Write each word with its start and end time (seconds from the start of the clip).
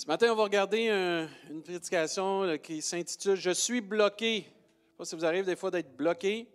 Ce 0.00 0.06
matin, 0.06 0.32
on 0.32 0.34
va 0.34 0.44
regarder 0.44 0.86
une 1.50 1.62
prédication 1.62 2.56
qui 2.56 2.80
s'intitule 2.80 3.36
Je 3.36 3.50
suis 3.50 3.82
bloqué. 3.82 4.36
Je 4.36 4.38
ne 4.38 4.44
sais 4.44 4.96
pas 4.96 5.04
si 5.04 5.14
vous 5.14 5.24
arrivez 5.26 5.44
des 5.44 5.56
fois 5.56 5.70
d'être 5.70 5.94
bloqué, 5.94 6.48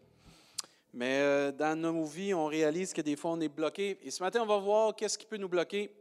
mais 0.92 1.20
euh, 1.20 1.52
dans 1.52 1.79
nos 1.79 2.05
vies, 2.05 2.34
on 2.34 2.47
réalise 2.47 2.92
que 2.92 3.02
des 3.02 3.16
fois, 3.16 3.34
on 3.34 3.42
est 3.42 3.47
bloqué. 3.47 4.00
Et 4.02 4.10
ce 4.10 4.23
matin, 4.23 4.42
on 4.42 4.47
va 4.47 4.58
voir 4.58 4.96
qu'est-ce 4.96 5.16
qui 5.16 5.28
peut 5.28 5.38
nous 5.38 5.47
bloquer. 5.47 5.92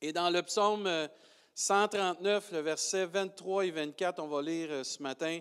Et 0.00 0.10
dans 0.10 0.30
le 0.30 0.42
psaume 0.42 0.88
139, 1.54 2.52
le 2.52 2.60
verset 2.60 3.04
23 3.04 3.66
et 3.66 3.70
24, 3.70 4.18
on 4.22 4.28
va 4.28 4.40
lire 4.40 4.68
euh, 4.70 4.84
ce 4.84 5.02
matin. 5.02 5.40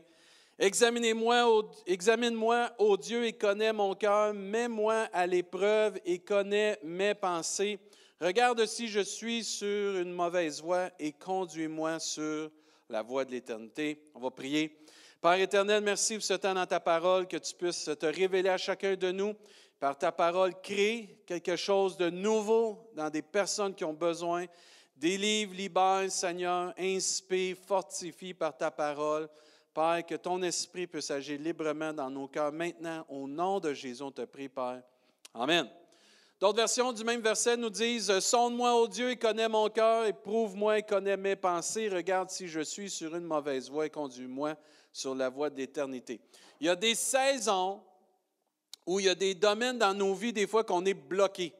Examinez-moi, 0.59 1.71
examine-moi, 1.85 2.71
ô 2.79 2.97
Dieu, 2.97 3.25
et 3.25 3.31
connais 3.31 3.71
mon 3.71 3.95
cœur. 3.95 4.33
Mets-moi 4.33 5.07
à 5.13 5.25
l'épreuve 5.25 6.01
et 6.03 6.19
connais 6.19 6.77
mes 6.83 7.15
pensées. 7.15 7.79
Regarde 8.19 8.65
si 8.65 8.87
je 8.87 9.01
suis 9.01 9.43
sur 9.43 9.95
une 9.97 10.11
mauvaise 10.11 10.59
voie 10.63 10.89
et 10.97 11.11
conduis-moi 11.11 11.99
sur 11.99 12.49
la 12.89 13.03
voie 13.03 13.25
de 13.25 13.31
l'éternité. 13.31 14.01
On 14.15 14.19
va 14.19 14.31
prier. 14.31 14.75
Père 15.21 15.39
éternel, 15.39 15.83
merci 15.83 16.15
pour 16.15 16.23
ce 16.23 16.33
temps 16.33 16.55
dans 16.55 16.65
ta 16.65 16.79
parole, 16.79 17.27
que 17.27 17.37
tu 17.37 17.53
puisses 17.53 17.85
te 17.85 18.05
révéler 18.07 18.49
à 18.49 18.57
chacun 18.57 18.95
de 18.95 19.11
nous. 19.11 19.35
Par 19.79 19.95
ta 19.95 20.11
parole, 20.11 20.59
crée 20.63 21.19
quelque 21.27 21.55
chose 21.55 21.95
de 21.95 22.09
nouveau 22.09 22.89
dans 22.95 23.11
des 23.11 23.21
personnes 23.21 23.75
qui 23.75 23.83
ont 23.83 23.93
besoin. 23.93 24.47
Délivre, 24.95 25.53
libère, 25.53 26.09
Seigneur, 26.09 26.73
inspire, 26.75 27.55
fortifie 27.67 28.33
par 28.33 28.57
ta 28.57 28.71
parole. 28.71 29.29
Père, 29.75 30.03
que 30.03 30.15
ton 30.15 30.41
esprit 30.41 30.87
puisse 30.87 31.11
agir 31.11 31.39
librement 31.39 31.93
dans 31.93 32.09
nos 32.09 32.27
cœurs 32.27 32.51
maintenant. 32.51 33.05
Au 33.09 33.27
nom 33.27 33.59
de 33.59 33.75
Jésus, 33.75 34.01
on 34.01 34.11
te 34.11 34.25
prie, 34.25 34.49
Père. 34.49 34.81
Amen. 35.35 35.69
D'autres 36.39 36.57
versions 36.57 36.93
du 36.93 37.03
même 37.03 37.21
verset 37.21 37.57
nous 37.57 37.71
disent 37.71 38.19
Sonde-moi, 38.19 38.75
ô 38.75 38.87
Dieu, 38.87 39.09
et 39.09 39.15
connais 39.15 39.49
mon 39.49 39.69
cœur, 39.69 40.05
éprouve-moi 40.05 40.77
et 40.77 40.83
connais 40.83 41.17
mes 41.17 41.35
pensées. 41.35 41.89
Regarde 41.89 42.29
si 42.29 42.47
je 42.47 42.59
suis 42.59 42.91
sur 42.91 43.15
une 43.15 43.23
mauvaise 43.23 43.71
voie 43.71 43.87
et 43.87 43.89
conduis-moi 43.89 44.53
sur 44.93 45.15
la 45.15 45.29
voie 45.29 45.49
de 45.49 45.57
l'éternité. 45.57 46.19
Il 46.59 46.67
y 46.67 46.69
a 46.69 46.75
des 46.75 46.93
saisons 46.93 47.81
où 48.85 48.99
il 48.99 49.07
y 49.07 49.09
a 49.09 49.15
des 49.15 49.33
domaines 49.33 49.79
dans 49.79 49.95
nos 49.95 50.13
vies, 50.13 50.31
des 50.31 50.45
fois, 50.45 50.63
qu'on 50.63 50.85
est 50.85 50.93
bloqué. 50.93 51.55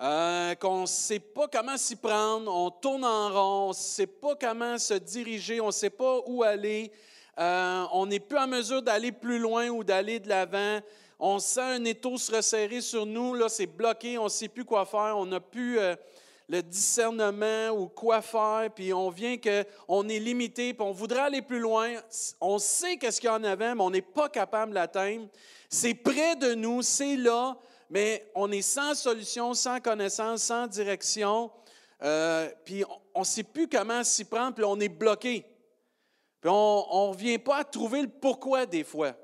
Euh, 0.00 0.54
qu'on 0.54 0.80
ne 0.80 0.86
sait 0.86 1.20
pas 1.20 1.46
comment 1.48 1.76
s'y 1.76 1.96
prendre, 1.96 2.50
on 2.50 2.70
tourne 2.70 3.04
en 3.04 3.28
rond, 3.28 3.64
on 3.66 3.68
ne 3.68 3.74
sait 3.74 4.06
pas 4.06 4.34
comment 4.36 4.78
se 4.78 4.94
diriger, 4.94 5.60
on 5.60 5.66
ne 5.66 5.70
sait 5.70 5.90
pas 5.90 6.20
où 6.26 6.42
aller, 6.42 6.90
euh, 7.38 7.84
on 7.92 8.06
n'est 8.06 8.20
plus 8.20 8.38
en 8.38 8.48
mesure 8.48 8.80
d'aller 8.80 9.12
plus 9.12 9.38
loin 9.38 9.68
ou 9.68 9.84
d'aller 9.84 10.18
de 10.18 10.30
l'avant 10.30 10.80
on 11.24 11.38
sent 11.38 11.60
un 11.60 11.84
étau 11.84 12.18
se 12.18 12.34
resserrer 12.34 12.80
sur 12.80 13.06
nous, 13.06 13.34
là, 13.34 13.48
c'est 13.48 13.66
bloqué, 13.66 14.18
on 14.18 14.24
ne 14.24 14.28
sait 14.28 14.48
plus 14.48 14.64
quoi 14.64 14.84
faire, 14.84 15.14
on 15.16 15.24
n'a 15.24 15.38
plus 15.38 15.78
euh, 15.78 15.94
le 16.48 16.64
discernement 16.64 17.68
ou 17.70 17.86
quoi 17.86 18.20
faire, 18.20 18.68
puis 18.74 18.92
on 18.92 19.08
vient 19.08 19.36
qu'on 19.38 20.08
est 20.08 20.18
limité, 20.18 20.74
puis 20.74 20.84
on 20.84 20.90
voudrait 20.90 21.20
aller 21.20 21.40
plus 21.40 21.60
loin. 21.60 21.92
On 22.40 22.58
sait 22.58 22.96
qu'est-ce 22.96 23.20
qu'il 23.20 23.30
y 23.30 23.32
en 23.32 23.44
avant, 23.44 23.76
mais 23.76 23.82
on 23.82 23.90
n'est 23.90 24.02
pas 24.02 24.28
capable 24.28 24.70
de 24.70 24.74
l'atteindre. 24.74 25.28
C'est 25.68 25.94
près 25.94 26.34
de 26.34 26.54
nous, 26.54 26.82
c'est 26.82 27.14
là, 27.14 27.56
mais 27.88 28.28
on 28.34 28.50
est 28.50 28.60
sans 28.60 28.96
solution, 28.96 29.54
sans 29.54 29.78
connaissance, 29.78 30.42
sans 30.42 30.66
direction, 30.66 31.52
euh, 32.02 32.50
puis 32.64 32.82
on 33.14 33.20
ne 33.20 33.24
sait 33.24 33.44
plus 33.44 33.68
comment 33.68 34.02
s'y 34.02 34.24
prendre, 34.24 34.56
puis 34.56 34.64
on 34.64 34.80
est 34.80 34.88
bloqué. 34.88 35.46
Puis 36.40 36.50
on 36.50 37.10
ne 37.10 37.12
revient 37.12 37.38
pas 37.38 37.58
à 37.58 37.64
trouver 37.64 38.02
le 38.02 38.08
pourquoi 38.08 38.66
des 38.66 38.82
fois. 38.82 39.14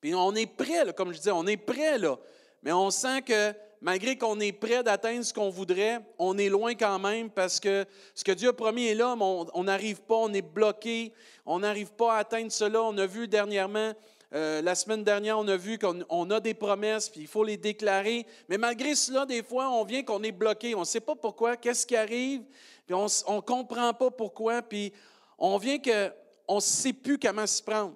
Puis 0.00 0.14
on 0.14 0.34
est 0.34 0.46
prêt, 0.46 0.92
comme 0.96 1.12
je 1.12 1.18
disais, 1.18 1.30
on 1.30 1.46
est 1.46 1.56
prêt, 1.56 1.98
là. 1.98 2.18
Mais 2.62 2.72
on 2.72 2.90
sent 2.90 3.22
que 3.22 3.54
malgré 3.80 4.16
qu'on 4.16 4.38
est 4.40 4.52
prêt 4.52 4.82
d'atteindre 4.82 5.24
ce 5.24 5.32
qu'on 5.32 5.50
voudrait, 5.50 6.00
on 6.18 6.36
est 6.38 6.48
loin 6.48 6.74
quand 6.74 6.98
même 6.98 7.30
parce 7.30 7.58
que 7.58 7.86
ce 8.14 8.22
que 8.22 8.32
Dieu 8.32 8.50
a 8.50 8.52
promis 8.52 8.86
est 8.86 8.94
là, 8.94 9.16
mais 9.16 9.24
on 9.54 9.64
n'arrive 9.64 10.02
pas, 10.02 10.16
on 10.16 10.32
est 10.32 10.42
bloqué, 10.42 11.12
on 11.46 11.60
n'arrive 11.60 11.92
pas 11.92 12.14
à 12.14 12.18
atteindre 12.18 12.52
cela. 12.52 12.82
On 12.82 12.96
a 12.98 13.06
vu 13.06 13.28
dernièrement, 13.28 13.92
euh, 14.34 14.62
la 14.62 14.74
semaine 14.74 15.02
dernière, 15.02 15.38
on 15.38 15.48
a 15.48 15.56
vu 15.56 15.78
qu'on 15.78 16.30
a 16.30 16.40
des 16.40 16.54
promesses, 16.54 17.08
puis 17.08 17.22
il 17.22 17.26
faut 17.26 17.44
les 17.44 17.56
déclarer. 17.56 18.26
Mais 18.48 18.58
malgré 18.58 18.94
cela, 18.94 19.24
des 19.26 19.42
fois, 19.42 19.70
on 19.70 19.84
vient 19.84 20.02
qu'on 20.02 20.22
est 20.22 20.32
bloqué. 20.32 20.74
On 20.74 20.80
ne 20.80 20.84
sait 20.84 21.00
pas 21.00 21.14
pourquoi, 21.14 21.56
qu'est-ce 21.56 21.86
qui 21.86 21.96
arrive, 21.96 22.42
puis 22.86 22.94
on 22.94 23.04
ne 23.04 23.40
comprend 23.40 23.94
pas 23.94 24.10
pourquoi, 24.10 24.62
puis 24.62 24.92
on 25.38 25.56
vient 25.56 25.78
qu'on 25.78 26.56
ne 26.56 26.60
sait 26.60 26.92
plus 26.92 27.18
comment 27.18 27.46
s'y 27.46 27.62
prendre. 27.62 27.94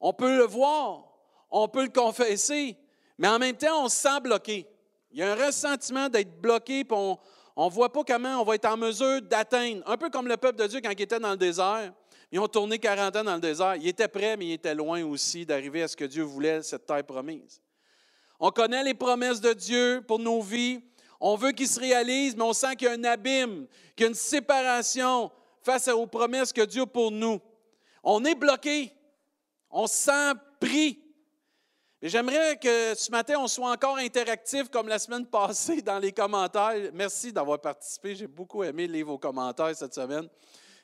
On 0.00 0.12
peut 0.12 0.36
le 0.36 0.44
voir, 0.44 1.11
on 1.52 1.68
peut 1.68 1.84
le 1.84 1.90
confesser, 1.90 2.76
mais 3.18 3.28
en 3.28 3.38
même 3.38 3.56
temps, 3.56 3.84
on 3.84 3.88
se 3.88 3.96
sent 3.96 4.20
bloqué. 4.22 4.66
Il 5.12 5.18
y 5.18 5.22
a 5.22 5.32
un 5.32 5.46
ressentiment 5.46 6.08
d'être 6.08 6.40
bloqué, 6.40 6.84
puis 6.84 6.96
on 6.96 7.18
ne 7.66 7.70
voit 7.70 7.92
pas 7.92 8.02
comment 8.02 8.40
on 8.40 8.44
va 8.44 8.54
être 8.54 8.64
en 8.64 8.78
mesure 8.78 9.20
d'atteindre. 9.20 9.82
Un 9.86 9.98
peu 9.98 10.08
comme 10.08 10.26
le 10.26 10.38
peuple 10.38 10.58
de 10.58 10.66
Dieu 10.66 10.80
quand 10.80 10.90
il 10.90 11.02
était 11.02 11.20
dans 11.20 11.32
le 11.32 11.36
désert. 11.36 11.92
Ils 12.32 12.40
ont 12.40 12.48
tourné 12.48 12.78
40 12.78 13.16
ans 13.16 13.24
dans 13.24 13.34
le 13.34 13.40
désert. 13.40 13.76
Ils 13.76 13.88
étaient 13.88 14.08
prêts, 14.08 14.38
mais 14.38 14.46
ils 14.46 14.52
étaient 14.54 14.74
loin 14.74 15.04
aussi 15.04 15.44
d'arriver 15.44 15.82
à 15.82 15.88
ce 15.88 15.94
que 15.94 16.06
Dieu 16.06 16.22
voulait, 16.22 16.62
cette 16.62 16.86
terre 16.86 17.04
promise. 17.04 17.60
On 18.40 18.50
connaît 18.50 18.82
les 18.82 18.94
promesses 18.94 19.40
de 19.40 19.52
Dieu 19.52 20.02
pour 20.08 20.18
nos 20.18 20.40
vies. 20.40 20.80
On 21.20 21.36
veut 21.36 21.52
qu'ils 21.52 21.68
se 21.68 21.78
réalisent, 21.78 22.34
mais 22.34 22.42
on 22.42 22.54
sent 22.54 22.74
qu'il 22.76 22.88
y 22.88 22.90
a 22.90 22.94
un 22.94 23.04
abîme, 23.04 23.66
qu'il 23.94 24.04
y 24.04 24.06
a 24.06 24.08
une 24.08 24.14
séparation 24.14 25.30
face 25.62 25.88
aux 25.88 26.06
promesses 26.06 26.52
que 26.52 26.62
Dieu 26.62 26.82
a 26.82 26.86
pour 26.86 27.10
nous. 27.10 27.38
On 28.02 28.24
est 28.24 28.34
bloqué. 28.34 28.90
On 29.70 29.86
se 29.86 29.94
sent 29.94 30.32
pris. 30.58 31.02
J'aimerais 32.04 32.56
que 32.56 32.96
ce 32.96 33.12
matin, 33.12 33.34
on 33.38 33.46
soit 33.46 33.70
encore 33.70 33.96
interactif 33.96 34.68
comme 34.68 34.88
la 34.88 34.98
semaine 34.98 35.24
passée 35.24 35.82
dans 35.82 36.00
les 36.00 36.10
commentaires. 36.10 36.90
Merci 36.92 37.32
d'avoir 37.32 37.60
participé. 37.60 38.16
J'ai 38.16 38.26
beaucoup 38.26 38.64
aimé 38.64 38.88
lire 38.88 39.06
vos 39.06 39.18
commentaires 39.18 39.70
cette 39.76 39.94
semaine. 39.94 40.28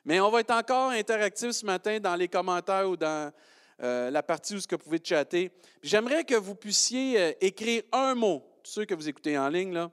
Mais 0.04 0.20
on 0.20 0.30
va 0.30 0.38
être 0.38 0.52
encore 0.52 0.90
interactif 0.90 1.50
ce 1.50 1.66
matin 1.66 1.98
dans 1.98 2.14
les 2.14 2.28
commentaires 2.28 2.88
ou 2.88 2.96
dans 2.96 3.32
euh, 3.82 4.12
la 4.12 4.22
partie 4.22 4.54
où 4.54 4.60
vous 4.60 4.78
pouvez 4.78 5.00
chatter. 5.02 5.50
J'aimerais 5.82 6.22
que 6.22 6.36
vous 6.36 6.54
puissiez 6.54 7.20
euh, 7.20 7.32
écrire 7.40 7.82
un 7.90 8.14
mot, 8.14 8.40
ceux 8.62 8.84
que 8.84 8.94
vous 8.94 9.08
écoutez 9.08 9.36
en 9.36 9.48
ligne, 9.48 9.88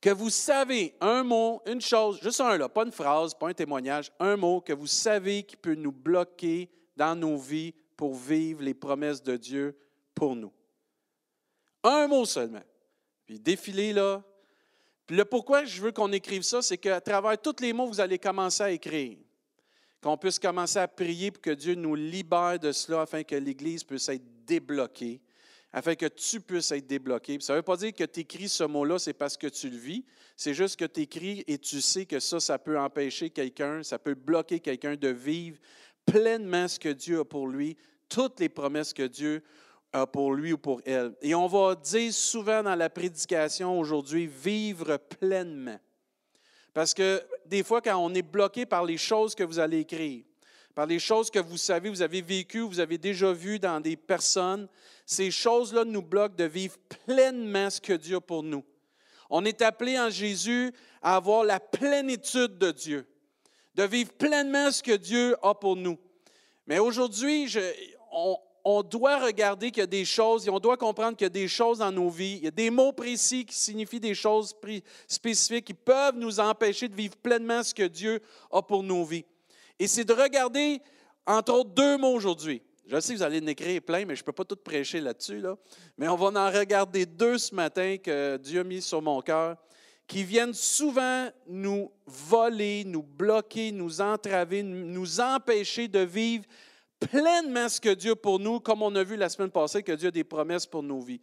que 0.00 0.10
vous 0.10 0.30
savez 0.30 0.96
un 1.00 1.22
mot, 1.22 1.62
une 1.64 1.80
chose, 1.80 2.18
juste 2.20 2.40
un 2.40 2.58
là, 2.58 2.68
pas 2.68 2.82
une 2.82 2.90
phrase, 2.90 3.34
pas 3.34 3.50
un 3.50 3.54
témoignage, 3.54 4.10
un 4.18 4.36
mot 4.36 4.60
que 4.60 4.72
vous 4.72 4.88
savez 4.88 5.44
qui 5.44 5.56
peut 5.56 5.76
nous 5.76 5.92
bloquer 5.92 6.68
dans 6.96 7.14
nos 7.14 7.36
vies 7.36 7.72
pour 7.96 8.14
vivre 8.14 8.62
les 8.62 8.74
promesses 8.74 9.22
de 9.22 9.36
Dieu 9.36 9.76
pour 10.14 10.36
nous. 10.36 10.52
Un 11.82 12.08
mot 12.08 12.24
seulement. 12.24 12.62
Puis 13.26 13.38
défilez 13.38 13.92
là. 13.92 14.22
Puis 15.06 15.16
le 15.16 15.24
pourquoi 15.24 15.64
je 15.64 15.80
veux 15.80 15.92
qu'on 15.92 16.12
écrive 16.12 16.42
ça, 16.42 16.62
c'est 16.62 16.78
qu'à 16.78 17.00
travers 17.00 17.40
tous 17.40 17.60
les 17.60 17.72
mots, 17.72 17.86
vous 17.86 18.00
allez 18.00 18.18
commencer 18.18 18.62
à 18.62 18.70
écrire. 18.70 19.18
Qu'on 20.02 20.16
puisse 20.16 20.38
commencer 20.38 20.78
à 20.78 20.88
prier 20.88 21.30
pour 21.30 21.40
que 21.40 21.50
Dieu 21.50 21.74
nous 21.74 21.94
libère 21.94 22.58
de 22.58 22.72
cela 22.72 23.02
afin 23.02 23.22
que 23.22 23.36
l'Église 23.36 23.84
puisse 23.84 24.08
être 24.08 24.44
débloquée, 24.44 25.20
afin 25.72 25.94
que 25.94 26.06
tu 26.06 26.40
puisses 26.40 26.70
être 26.72 26.86
débloqué. 26.86 27.38
ça 27.40 27.52
ne 27.52 27.58
veut 27.58 27.62
pas 27.62 27.76
dire 27.76 27.92
que 27.92 28.04
tu 28.04 28.20
écris 28.20 28.48
ce 28.48 28.64
mot-là, 28.64 28.98
c'est 28.98 29.12
parce 29.12 29.36
que 29.36 29.46
tu 29.46 29.70
le 29.70 29.76
vis. 29.76 30.04
C'est 30.36 30.54
juste 30.54 30.78
que 30.78 30.84
tu 30.84 31.00
écris 31.02 31.44
et 31.46 31.58
tu 31.58 31.80
sais 31.80 32.04
que 32.04 32.20
ça, 32.20 32.40
ça 32.40 32.58
peut 32.58 32.78
empêcher 32.78 33.30
quelqu'un, 33.30 33.82
ça 33.82 33.98
peut 33.98 34.14
bloquer 34.14 34.60
quelqu'un 34.60 34.96
de 34.96 35.08
vivre 35.08 35.58
pleinement 36.06 36.68
ce 36.68 36.78
que 36.78 36.88
Dieu 36.88 37.20
a 37.20 37.24
pour 37.24 37.48
lui, 37.48 37.76
toutes 38.08 38.40
les 38.40 38.48
promesses 38.48 38.92
que 38.92 39.06
Dieu 39.06 39.42
a 39.92 40.06
pour 40.06 40.32
lui 40.32 40.52
ou 40.52 40.58
pour 40.58 40.80
elle. 40.84 41.14
Et 41.20 41.34
on 41.34 41.46
va 41.46 41.74
dire 41.74 42.12
souvent 42.12 42.62
dans 42.62 42.74
la 42.74 42.88
prédication 42.90 43.78
aujourd'hui, 43.78 44.26
vivre 44.26 44.96
pleinement. 44.96 45.78
Parce 46.72 46.92
que 46.94 47.22
des 47.46 47.62
fois, 47.62 47.80
quand 47.80 47.96
on 47.96 48.14
est 48.14 48.22
bloqué 48.22 48.66
par 48.66 48.84
les 48.84 48.98
choses 48.98 49.34
que 49.34 49.44
vous 49.44 49.58
allez 49.58 49.80
écrire, 49.80 50.24
par 50.74 50.86
les 50.86 50.98
choses 50.98 51.30
que 51.30 51.38
vous 51.38 51.56
savez, 51.56 51.88
vous 51.88 52.02
avez 52.02 52.20
vécues, 52.20 52.60
vous 52.60 52.80
avez 52.80 52.98
déjà 52.98 53.32
vues 53.32 53.58
dans 53.58 53.80
des 53.80 53.96
personnes, 53.96 54.68
ces 55.06 55.30
choses-là 55.30 55.84
nous 55.86 56.02
bloquent 56.02 56.36
de 56.36 56.44
vivre 56.44 56.76
pleinement 57.06 57.70
ce 57.70 57.80
que 57.80 57.94
Dieu 57.94 58.16
a 58.16 58.20
pour 58.20 58.42
nous. 58.42 58.62
On 59.30 59.44
est 59.44 59.62
appelé 59.62 59.98
en 59.98 60.10
Jésus 60.10 60.72
à 61.00 61.16
avoir 61.16 61.44
la 61.44 61.58
plénitude 61.58 62.58
de 62.58 62.70
Dieu 62.72 63.06
de 63.76 63.82
vivre 63.82 64.12
pleinement 64.14 64.70
ce 64.70 64.82
que 64.82 64.96
Dieu 64.96 65.36
a 65.42 65.54
pour 65.54 65.76
nous. 65.76 65.98
Mais 66.66 66.78
aujourd'hui, 66.78 67.54
on, 68.10 68.38
on, 68.64 68.82
doit 68.82 69.18
regarder 69.18 69.70
qu'il 69.70 69.82
y 69.82 69.84
a 69.84 69.86
des 69.86 70.06
choses, 70.06 70.46
et 70.46 70.50
on 70.50 70.58
doit 70.58 70.78
comprendre 70.78 71.16
qu'il 71.16 71.26
y 71.26 71.26
a 71.26 71.28
des 71.28 71.46
choses 71.46 71.78
dans 71.78 71.92
nos 71.92 72.08
vies, 72.08 72.38
il 72.38 72.44
y 72.44 72.48
a 72.48 72.52
des 72.52 72.70
mots 72.70 72.92
précis 72.92 73.44
qui 73.44 73.54
signifient 73.54 74.00
des 74.00 74.14
choses 74.14 74.54
spécifiques 75.06 75.66
qui 75.66 75.74
peuvent 75.74 76.16
nous 76.16 76.40
empêcher 76.40 76.88
de 76.88 76.96
vivre 76.96 77.16
pleinement 77.16 77.62
ce 77.62 77.74
que 77.74 77.86
Dieu 77.86 78.20
a 78.50 78.62
pour 78.62 78.82
nos 78.82 79.04
vies. 79.04 79.26
Et 79.78 79.86
c'est 79.86 80.04
de 80.04 80.14
regarder, 80.14 80.80
entre 81.26 81.52
autres, 81.52 81.70
deux 81.70 81.98
mots 81.98 82.14
aujourd'hui. 82.14 82.62
Je 82.86 82.98
sais 82.98 83.12
que 83.12 83.18
vous 83.18 83.24
allez 83.24 83.42
en 83.42 83.46
écrire 83.46 83.82
plein, 83.82 84.06
mais 84.06 84.16
je 84.16 84.22
ne 84.22 84.24
peux 84.24 84.32
pas 84.32 84.44
tout 84.44 84.56
prêcher 84.56 85.00
là-dessus. 85.00 85.40
Là. 85.40 85.56
Mais 85.98 86.08
on 86.08 86.16
va 86.16 86.26
en 86.40 86.50
regarder 86.50 87.04
deux 87.04 87.36
ce 87.36 87.54
matin 87.54 87.96
que 87.98 88.38
Dieu 88.38 88.60
a 88.60 88.64
mis 88.64 88.80
sur 88.80 89.02
mon 89.02 89.20
cœur 89.20 89.56
qui 90.06 90.22
viennent 90.24 90.54
souvent 90.54 91.28
nous 91.48 91.90
voler, 92.06 92.84
nous 92.84 93.02
bloquer, 93.02 93.72
nous 93.72 94.00
entraver, 94.00 94.62
nous 94.62 95.20
empêcher 95.20 95.88
de 95.88 96.00
vivre 96.00 96.44
pleinement 97.00 97.68
ce 97.68 97.80
que 97.80 97.94
Dieu 97.94 98.14
pour 98.14 98.38
nous, 98.38 98.60
comme 98.60 98.82
on 98.82 98.94
a 98.94 99.02
vu 99.02 99.16
la 99.16 99.28
semaine 99.28 99.50
passée 99.50 99.82
que 99.82 99.92
Dieu 99.92 100.08
a 100.08 100.12
des 100.12 100.24
promesses 100.24 100.66
pour 100.66 100.82
nos 100.82 101.00
vies. 101.00 101.20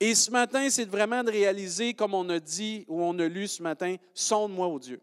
Et 0.00 0.14
ce 0.14 0.30
matin, 0.30 0.68
c'est 0.70 0.88
vraiment 0.88 1.24
de 1.24 1.30
réaliser, 1.30 1.94
comme 1.94 2.14
on 2.14 2.28
a 2.28 2.38
dit 2.38 2.84
ou 2.86 3.02
on 3.02 3.18
a 3.18 3.26
lu 3.26 3.48
ce 3.48 3.62
matin, 3.62 3.96
sonde-moi 4.14 4.66
au 4.66 4.78
Dieu. 4.78 5.00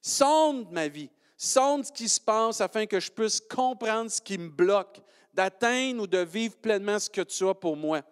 Sonde 0.00 0.70
ma 0.70 0.88
vie. 0.88 1.10
Sonde 1.36 1.84
ce 1.84 1.92
qui 1.92 2.08
se 2.08 2.20
passe 2.20 2.60
afin 2.60 2.86
que 2.86 3.00
je 3.00 3.10
puisse 3.10 3.40
comprendre 3.40 4.10
ce 4.10 4.20
qui 4.20 4.38
me 4.38 4.48
bloque 4.48 5.00
d'atteindre 5.34 6.04
ou 6.04 6.06
de 6.06 6.18
vivre 6.18 6.56
pleinement 6.56 6.98
ce 6.98 7.10
que 7.10 7.22
tu 7.22 7.46
as 7.46 7.54
pour 7.54 7.76
moi. 7.76 8.02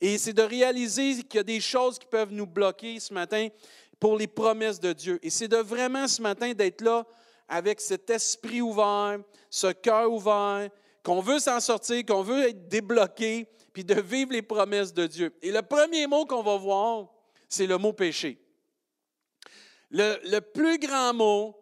Et 0.00 0.18
c'est 0.18 0.32
de 0.32 0.42
réaliser 0.42 1.22
qu'il 1.22 1.38
y 1.38 1.40
a 1.40 1.44
des 1.44 1.60
choses 1.60 1.98
qui 1.98 2.06
peuvent 2.06 2.32
nous 2.32 2.46
bloquer 2.46 3.00
ce 3.00 3.12
matin 3.14 3.48
pour 3.98 4.18
les 4.18 4.26
promesses 4.26 4.80
de 4.80 4.92
Dieu. 4.92 5.18
Et 5.22 5.30
c'est 5.30 5.48
de 5.48 5.56
vraiment 5.56 6.06
ce 6.08 6.20
matin 6.20 6.52
d'être 6.52 6.80
là 6.82 7.06
avec 7.48 7.80
cet 7.80 8.10
esprit 8.10 8.60
ouvert, 8.60 9.18
ce 9.50 9.68
cœur 9.68 10.10
ouvert, 10.10 10.68
qu'on 11.02 11.20
veut 11.20 11.38
s'en 11.38 11.60
sortir, 11.60 12.04
qu'on 12.06 12.22
veut 12.22 12.48
être 12.48 12.68
débloqué, 12.68 13.46
puis 13.72 13.84
de 13.84 14.00
vivre 14.00 14.32
les 14.32 14.42
promesses 14.42 14.92
de 14.92 15.06
Dieu. 15.06 15.34
Et 15.42 15.50
le 15.50 15.62
premier 15.62 16.06
mot 16.06 16.24
qu'on 16.24 16.42
va 16.42 16.56
voir, 16.56 17.08
c'est 17.48 17.66
le 17.66 17.76
mot 17.76 17.92
péché. 17.92 18.38
Le, 19.90 20.40
plus 20.40 20.78
grand 20.78 21.12
mot, 21.12 21.56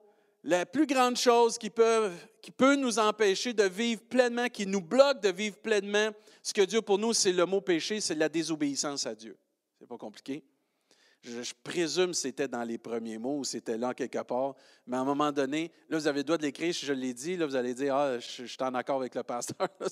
la 0.45 0.65
plus 0.65 0.87
grande 0.87 1.17
chose 1.17 1.59
qui 1.59 1.71
peut 1.71 2.77
nous 2.77 2.99
empêcher 2.99 3.53
de 3.53 3.65
vivre 3.65 4.03
pleinement, 4.09 4.49
qui 4.49 4.67
nous 4.67 4.81
bloque 4.81 5.21
de 5.21 5.31
vivre 5.31 5.57
pleinement 5.57 6.11
ce 6.43 6.53
que 6.53 6.63
Dieu 6.63 6.83
pour 6.83 6.99
nous, 6.99 7.13
c'est 7.13 7.33
le 7.33 7.47
mot 7.47 7.61
péché, 7.61 8.01
c'est 8.01 8.17
la 8.17 8.29
désobéissance 8.29 9.07
à 9.07 9.15
Dieu. 9.15 9.37
C'est 9.79 9.87
pas 9.87 9.97
compliqué. 9.97 10.45
Je, 11.23 11.53
présume 11.63 12.09
que 12.11 12.17
c'était 12.17 12.49
dans 12.49 12.65
les 12.65 12.79
premiers 12.79 13.17
mots 13.17 13.39
ou 13.39 13.45
c'était 13.45 13.79
là 13.79 13.95
quelque 13.95 14.23
part. 14.25 14.57
Mais 14.89 14.97
à 14.97 15.01
un 15.01 15.05
moment 15.05 15.31
donné, 15.31 15.71
là, 15.89 15.97
vous 15.97 16.09
avez 16.09 16.21
le 16.21 16.25
droit 16.25 16.37
de 16.37 16.43
l'écrire, 16.43 16.75
si 16.75 16.85
je 16.85 16.93
l'ai 16.93 17.15
dit, 17.15 17.37
là, 17.37 17.47
vous 17.47 17.55
allez 17.55 17.75
dire 17.75 17.95
Ah, 17.95 18.19
je, 18.19 18.45
suis 18.45 18.57
en 18.61 18.75
accord 18.75 18.97
avec 18.97 19.15
le 19.15 19.23
pasteur, 19.23 19.69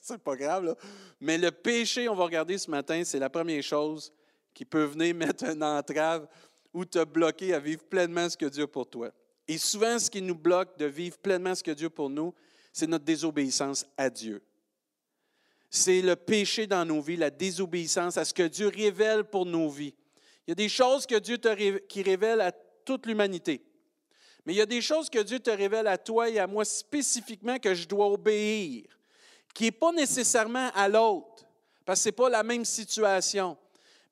c'est 0.00 0.18
pas 0.18 0.34
grave. 0.34 0.74
Mais 1.20 1.38
le 1.38 1.52
péché, 1.52 2.08
on 2.08 2.16
va 2.16 2.24
regarder 2.24 2.58
ce 2.58 2.68
matin, 2.68 3.02
c'est 3.04 3.20
la 3.20 3.30
première 3.30 3.62
chose 3.62 4.12
qui 4.52 4.64
peut 4.64 4.84
venir 4.84 5.14
mettre 5.14 5.44
une 5.44 5.62
entrave 5.62 6.26
ou 6.74 6.84
te 6.84 7.04
bloquer 7.04 7.54
à 7.54 7.60
vivre 7.60 7.84
pleinement 7.84 8.28
ce 8.28 8.36
que 8.36 8.46
Dieu 8.46 8.64
a 8.64 8.68
pour 8.68 8.90
toi. 8.90 9.12
Et 9.46 9.58
souvent, 9.58 10.00
ce 10.00 10.10
qui 10.10 10.20
nous 10.20 10.34
bloque 10.34 10.76
de 10.78 10.86
vivre 10.86 11.16
pleinement 11.18 11.54
ce 11.54 11.62
que 11.62 11.70
Dieu 11.70 11.86
a 11.86 11.90
pour 11.90 12.10
nous, 12.10 12.34
c'est 12.72 12.88
notre 12.88 13.04
désobéissance 13.04 13.86
à 13.96 14.10
Dieu. 14.10 14.42
C'est 15.74 16.02
le 16.02 16.16
péché 16.16 16.66
dans 16.66 16.84
nos 16.84 17.00
vies, 17.00 17.16
la 17.16 17.30
désobéissance 17.30 18.18
à 18.18 18.26
ce 18.26 18.34
que 18.34 18.42
Dieu 18.42 18.68
révèle 18.68 19.24
pour 19.24 19.46
nos 19.46 19.70
vies. 19.70 19.94
Il 20.46 20.50
y 20.50 20.52
a 20.52 20.54
des 20.54 20.68
choses 20.68 21.06
que 21.06 21.18
Dieu 21.18 21.38
te 21.38 21.78
qui 21.86 22.02
révèle 22.02 22.42
à 22.42 22.52
toute 22.84 23.06
l'humanité. 23.06 23.64
Mais 24.44 24.52
il 24.52 24.56
y 24.56 24.60
a 24.60 24.66
des 24.66 24.82
choses 24.82 25.08
que 25.08 25.20
Dieu 25.20 25.40
te 25.40 25.48
révèle 25.48 25.86
à 25.86 25.96
toi 25.96 26.28
et 26.28 26.38
à 26.38 26.46
moi 26.46 26.66
spécifiquement 26.66 27.58
que 27.58 27.74
je 27.74 27.88
dois 27.88 28.08
obéir, 28.08 28.84
qui 29.54 29.64
n'est 29.64 29.70
pas 29.70 29.92
nécessairement 29.92 30.70
à 30.74 30.90
l'autre, 30.90 31.46
parce 31.86 32.00
que 32.00 32.02
ce 32.02 32.08
n'est 32.08 32.12
pas 32.12 32.28
la 32.28 32.42
même 32.42 32.66
situation, 32.66 33.56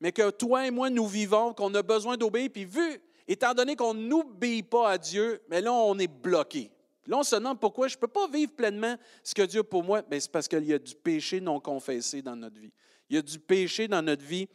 mais 0.01 0.13
que 0.13 0.31
toi 0.31 0.67
et 0.67 0.71
moi, 0.71 0.89
nous 0.89 1.07
vivons, 1.07 1.53
qu'on 1.53 1.75
a 1.75 1.83
besoin 1.83 2.17
d'obéir. 2.17 2.49
Puis 2.51 2.65
vu, 2.65 3.03
étant 3.29 3.53
donné 3.53 3.77
qu'on 3.77 3.93
n'obéit 3.93 4.67
pas 4.67 4.93
à 4.93 4.97
Dieu, 4.97 5.43
mais 5.51 5.61
là, 5.61 5.75
on 5.75 5.99
est 5.99 6.09
bloqué. 6.09 6.71
Là, 7.07 7.19
on 7.19 7.23
se 7.23 7.35
demande 7.35 7.59
pourquoi 7.59 7.89
je 7.89 7.97
ne 7.97 8.01
peux 8.01 8.09
pas 8.09 8.29
vivre 8.29 8.53
pleinement 8.53 8.97
ce 9.25 9.35
que 9.35 9.43
Dieu 9.43 9.61
a 9.61 9.65
pour 9.65 9.83
moi. 9.83 10.03
c'est 10.11 10.31
parce 10.31 10.47
qu'il 10.47 10.65
y 10.65 10.73
a 10.73 10.79
du 10.79 10.95
péché 10.95 11.41
non 11.41 11.61
confessé 11.61 12.23
dans 12.23 12.37
notre 12.37 12.59
vie. 12.59 12.73
Il 13.09 13.17
y 13.17 13.19
a 13.19 13.23
du 13.23 13.39
péché 13.39 13.89
dans 13.89 14.03
notre 14.03 14.25
vie 14.25 14.49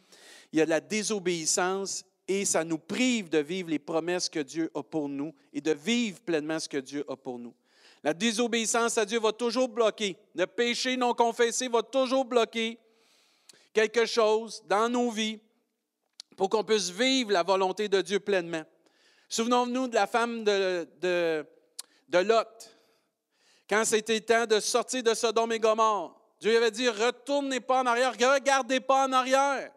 il 0.52 0.58
y 0.58 0.62
a 0.62 0.64
de 0.64 0.70
la 0.70 0.80
désobéissance 0.80 2.04
et 2.28 2.44
ça 2.44 2.64
nous 2.64 2.78
prive 2.78 3.28
de 3.28 3.38
vivre 3.38 3.70
les 3.70 3.78
promesses 3.78 4.28
que 4.28 4.40
Dieu 4.40 4.70
a 4.74 4.82
pour 4.82 5.08
nous 5.08 5.34
et 5.52 5.60
de 5.60 5.72
vivre 5.72 6.20
pleinement 6.20 6.58
ce 6.58 6.68
que 6.68 6.78
Dieu 6.78 7.04
a 7.08 7.16
pour 7.16 7.38
nous. 7.38 7.54
La 8.02 8.14
désobéissance 8.14 8.98
à 8.98 9.04
Dieu 9.04 9.20
va 9.20 9.32
toujours 9.32 9.68
bloquer. 9.68 10.16
Le 10.34 10.46
péché 10.46 10.96
non 10.96 11.14
confessé 11.14 11.68
va 11.68 11.82
toujours 11.82 12.24
bloquer 12.24 12.78
quelque 13.72 14.06
chose 14.06 14.62
dans 14.66 14.88
nos 14.88 15.10
vies 15.10 15.40
pour 16.36 16.48
qu'on 16.48 16.64
puisse 16.64 16.90
vivre 16.90 17.32
la 17.32 17.42
volonté 17.42 17.88
de 17.88 18.00
Dieu 18.00 18.20
pleinement. 18.20 18.62
Souvenons-nous 19.28 19.88
de 19.88 19.94
la 19.94 20.06
femme 20.06 20.44
de, 20.44 21.44
de 22.08 22.18
Lot. 22.18 22.70
Quand 23.68 23.84
c'était 23.84 24.20
temps 24.20 24.46
de 24.46 24.60
sortir 24.60 25.02
de 25.02 25.14
Sodome 25.14 25.52
et 25.52 25.58
Gomorre, 25.58 26.20
Dieu 26.40 26.56
avait 26.56 26.70
dit, 26.70 26.88
retournez 26.88 27.60
pas 27.60 27.80
en 27.82 27.86
arrière, 27.86 28.12
regardez 28.12 28.80
pas 28.80 29.06
en 29.06 29.12
arrière. 29.12 29.72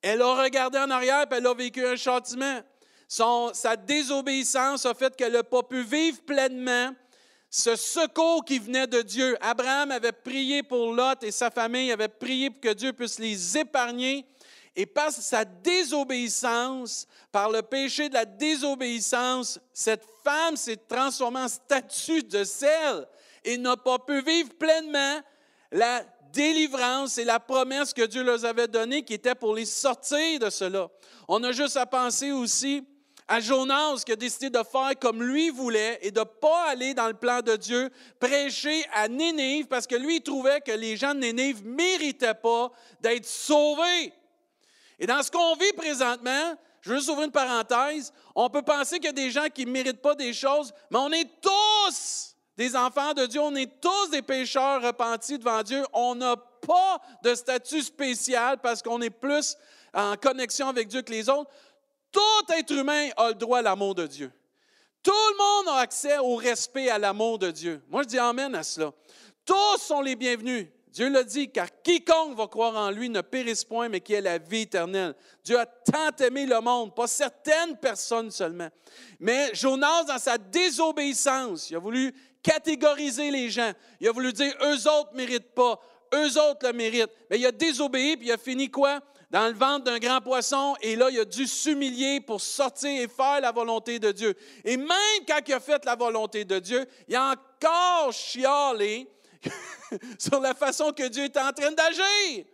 Elle 0.00 0.22
a 0.22 0.42
regardé 0.42 0.78
en 0.78 0.90
arrière 0.90 1.22
et 1.22 1.34
elle 1.34 1.46
a 1.46 1.54
vécu 1.54 1.84
un 1.86 1.96
châtiment. 1.96 2.60
sa 3.08 3.76
désobéissance 3.76 4.86
a 4.86 4.94
fait 4.94 5.14
qu'elle 5.16 5.32
n'a 5.32 5.42
pas 5.42 5.62
pu 5.62 5.82
vivre 5.82 6.22
pleinement 6.22 6.94
ce 7.56 7.76
secours 7.76 8.44
qui 8.44 8.58
venait 8.58 8.88
de 8.88 9.00
Dieu. 9.00 9.36
Abraham 9.40 9.92
avait 9.92 10.10
prié 10.10 10.64
pour 10.64 10.92
Lot 10.92 11.22
et 11.22 11.30
sa 11.30 11.50
famille 11.50 11.92
avait 11.92 12.08
prié 12.08 12.50
pour 12.50 12.60
que 12.60 12.72
Dieu 12.72 12.92
puisse 12.92 13.20
les 13.20 13.58
épargner. 13.58 14.26
Et 14.76 14.86
par 14.86 15.12
sa 15.12 15.44
désobéissance, 15.44 17.06
par 17.30 17.48
le 17.50 17.62
péché 17.62 18.08
de 18.08 18.14
la 18.14 18.24
désobéissance, 18.24 19.60
cette 19.72 20.04
femme 20.24 20.56
s'est 20.56 20.80
transformée 20.88 21.40
en 21.40 21.48
statue 21.48 22.24
de 22.24 22.42
sel 22.42 23.06
et 23.44 23.56
n'a 23.56 23.76
pas 23.76 23.98
pu 23.98 24.20
vivre 24.22 24.50
pleinement 24.54 25.20
la 25.70 26.04
délivrance 26.32 27.18
et 27.18 27.24
la 27.24 27.38
promesse 27.38 27.92
que 27.92 28.02
Dieu 28.02 28.24
leur 28.24 28.44
avait 28.44 28.66
donnée 28.66 29.04
qui 29.04 29.14
était 29.14 29.36
pour 29.36 29.54
les 29.54 29.64
sortir 29.64 30.40
de 30.40 30.50
cela. 30.50 30.88
On 31.28 31.42
a 31.44 31.52
juste 31.52 31.76
à 31.76 31.86
penser 31.86 32.32
aussi 32.32 32.84
à 33.28 33.40
Jonas 33.40 34.02
qui 34.04 34.12
a 34.12 34.16
décidé 34.16 34.50
de 34.50 34.58
faire 34.58 34.92
comme 35.00 35.22
lui 35.22 35.50
voulait 35.50 35.98
et 36.02 36.10
de 36.10 36.20
ne 36.20 36.24
pas 36.24 36.70
aller 36.70 36.94
dans 36.94 37.06
le 37.06 37.14
plan 37.14 37.40
de 37.40 37.56
Dieu, 37.56 37.90
prêcher 38.18 38.84
à 38.92 39.08
Nénive 39.08 39.66
parce 39.66 39.86
que 39.86 39.94
lui 39.94 40.20
trouvait 40.20 40.60
que 40.60 40.72
les 40.72 40.96
gens 40.96 41.14
de 41.14 41.20
Nénive 41.20 41.64
ne 41.64 41.74
méritaient 41.74 42.34
pas 42.34 42.70
d'être 43.00 43.26
sauvés. 43.26 44.12
Et 44.98 45.06
dans 45.06 45.22
ce 45.22 45.30
qu'on 45.30 45.54
vit 45.56 45.72
présentement, 45.76 46.54
je 46.80 46.90
veux 46.90 46.96
juste 46.96 47.08
ouvrir 47.08 47.26
une 47.26 47.32
parenthèse, 47.32 48.12
on 48.34 48.48
peut 48.50 48.62
penser 48.62 48.96
qu'il 48.96 49.06
y 49.06 49.08
a 49.08 49.12
des 49.12 49.30
gens 49.30 49.46
qui 49.52 49.64
ne 49.64 49.70
méritent 49.70 50.02
pas 50.02 50.14
des 50.14 50.32
choses, 50.32 50.72
mais 50.90 50.98
on 50.98 51.10
est 51.12 51.28
tous 51.40 52.34
des 52.56 52.76
enfants 52.76 53.12
de 53.14 53.26
Dieu, 53.26 53.40
on 53.40 53.54
est 53.56 53.80
tous 53.80 54.10
des 54.10 54.22
pécheurs 54.22 54.82
repentis 54.82 55.38
devant 55.38 55.62
Dieu. 55.62 55.84
On 55.92 56.14
n'a 56.14 56.36
pas 56.36 57.00
de 57.22 57.34
statut 57.34 57.82
spécial 57.82 58.58
parce 58.62 58.82
qu'on 58.82 59.00
est 59.00 59.10
plus 59.10 59.56
en 59.92 60.16
connexion 60.16 60.68
avec 60.68 60.88
Dieu 60.88 61.02
que 61.02 61.12
les 61.12 61.28
autres. 61.28 61.50
Tout 62.12 62.52
être 62.56 62.70
humain 62.70 63.08
a 63.16 63.28
le 63.28 63.34
droit 63.34 63.58
à 63.58 63.62
l'amour 63.62 63.94
de 63.94 64.06
Dieu. 64.06 64.30
Tout 65.02 65.10
le 65.10 65.36
monde 65.36 65.76
a 65.76 65.80
accès 65.80 66.18
au 66.18 66.36
respect, 66.36 66.88
à 66.88 66.98
l'amour 66.98 67.38
de 67.38 67.50
Dieu. 67.50 67.82
Moi, 67.88 68.02
je 68.02 68.08
dis 68.08 68.18
Amen 68.18 68.54
à 68.54 68.62
cela. 68.62 68.92
Tous 69.44 69.78
sont 69.78 70.00
les 70.00 70.16
bienvenus. 70.16 70.68
Dieu 70.94 71.08
l'a 71.08 71.24
dit, 71.24 71.50
car 71.50 71.66
quiconque 71.82 72.36
va 72.36 72.46
croire 72.46 72.76
en 72.76 72.92
lui 72.92 73.08
ne 73.08 73.20
périsse 73.20 73.64
point, 73.64 73.88
mais 73.88 74.00
qui 74.00 74.14
ait 74.14 74.20
la 74.20 74.38
vie 74.38 74.60
éternelle. 74.60 75.16
Dieu 75.42 75.58
a 75.58 75.66
tant 75.66 76.14
aimé 76.24 76.46
le 76.46 76.60
monde, 76.60 76.94
pas 76.94 77.08
certaines 77.08 77.76
personnes 77.78 78.30
seulement. 78.30 78.68
Mais 79.18 79.50
Jonas, 79.54 80.04
dans 80.04 80.18
sa 80.18 80.38
désobéissance, 80.38 81.68
il 81.68 81.74
a 81.74 81.80
voulu 81.80 82.14
catégoriser 82.44 83.32
les 83.32 83.50
gens. 83.50 83.72
Il 83.98 84.06
a 84.06 84.12
voulu 84.12 84.32
dire, 84.32 84.54
eux 84.62 84.88
autres 84.88 85.10
ne 85.14 85.16
méritent 85.16 85.52
pas, 85.52 85.80
eux 86.14 86.38
autres 86.38 86.64
le 86.64 86.72
méritent. 86.72 87.10
Mais 87.28 87.40
il 87.40 87.46
a 87.46 87.50
désobéi, 87.50 88.16
puis 88.16 88.28
il 88.28 88.32
a 88.32 88.38
fini 88.38 88.70
quoi? 88.70 89.00
Dans 89.32 89.48
le 89.48 89.54
ventre 89.54 89.86
d'un 89.86 89.98
grand 89.98 90.20
poisson, 90.20 90.76
et 90.80 90.94
là, 90.94 91.10
il 91.10 91.18
a 91.18 91.24
dû 91.24 91.48
s'humilier 91.48 92.20
pour 92.20 92.40
sortir 92.40 93.02
et 93.02 93.08
faire 93.08 93.40
la 93.40 93.50
volonté 93.50 93.98
de 93.98 94.12
Dieu. 94.12 94.36
Et 94.64 94.76
même 94.76 95.24
quand 95.26 95.40
il 95.44 95.54
a 95.54 95.58
fait 95.58 95.84
la 95.84 95.96
volonté 95.96 96.44
de 96.44 96.60
Dieu, 96.60 96.86
il 97.08 97.16
a 97.16 97.32
encore 97.32 98.12
chialé 98.12 99.08
sur 100.18 100.40
la 100.40 100.54
façon 100.54 100.92
que 100.92 101.08
Dieu 101.08 101.24
était 101.24 101.40
en 101.40 101.52
train 101.52 101.72
d'agir. 101.72 102.44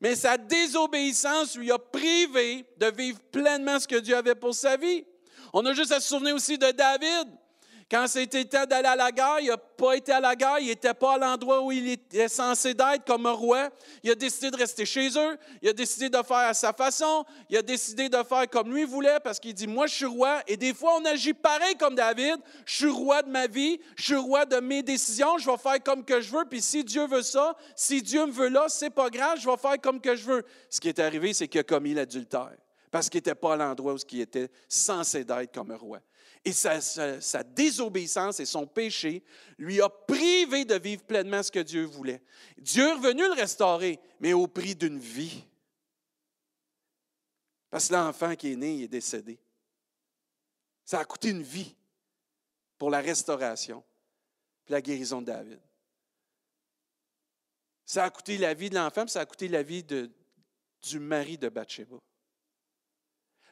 Mais 0.00 0.14
sa 0.14 0.36
désobéissance 0.36 1.56
lui 1.56 1.70
a 1.72 1.78
privé 1.78 2.64
de 2.76 2.86
vivre 2.86 3.18
pleinement 3.32 3.80
ce 3.80 3.88
que 3.88 3.96
Dieu 3.96 4.16
avait 4.16 4.34
pour 4.34 4.54
sa 4.54 4.76
vie. 4.76 5.04
On 5.52 5.64
a 5.66 5.72
juste 5.72 5.92
à 5.92 6.00
se 6.00 6.08
souvenir 6.08 6.34
aussi 6.34 6.58
de 6.58 6.70
David. 6.70 7.28
Quand 7.90 8.06
c'était 8.06 8.44
temps 8.44 8.66
d'aller 8.66 8.88
à 8.88 8.96
la 8.96 9.10
guerre, 9.10 9.38
il 9.40 9.48
n'a 9.48 9.56
pas 9.56 9.94
été 9.94 10.12
à 10.12 10.20
la 10.20 10.36
guerre, 10.36 10.58
il 10.60 10.66
n'était 10.66 10.92
pas 10.92 11.14
à 11.14 11.18
l'endroit 11.18 11.62
où 11.62 11.72
il 11.72 11.88
était 11.88 12.28
censé 12.28 12.74
d'être 12.74 13.06
comme 13.06 13.24
un 13.24 13.32
roi. 13.32 13.70
Il 14.02 14.10
a 14.10 14.14
décidé 14.14 14.50
de 14.50 14.56
rester 14.56 14.84
chez 14.84 15.08
eux, 15.16 15.38
il 15.62 15.70
a 15.70 15.72
décidé 15.72 16.10
de 16.10 16.22
faire 16.22 16.36
à 16.36 16.52
sa 16.52 16.74
façon, 16.74 17.24
il 17.48 17.56
a 17.56 17.62
décidé 17.62 18.10
de 18.10 18.22
faire 18.24 18.46
comme 18.50 18.74
lui 18.74 18.84
voulait 18.84 19.18
parce 19.24 19.40
qu'il 19.40 19.54
dit, 19.54 19.66
moi 19.66 19.86
je 19.86 19.94
suis 19.94 20.04
roi. 20.04 20.42
Et 20.46 20.58
des 20.58 20.74
fois, 20.74 20.98
on 21.00 21.04
agit 21.06 21.32
pareil 21.32 21.76
comme 21.76 21.94
David, 21.94 22.36
je 22.66 22.74
suis 22.74 22.90
roi 22.90 23.22
de 23.22 23.30
ma 23.30 23.46
vie, 23.46 23.80
je 23.96 24.04
suis 24.04 24.16
roi 24.16 24.44
de 24.44 24.60
mes 24.60 24.82
décisions, 24.82 25.38
je 25.38 25.50
vais 25.50 25.56
faire 25.56 25.82
comme 25.82 26.04
que 26.04 26.20
je 26.20 26.30
veux. 26.30 26.44
Puis 26.44 26.60
si 26.60 26.84
Dieu 26.84 27.06
veut 27.06 27.22
ça, 27.22 27.56
si 27.74 28.02
Dieu 28.02 28.26
me 28.26 28.32
veut 28.32 28.48
là, 28.48 28.66
c'est 28.68 28.90
pas 28.90 29.08
grave, 29.08 29.38
je 29.40 29.48
vais 29.48 29.56
faire 29.56 29.80
comme 29.80 29.98
que 29.98 30.14
je 30.14 30.26
veux. 30.26 30.44
Ce 30.68 30.78
qui 30.78 30.88
est 30.88 30.98
arrivé, 30.98 31.32
c'est 31.32 31.48
qu'il 31.48 31.60
a 31.60 31.64
commis 31.64 31.94
l'adultère 31.94 32.52
parce 32.90 33.08
qu'il 33.08 33.18
n'était 33.18 33.34
pas 33.34 33.54
à 33.54 33.56
l'endroit 33.56 33.94
où 33.94 33.98
il 34.12 34.20
était 34.20 34.50
censé 34.68 35.24
d'être 35.24 35.54
comme 35.54 35.70
un 35.70 35.76
roi. 35.76 36.00
Et 36.44 36.52
sa, 36.52 37.42
désobéissance 37.42 38.40
et 38.40 38.46
son 38.46 38.66
péché 38.66 39.22
lui 39.58 39.80
a 39.80 39.88
privé 39.88 40.64
de 40.64 40.76
vivre 40.76 41.02
pleinement 41.02 41.42
ce 41.42 41.50
que 41.50 41.58
Dieu 41.58 41.84
voulait. 41.84 42.22
Dieu 42.56 42.88
est 42.88 42.92
revenu 42.92 43.22
le 43.22 43.34
restaurer, 43.34 43.98
mais 44.20 44.32
au 44.32 44.46
prix 44.46 44.74
d'une 44.74 44.98
vie. 44.98 45.44
Parce 47.70 47.88
que 47.88 47.94
l'enfant 47.94 48.34
qui 48.34 48.52
est 48.52 48.56
né 48.56 48.82
est 48.82 48.88
décédé. 48.88 49.38
Ça 50.84 51.00
a 51.00 51.04
coûté 51.04 51.30
une 51.30 51.42
vie 51.42 51.74
pour 52.78 52.90
la 52.90 53.00
restauration 53.00 53.84
et 54.66 54.72
la 54.72 54.80
guérison 54.80 55.20
de 55.20 55.26
David. 55.26 55.60
Ça 57.84 58.04
a 58.04 58.10
coûté 58.10 58.38
la 58.38 58.54
vie 58.54 58.70
de 58.70 58.74
l'enfant, 58.74 59.06
ça 59.06 59.20
a 59.20 59.26
coûté 59.26 59.48
la 59.48 59.62
vie 59.62 59.82
du 59.82 60.98
mari 60.98 61.36
de 61.36 61.48
Bathsheba. 61.48 61.96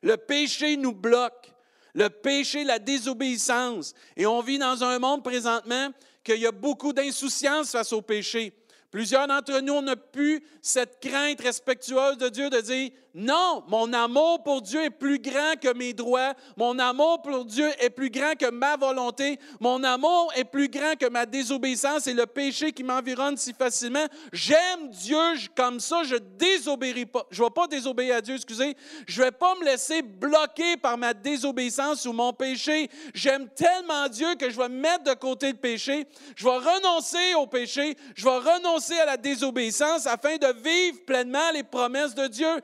Le 0.02 0.16
péché 0.16 0.76
nous 0.76 0.93
bloque. 0.93 1.52
Le 1.97 2.11
péché, 2.11 2.62
la 2.62 2.79
désobéissance. 2.79 3.95
Et 4.17 4.26
on 4.26 4.43
vit 4.43 4.59
dans 4.59 4.85
un 4.85 4.99
monde 4.99 5.25
présentement 5.25 5.88
qu'il 6.23 6.38
y 6.38 6.47
a 6.47 6.53
beaucoup 6.53 6.93
d'insouciance 6.93 7.73
face 7.73 7.93
au 7.93 8.03
péché. 8.03 8.53
Plusieurs 8.91 9.26
d'entre 9.26 9.61
nous, 9.61 9.73
on 9.73 9.97
plus 10.12 10.45
cette 10.61 11.00
crainte 11.00 11.41
respectueuse 11.41 12.19
de 12.19 12.29
Dieu 12.29 12.50
de 12.50 12.61
dire, 12.61 12.91
non, 13.18 13.64
mon 13.68 13.94
amour 13.94 14.42
pour 14.42 14.61
Dieu 14.61 14.85
est 14.85 14.90
plus 14.90 15.18
grand 15.18 15.54
que 15.58 15.73
mes 15.73 15.94
droits. 15.94 16.35
Mon 16.54 16.78
amour 16.78 17.23
pour 17.23 17.46
Dieu 17.46 17.70
est 17.80 17.88
plus 17.88 18.11
grand 18.11 18.35
que 18.38 18.50
ma 18.50 18.76
volonté. 18.76 19.38
Mon 19.58 19.82
amour 19.85 20.30
est 20.37 20.44
plus 20.44 20.68
grand 20.68 20.96
que 21.00 21.08
ma 21.08 21.25
désobéissance 21.25 22.06
et 22.08 22.12
le 22.12 22.26
péché 22.26 22.73
qui 22.73 22.85
m'environne 22.85 23.38
si 23.38 23.54
facilement. 23.54 24.04
J'aime 24.35 24.90
Dieu 24.90 25.16
comme 25.56 25.80
ça, 25.80 26.02
je 26.04 26.16
désobéirai 26.16 27.06
pas. 27.06 27.26
Je 27.30 27.40
ne 27.40 27.46
vais 27.46 27.54
pas 27.54 27.66
désobéir 27.66 28.16
à 28.16 28.20
Dieu, 28.20 28.35
excusez. 28.35 28.76
Je 29.08 29.20
ne 29.23 29.25
vais 29.25 29.32
pas 29.32 29.54
me 29.54 29.64
laisser 29.64 30.02
bloquer 30.02 30.76
par 30.76 30.99
ma 30.99 31.14
désobéissance 31.14 32.04
ou 32.04 32.12
mon 32.12 32.35
péché. 32.35 32.90
J'aime 33.14 33.49
tellement 33.49 34.11
Dieu 34.11 34.35
que 34.35 34.50
je 34.50 34.58
vais 34.58 34.68
mettre 34.68 35.04
de 35.04 35.14
côté 35.14 35.52
le 35.52 35.56
péché. 35.56 36.06
Je 36.37 36.44
vais 36.44 36.58
renoncer 36.58 37.35
au 37.38 37.46
péché. 37.46 37.96
Je 38.14 38.25
vais 38.25 38.37
renoncer 38.37 38.99
à 38.99 39.06
la 39.06 39.16
désobéissance 39.16 40.06
afin 40.06 40.37
de 40.37 40.52
vivre 40.62 40.99
pleinement 41.06 41.50
les 41.54 41.62
promesses 41.62 42.14
de 42.14 42.26
Dieu. 42.26 42.61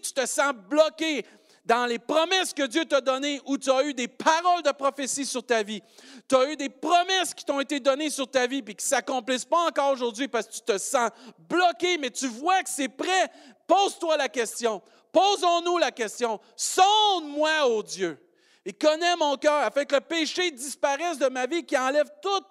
Tu 0.00 0.12
te 0.12 0.26
sens 0.26 0.52
bloqué 0.52 1.24
dans 1.64 1.86
les 1.86 1.98
promesses 1.98 2.52
que 2.52 2.66
Dieu 2.66 2.84
t'a 2.84 3.00
données, 3.00 3.40
où 3.46 3.56
tu 3.56 3.70
as 3.70 3.84
eu 3.84 3.94
des 3.94 4.08
paroles 4.08 4.62
de 4.62 4.72
prophétie 4.72 5.24
sur 5.24 5.44
ta 5.44 5.62
vie, 5.62 5.80
tu 6.28 6.34
as 6.34 6.50
eu 6.50 6.56
des 6.56 6.68
promesses 6.68 7.34
qui 7.34 7.44
t'ont 7.44 7.60
été 7.60 7.78
données 7.78 8.10
sur 8.10 8.28
ta 8.28 8.46
vie, 8.46 8.62
puis 8.62 8.74
qui 8.74 8.84
ne 8.84 8.88
s'accomplissent 8.88 9.44
pas 9.44 9.68
encore 9.68 9.92
aujourd'hui 9.92 10.26
parce 10.26 10.46
que 10.46 10.52
tu 10.52 10.60
te 10.60 10.76
sens 10.78 11.10
bloqué, 11.48 11.98
mais 11.98 12.10
tu 12.10 12.26
vois 12.26 12.62
que 12.62 12.70
c'est 12.70 12.88
prêt, 12.88 13.30
pose-toi 13.66 14.16
la 14.16 14.28
question. 14.28 14.82
Posons-nous 15.12 15.78
la 15.78 15.92
question. 15.92 16.40
Sonde-moi, 16.56 17.68
ô 17.68 17.82
Dieu, 17.82 18.18
et 18.64 18.72
connais 18.72 19.16
mon 19.16 19.36
cœur, 19.36 19.62
afin 19.62 19.84
que 19.84 19.94
le 19.94 20.00
péché 20.00 20.50
disparaisse 20.50 21.18
de 21.18 21.28
ma 21.28 21.46
vie, 21.46 21.64
qui 21.64 21.76
enlève 21.76 22.10
tout 22.22 22.44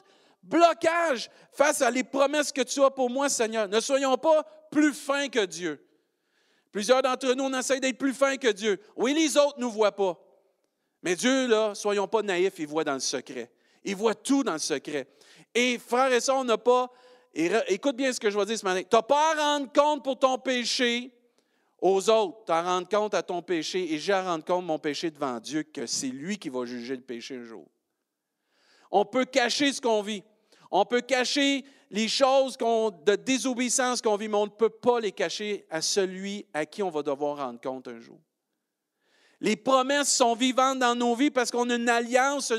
blocage 0.43 1.29
face 1.51 1.81
à 1.81 1.91
les 1.91 2.03
promesses 2.03 2.51
que 2.51 2.61
tu 2.61 2.81
as 2.83 2.89
pour 2.89 3.09
moi, 3.09 3.29
Seigneur. 3.29 3.67
Ne 3.67 3.79
soyons 3.79 4.17
pas 4.17 4.43
plus 4.71 4.93
fins 4.93 5.29
que 5.29 5.45
Dieu. 5.45 5.85
Plusieurs 6.71 7.01
d'entre 7.01 7.33
nous, 7.33 7.43
on 7.43 7.59
essaie 7.59 7.79
d'être 7.79 7.97
plus 7.97 8.13
fins 8.13 8.37
que 8.37 8.47
Dieu. 8.47 8.79
Oui, 8.95 9.13
les 9.13 9.37
autres 9.37 9.57
ne 9.57 9.63
nous 9.63 9.71
voient 9.71 9.95
pas. 9.95 10.17
Mais 11.03 11.15
Dieu, 11.15 11.47
là, 11.47 11.75
soyons 11.75 12.07
pas 12.07 12.21
naïfs, 12.21 12.53
il 12.59 12.67
voit 12.67 12.83
dans 12.83 12.93
le 12.93 12.99
secret. 12.99 13.51
Il 13.83 13.95
voit 13.95 14.15
tout 14.15 14.43
dans 14.43 14.53
le 14.53 14.59
secret. 14.59 15.07
Et 15.53 15.77
frères 15.79 16.13
et 16.13 16.21
sœurs, 16.21 16.37
on 16.37 16.43
n'a 16.43 16.57
pas, 16.57 16.89
écoute 17.33 17.95
bien 17.95 18.13
ce 18.13 18.19
que 18.19 18.29
je 18.29 18.37
vais 18.37 18.45
dire 18.45 18.57
ce 18.57 18.65
matin, 18.65 18.81
tu 18.81 18.95
n'as 18.95 19.01
pas 19.01 19.31
à 19.31 19.55
rendre 19.55 19.71
compte 19.73 20.03
pour 20.03 20.17
ton 20.17 20.37
péché 20.37 21.11
aux 21.81 22.09
autres, 22.09 22.45
tu 22.45 22.51
as 22.51 22.57
à 22.57 22.61
rendre 22.61 22.87
compte 22.87 23.15
à 23.15 23.23
ton 23.23 23.41
péché 23.41 23.93
et 23.93 23.97
j'ai 23.97 24.13
à 24.13 24.23
rendre 24.23 24.45
compte 24.45 24.63
mon 24.63 24.77
péché 24.77 25.09
devant 25.09 25.39
Dieu 25.39 25.63
que 25.63 25.87
c'est 25.87 26.07
lui 26.07 26.37
qui 26.37 26.49
va 26.49 26.63
juger 26.65 26.95
le 26.95 27.01
péché 27.01 27.37
un 27.37 27.43
jour. 27.43 27.65
On 28.91 29.03
peut 29.03 29.25
cacher 29.25 29.73
ce 29.73 29.81
qu'on 29.81 30.01
vit. 30.01 30.23
On 30.69 30.85
peut 30.85 31.01
cacher 31.01 31.65
les 31.91 32.07
choses 32.07 32.57
de 32.57 33.15
désobéissance 33.15 34.01
qu'on 34.01 34.15
vit, 34.15 34.29
mais 34.29 34.37
on 34.37 34.45
ne 34.45 34.51
peut 34.51 34.69
pas 34.69 35.01
les 35.01 35.11
cacher 35.11 35.65
à 35.69 35.81
celui 35.81 36.45
à 36.53 36.65
qui 36.65 36.81
on 36.81 36.89
va 36.89 37.03
devoir 37.03 37.37
rendre 37.37 37.59
compte 37.59 37.87
un 37.89 37.99
jour. 37.99 38.17
Les 39.41 39.57
promesses 39.57 40.13
sont 40.13 40.33
vivantes 40.33 40.79
dans 40.79 40.95
nos 40.95 41.15
vies 41.15 41.31
parce 41.31 41.51
qu'on 41.51 41.69
a 41.69 41.75
une 41.75 41.89
alliance, 41.89 42.53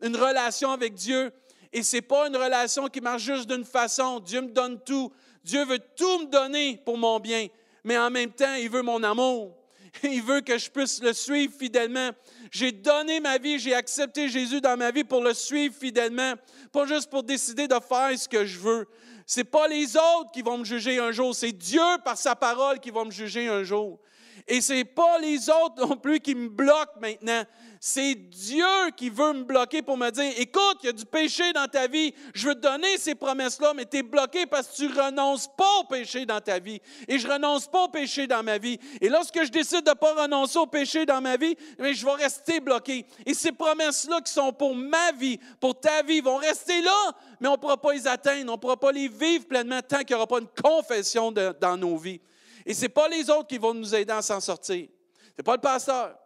une, 0.00 0.16
relation 0.16 0.70
avec 0.70 0.94
Dieu. 0.94 1.30
Et 1.70 1.82
ce 1.82 1.96
n'est 1.96 2.02
pas 2.02 2.28
une 2.28 2.36
relation 2.36 2.88
qui 2.88 3.02
marche 3.02 3.22
juste 3.22 3.50
d'une 3.50 3.64
façon. 3.64 4.20
Dieu 4.20 4.40
me 4.40 4.48
donne 4.48 4.80
tout. 4.80 5.12
Dieu 5.44 5.64
veut 5.66 5.80
tout 5.96 6.20
me 6.20 6.26
donner 6.26 6.80
pour 6.84 6.96
mon 6.96 7.20
bien. 7.20 7.48
Mais 7.84 7.98
en 7.98 8.08
même 8.08 8.32
temps, 8.32 8.54
il 8.54 8.70
veut 8.70 8.82
mon 8.82 9.02
amour. 9.02 9.57
Il 10.02 10.22
veut 10.22 10.40
que 10.40 10.58
je 10.58 10.70
puisse 10.70 11.02
le 11.02 11.12
suivre 11.12 11.52
fidèlement. 11.56 12.10
J'ai 12.50 12.72
donné 12.72 13.20
ma 13.20 13.38
vie, 13.38 13.58
j'ai 13.58 13.74
accepté 13.74 14.28
Jésus 14.28 14.60
dans 14.60 14.76
ma 14.76 14.90
vie 14.90 15.04
pour 15.04 15.22
le 15.22 15.34
suivre 15.34 15.74
fidèlement, 15.74 16.34
pas 16.72 16.86
juste 16.86 17.10
pour 17.10 17.22
décider 17.22 17.68
de 17.68 17.76
faire 17.86 18.18
ce 18.18 18.28
que 18.28 18.44
je 18.44 18.58
veux. 18.58 18.86
Ce 19.26 19.40
n'est 19.40 19.44
pas 19.44 19.68
les 19.68 19.96
autres 19.96 20.30
qui 20.32 20.42
vont 20.42 20.58
me 20.58 20.64
juger 20.64 20.98
un 20.98 21.12
jour, 21.12 21.34
c'est 21.34 21.52
Dieu 21.52 21.82
par 22.04 22.16
sa 22.16 22.34
parole 22.34 22.80
qui 22.80 22.90
va 22.90 23.04
me 23.04 23.10
juger 23.10 23.48
un 23.48 23.62
jour. 23.62 23.98
Et 24.46 24.62
ce 24.62 24.72
n'est 24.72 24.84
pas 24.84 25.18
les 25.18 25.50
autres 25.50 25.86
non 25.86 25.96
plus 25.96 26.20
qui 26.20 26.34
me 26.34 26.48
bloquent 26.48 26.98
maintenant. 27.00 27.44
C'est 27.80 28.14
Dieu 28.14 28.64
qui 28.96 29.08
veut 29.08 29.32
me 29.32 29.44
bloquer 29.44 29.82
pour 29.82 29.96
me 29.96 30.10
dire, 30.10 30.32
écoute, 30.36 30.78
il 30.82 30.86
y 30.86 30.88
a 30.88 30.92
du 30.92 31.04
péché 31.04 31.52
dans 31.52 31.68
ta 31.68 31.86
vie, 31.86 32.12
je 32.34 32.48
veux 32.48 32.54
te 32.54 32.60
donner 32.60 32.98
ces 32.98 33.14
promesses-là, 33.14 33.72
mais 33.74 33.86
tu 33.86 33.98
es 33.98 34.02
bloqué 34.02 34.46
parce 34.46 34.68
que 34.68 34.76
tu 34.76 34.86
renonces 34.88 35.48
pas 35.56 35.78
au 35.80 35.84
péché 35.84 36.26
dans 36.26 36.40
ta 36.40 36.58
vie. 36.58 36.80
Et 37.06 37.18
je 37.18 37.28
renonce 37.28 37.68
pas 37.68 37.84
au 37.84 37.88
péché 37.88 38.26
dans 38.26 38.42
ma 38.42 38.58
vie. 38.58 38.78
Et 39.00 39.08
lorsque 39.08 39.44
je 39.44 39.50
décide 39.50 39.84
de 39.84 39.90
ne 39.90 39.94
pas 39.94 40.14
renoncer 40.14 40.58
au 40.58 40.66
péché 40.66 41.06
dans 41.06 41.20
ma 41.20 41.36
vie, 41.36 41.56
mais 41.78 41.94
je 41.94 42.04
vais 42.04 42.12
rester 42.12 42.58
bloqué. 42.60 43.06
Et 43.24 43.34
ces 43.34 43.52
promesses-là 43.52 44.20
qui 44.22 44.32
sont 44.32 44.52
pour 44.52 44.74
ma 44.74 45.12
vie, 45.12 45.38
pour 45.60 45.78
ta 45.78 46.02
vie, 46.02 46.20
vont 46.20 46.36
rester 46.36 46.80
là, 46.82 47.12
mais 47.40 47.48
on 47.48 47.52
ne 47.52 47.56
pourra 47.56 47.76
pas 47.76 47.92
les 47.92 48.06
atteindre, 48.06 48.50
on 48.50 48.56
ne 48.56 48.60
pourra 48.60 48.76
pas 48.76 48.92
les 48.92 49.08
vivre 49.08 49.46
pleinement 49.46 49.80
tant 49.82 49.98
qu'il 49.98 50.08
n'y 50.10 50.14
aura 50.14 50.26
pas 50.26 50.40
une 50.40 50.48
confession 50.48 51.30
dans 51.32 51.76
nos 51.76 51.96
vies. 51.96 52.20
Et 52.66 52.74
ce 52.74 52.82
n'est 52.82 52.88
pas 52.88 53.08
les 53.08 53.30
autres 53.30 53.46
qui 53.46 53.58
vont 53.58 53.72
nous 53.72 53.94
aider 53.94 54.12
à 54.12 54.20
s'en 54.20 54.40
sortir. 54.40 54.88
Ce 55.22 55.32
n'est 55.38 55.44
pas 55.44 55.54
le 55.54 55.60
pasteur. 55.60 56.16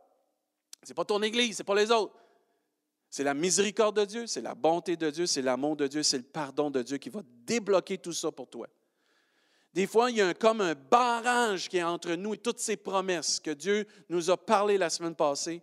Ce 0.83 0.89
n'est 0.89 0.95
pas 0.95 1.05
ton 1.05 1.23
Église, 1.23 1.57
ce 1.57 1.63
n'est 1.63 1.67
pas 1.67 1.75
les 1.75 1.91
autres. 1.91 2.15
C'est 3.09 3.25
la 3.25 3.35
miséricorde 3.35 4.01
de 4.01 4.05
Dieu, 4.05 4.27
c'est 4.27 4.41
la 4.41 4.55
bonté 4.55 4.97
de 4.97 5.11
Dieu, 5.11 5.27
c'est 5.27 5.43
l'amour 5.43 5.77
de 5.77 5.87
Dieu, 5.87 6.03
c'est 6.03 6.17
le 6.17 6.25
pardon 6.25 6.71
de 6.71 6.83
Dieu 6.83 6.97
qui 6.97 7.11
va 7.11 7.21
débloquer 7.45 7.99
tout 7.99 8.13
ça 8.13 8.33
pour 8.33 8.49
toi. 8.49 8.67
Des 9.75 9.87
fois, 9.87 10.11
il 10.11 10.17
y 10.17 10.23
a 10.23 10.35
comme 10.35 10.61
un 10.61 10.75
barrage 10.75 11.69
qui 11.69 11.79
est 11.79 11.83
entre 11.83 12.15
nous 12.15 12.35
et 12.35 12.39
toutes 12.39 12.59
ces 12.59 12.77
promesses 12.77 13.39
que 13.41 13.51
Dieu 13.51 13.87
nous 14.09 14.31
a 14.31 14.37
parlé 14.37 14.77
la 14.77 14.91
semaine 14.91 15.15
passée. 15.15 15.63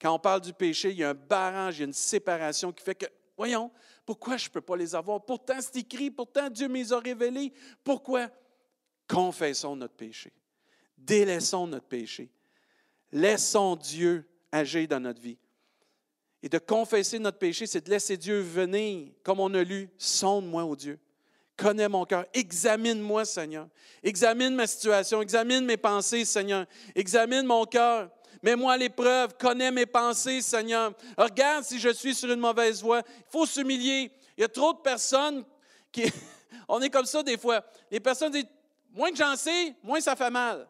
Quand 0.00 0.14
on 0.14 0.18
parle 0.18 0.40
du 0.40 0.52
péché, 0.52 0.90
il 0.90 0.98
y 0.98 1.04
a 1.04 1.10
un 1.10 1.14
barrage, 1.14 1.76
il 1.76 1.80
y 1.80 1.82
a 1.82 1.86
une 1.86 1.92
séparation 1.92 2.72
qui 2.72 2.82
fait 2.82 2.94
que, 2.94 3.06
voyons, 3.36 3.70
pourquoi 4.04 4.36
je 4.36 4.48
ne 4.48 4.52
peux 4.52 4.60
pas 4.60 4.76
les 4.76 4.94
avoir? 4.94 5.24
Pourtant, 5.24 5.58
c'est 5.60 5.76
écrit, 5.76 6.10
pourtant 6.10 6.48
Dieu 6.48 6.68
me 6.68 6.74
les 6.76 6.92
a 6.92 6.98
révélés. 6.98 7.52
Pourquoi? 7.84 8.28
Confessons 9.06 9.76
notre 9.76 9.94
péché. 9.94 10.32
Délaissons 10.96 11.66
notre 11.66 11.86
péché. 11.86 12.30
Laissons 13.12 13.76
Dieu 13.76 14.26
agir 14.52 14.88
dans 14.88 15.00
notre 15.00 15.20
vie. 15.20 15.38
Et 16.42 16.48
de 16.48 16.58
confesser 16.58 17.18
notre 17.18 17.38
péché, 17.38 17.66
c'est 17.66 17.84
de 17.84 17.90
laisser 17.90 18.16
Dieu 18.16 18.40
venir, 18.40 19.12
comme 19.22 19.40
on 19.40 19.52
a 19.54 19.62
lu, 19.62 19.90
sonde-moi, 19.98 20.64
ô 20.64 20.74
Dieu. 20.74 20.98
Connais 21.56 21.88
mon 21.88 22.06
cœur. 22.06 22.24
Examine-moi, 22.32 23.26
Seigneur. 23.26 23.68
Examine 24.02 24.54
ma 24.54 24.66
situation. 24.66 25.20
Examine 25.20 25.66
mes 25.66 25.76
pensées, 25.76 26.24
Seigneur. 26.24 26.64
Examine 26.94 27.44
mon 27.44 27.66
cœur. 27.66 28.08
Mets-moi 28.42 28.72
à 28.72 28.76
l'épreuve. 28.78 29.34
Connais 29.38 29.70
mes 29.70 29.84
pensées, 29.84 30.40
Seigneur. 30.40 30.94
Regarde 31.18 31.64
si 31.64 31.78
je 31.78 31.90
suis 31.90 32.14
sur 32.14 32.30
une 32.30 32.40
mauvaise 32.40 32.82
voie. 32.82 33.02
Il 33.06 33.30
faut 33.30 33.44
s'humilier. 33.44 34.10
Il 34.38 34.40
y 34.40 34.44
a 34.44 34.48
trop 34.48 34.72
de 34.72 34.78
personnes 34.78 35.44
qui. 35.92 36.10
On 36.68 36.80
est 36.80 36.88
comme 36.88 37.04
ça 37.04 37.22
des 37.22 37.36
fois. 37.36 37.62
Les 37.90 38.00
personnes 38.00 38.32
disent 38.32 38.46
Moins 38.92 39.10
que 39.10 39.16
j'en 39.16 39.36
sais, 39.36 39.74
moins 39.82 40.00
ça 40.00 40.16
fait 40.16 40.30
mal. 40.30 40.66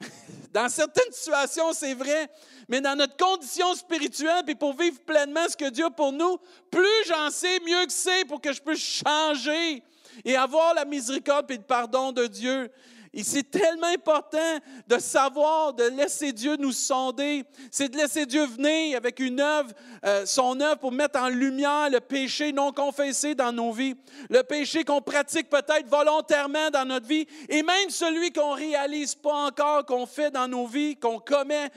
Dans 0.52 0.68
certaines 0.68 1.12
situations, 1.12 1.72
c'est 1.72 1.94
vrai, 1.94 2.30
mais 2.68 2.80
dans 2.80 2.96
notre 2.96 3.16
condition 3.16 3.74
spirituelle, 3.74 4.42
puis 4.44 4.54
pour 4.54 4.74
vivre 4.74 4.98
pleinement 5.00 5.46
ce 5.48 5.56
que 5.56 5.68
Dieu 5.68 5.84
a 5.84 5.90
pour 5.90 6.12
nous, 6.12 6.38
plus 6.70 7.04
j'en 7.06 7.30
sais, 7.30 7.60
mieux 7.60 7.86
que 7.86 7.92
c'est 7.92 8.24
pour 8.24 8.40
que 8.40 8.52
je 8.52 8.60
puisse 8.60 9.02
changer 9.04 9.82
et 10.24 10.36
avoir 10.36 10.74
la 10.74 10.84
miséricorde 10.84 11.50
et 11.50 11.56
le 11.56 11.62
pardon 11.62 12.12
de 12.12 12.26
Dieu. 12.26 12.70
Et 13.12 13.24
c'est 13.24 13.50
tellement 13.50 13.86
important 13.86 14.58
de 14.86 14.98
savoir, 14.98 15.72
de 15.72 15.84
laisser 15.84 16.32
Dieu 16.32 16.56
nous 16.56 16.72
sonder. 16.72 17.44
C'est 17.70 17.88
de 17.88 17.96
laisser 17.96 18.26
Dieu 18.26 18.44
venir 18.44 18.96
avec 18.96 19.18
une 19.20 19.40
œuvre, 19.40 19.70
euh, 20.04 20.26
son 20.26 20.60
œuvre 20.60 20.78
pour 20.78 20.92
mettre 20.92 21.18
en 21.18 21.28
lumière 21.28 21.88
le 21.90 22.00
péché 22.00 22.52
non 22.52 22.72
confessé 22.72 23.34
dans 23.34 23.52
nos 23.52 23.72
vies, 23.72 23.94
le 24.28 24.42
péché 24.42 24.84
qu'on 24.84 25.00
pratique 25.00 25.48
peut-être 25.48 25.88
volontairement 25.88 26.70
dans 26.70 26.84
notre 26.84 27.06
vie, 27.06 27.26
et 27.48 27.62
même 27.62 27.90
celui 27.90 28.32
qu'on 28.32 28.52
réalise 28.52 29.14
pas 29.14 29.46
encore, 29.46 29.86
qu'on 29.86 30.06
fait 30.06 30.30
dans 30.30 30.48
nos 30.48 30.66
vies, 30.66 30.96
qu'on 30.96 31.18
commet, 31.18 31.70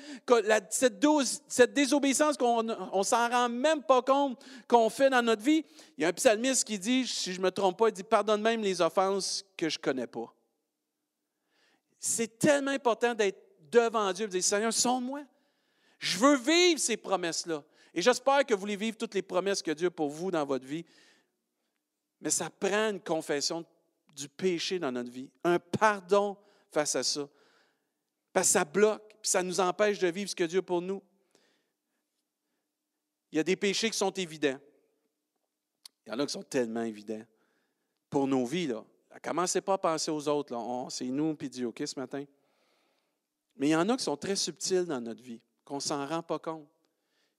cette, 0.69 1.03
cette 1.47 1.73
désobéissance 1.73 2.37
qu'on 2.37 2.67
on 2.91 3.03
s'en 3.03 3.29
rend 3.29 3.49
même 3.49 3.83
pas 3.83 4.01
compte 4.01 4.37
qu'on 4.67 4.89
fait 4.89 5.09
dans 5.09 5.21
notre 5.21 5.41
vie. 5.41 5.63
Il 5.97 6.01
y 6.01 6.05
a 6.05 6.09
un 6.09 6.13
psalmiste 6.13 6.65
qui 6.65 6.77
dit, 6.77 7.07
si 7.07 7.33
je 7.33 7.39
ne 7.39 7.45
me 7.45 7.51
trompe 7.51 7.77
pas, 7.77 7.89
il 7.89 7.93
dit, 7.93 8.03
pardonne 8.03 8.41
même 8.41 8.61
les 8.61 8.81
offenses 8.81 9.45
que 9.55 9.69
je 9.69 9.77
ne 9.77 9.81
connais 9.81 10.07
pas. 10.07 10.33
C'est 12.03 12.39
tellement 12.39 12.71
important 12.71 13.13
d'être 13.13 13.39
devant 13.71 14.11
Dieu 14.11 14.25
et 14.25 14.27
de 14.27 14.31
dire 14.31 14.43
Seigneur, 14.43 14.73
sonde-moi. 14.73 15.23
Je 15.99 16.17
veux 16.17 16.35
vivre 16.35 16.79
ces 16.79 16.97
promesses-là. 16.97 17.63
Et 17.93 18.01
j'espère 18.01 18.43
que 18.43 18.55
vous 18.55 18.59
voulez 18.59 18.75
vivre 18.75 18.97
toutes 18.97 19.13
les 19.13 19.21
promesses 19.21 19.61
que 19.61 19.69
Dieu 19.69 19.87
a 19.87 19.91
pour 19.91 20.09
vous 20.09 20.31
dans 20.31 20.43
votre 20.43 20.65
vie. 20.65 20.83
Mais 22.19 22.31
ça 22.31 22.49
prend 22.49 22.89
une 22.89 22.99
confession 22.99 23.63
du 24.15 24.27
péché 24.27 24.79
dans 24.79 24.91
notre 24.91 25.11
vie, 25.11 25.29
un 25.43 25.59
pardon 25.59 26.35
face 26.71 26.95
à 26.95 27.03
ça. 27.03 27.29
Parce 28.33 28.47
que 28.47 28.53
ça 28.53 28.65
bloque, 28.65 29.07
puis 29.21 29.29
ça 29.29 29.43
nous 29.43 29.59
empêche 29.59 29.99
de 29.99 30.07
vivre 30.07 30.29
ce 30.29 30.35
que 30.35 30.43
Dieu 30.43 30.59
a 30.59 30.63
pour 30.63 30.81
nous. 30.81 31.03
Il 33.31 33.37
y 33.37 33.39
a 33.39 33.43
des 33.43 33.55
péchés 33.55 33.91
qui 33.91 33.97
sont 33.97 34.11
évidents. 34.11 34.59
Il 36.05 36.09
y 36.09 36.13
en 36.13 36.19
a 36.19 36.25
qui 36.25 36.33
sont 36.33 36.43
tellement 36.43 36.81
évidents 36.81 37.23
pour 38.09 38.25
nos 38.25 38.45
vies. 38.45 38.67
Là. 38.67 38.83
Commencez 39.23 39.61
pas 39.61 39.73
à 39.73 39.77
penser 39.77 40.11
aux 40.11 40.27
autres. 40.27 40.55
C'est 40.89 41.05
nous 41.05 41.35
puis 41.35 41.49
Dieu, 41.49 41.67
OK, 41.67 41.81
ce 41.85 41.99
matin? 41.99 42.23
Mais 43.57 43.67
il 43.67 43.71
y 43.71 43.75
en 43.75 43.87
a 43.89 43.97
qui 43.97 44.03
sont 44.03 44.17
très 44.17 44.35
subtils 44.35 44.85
dans 44.85 45.01
notre 45.01 45.21
vie, 45.21 45.41
qu'on 45.65 45.75
ne 45.75 45.81
s'en 45.81 46.05
rend 46.05 46.23
pas 46.23 46.39
compte. 46.39 46.67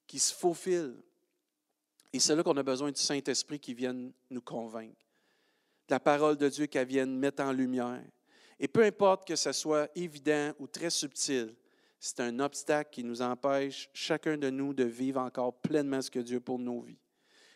qui 0.07 0.19
se 0.19 0.35
faufilent. 0.35 1.01
Et 2.13 2.21
c'est 2.21 2.37
là 2.37 2.43
qu'on 2.43 2.57
a 2.59 2.63
besoin 2.63 2.93
du 2.93 3.01
Saint-Esprit 3.01 3.59
qui 3.59 3.73
vienne 3.73 4.13
nous 4.29 4.43
convaincre. 4.43 5.07
De 5.89 5.95
la 5.95 6.01
parole 6.01 6.37
de 6.37 6.49
Dieu 6.51 6.67
qui 6.67 6.85
vienne 6.85 7.17
mettre 7.19 7.43
en 7.43 7.53
lumière. 7.53 8.05
Et 8.61 8.69
peu 8.69 8.85
importe 8.85 9.27
que 9.27 9.37
ce 9.37 9.53
soit 9.53 9.89
évident 9.95 10.53
ou 10.59 10.67
très 10.67 10.91
subtil, 10.91 11.55
c'est 11.99 12.21
un 12.21 12.41
obstacle 12.41 12.91
qui 12.91 13.05
nous 13.05 13.23
empêche, 13.23 13.89
chacun 13.95 14.37
de 14.37 14.51
nous, 14.51 14.75
de 14.75 14.85
vivre 14.85 15.21
encore 15.21 15.55
pleinement 15.55 16.03
ce 16.03 16.11
que 16.11 16.19
Dieu 16.19 16.41
pour 16.41 16.59
nos 16.59 16.83
vies. 16.83 16.99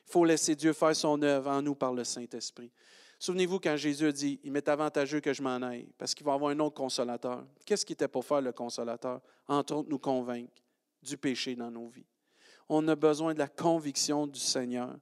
Il 0.06 0.12
faut 0.12 0.24
laisser 0.24 0.54
Dieu 0.54 0.72
faire 0.72 0.96
son 0.96 1.20
œuvre 1.22 1.50
en 1.50 1.60
nous 1.60 1.74
par 1.74 1.92
le 1.92 2.04
Saint-Esprit. 2.04 2.70
Souvenez-vous 3.18 3.60
quand 3.60 3.76
Jésus 3.76 4.12
dit, 4.12 4.40
il 4.44 4.52
m'est 4.52 4.68
avantageux 4.68 5.20
que 5.20 5.32
je 5.32 5.42
m'en 5.42 5.56
aille, 5.62 5.88
parce 5.96 6.14
qu'il 6.14 6.26
va 6.26 6.34
avoir 6.34 6.50
un 6.50 6.58
autre 6.60 6.74
consolateur. 6.74 7.44
Qu'est-ce 7.64 7.86
qui 7.86 7.94
était 7.94 8.08
pour 8.08 8.24
faire 8.24 8.42
le 8.42 8.52
consolateur? 8.52 9.20
Entre 9.48 9.74
autres, 9.74 9.88
nous 9.88 9.98
convaincre 9.98 10.52
du 11.02 11.16
péché 11.16 11.56
dans 11.56 11.70
nos 11.70 11.88
vies. 11.88 12.06
On 12.68 12.86
a 12.88 12.96
besoin 12.96 13.32
de 13.32 13.38
la 13.38 13.48
conviction 13.48 14.26
du 14.26 14.40
Seigneur 14.40 14.96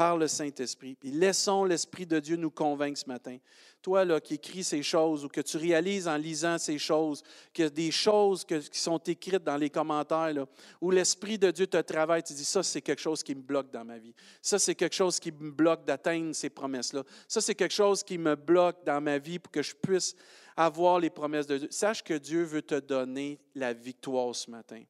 par 0.00 0.16
le 0.16 0.28
Saint-Esprit. 0.28 0.94
Puis 0.94 1.10
laissons 1.10 1.62
l'Esprit 1.62 2.06
de 2.06 2.18
Dieu 2.20 2.36
nous 2.36 2.50
convaincre 2.50 2.98
ce 2.98 3.06
matin. 3.06 3.36
Toi 3.82 4.06
là, 4.06 4.18
qui 4.18 4.32
écris 4.36 4.64
ces 4.64 4.82
choses 4.82 5.26
ou 5.26 5.28
que 5.28 5.42
tu 5.42 5.58
réalises 5.58 6.08
en 6.08 6.16
lisant 6.16 6.56
ces 6.56 6.78
choses, 6.78 7.22
que 7.52 7.68
des 7.68 7.90
choses 7.90 8.46
qui 8.46 8.78
sont 8.78 8.96
écrites 8.96 9.44
dans 9.44 9.58
les 9.58 9.68
commentaires, 9.68 10.32
là, 10.32 10.46
où 10.80 10.90
l'Esprit 10.90 11.36
de 11.36 11.50
Dieu 11.50 11.66
te 11.66 11.76
travaille, 11.76 12.22
tu 12.22 12.32
dis, 12.32 12.46
ça 12.46 12.62
c'est 12.62 12.80
quelque 12.80 13.02
chose 13.02 13.22
qui 13.22 13.34
me 13.34 13.42
bloque 13.42 13.70
dans 13.70 13.84
ma 13.84 13.98
vie. 13.98 14.14
Ça 14.40 14.58
c'est 14.58 14.74
quelque 14.74 14.96
chose 14.96 15.20
qui 15.20 15.32
me 15.32 15.50
bloque 15.50 15.84
d'atteindre 15.84 16.34
ces 16.34 16.48
promesses-là. 16.48 17.02
Ça 17.28 17.42
c'est 17.42 17.54
quelque 17.54 17.74
chose 17.74 18.02
qui 18.02 18.16
me 18.16 18.36
bloque 18.36 18.82
dans 18.86 19.02
ma 19.02 19.18
vie 19.18 19.38
pour 19.38 19.52
que 19.52 19.60
je 19.62 19.74
puisse 19.74 20.16
avoir 20.56 20.98
les 20.98 21.10
promesses 21.10 21.46
de 21.46 21.58
Dieu. 21.58 21.68
Sache 21.70 22.02
que 22.02 22.14
Dieu 22.14 22.44
veut 22.44 22.62
te 22.62 22.80
donner 22.80 23.38
la 23.54 23.74
victoire 23.74 24.34
ce 24.34 24.50
matin 24.50 24.82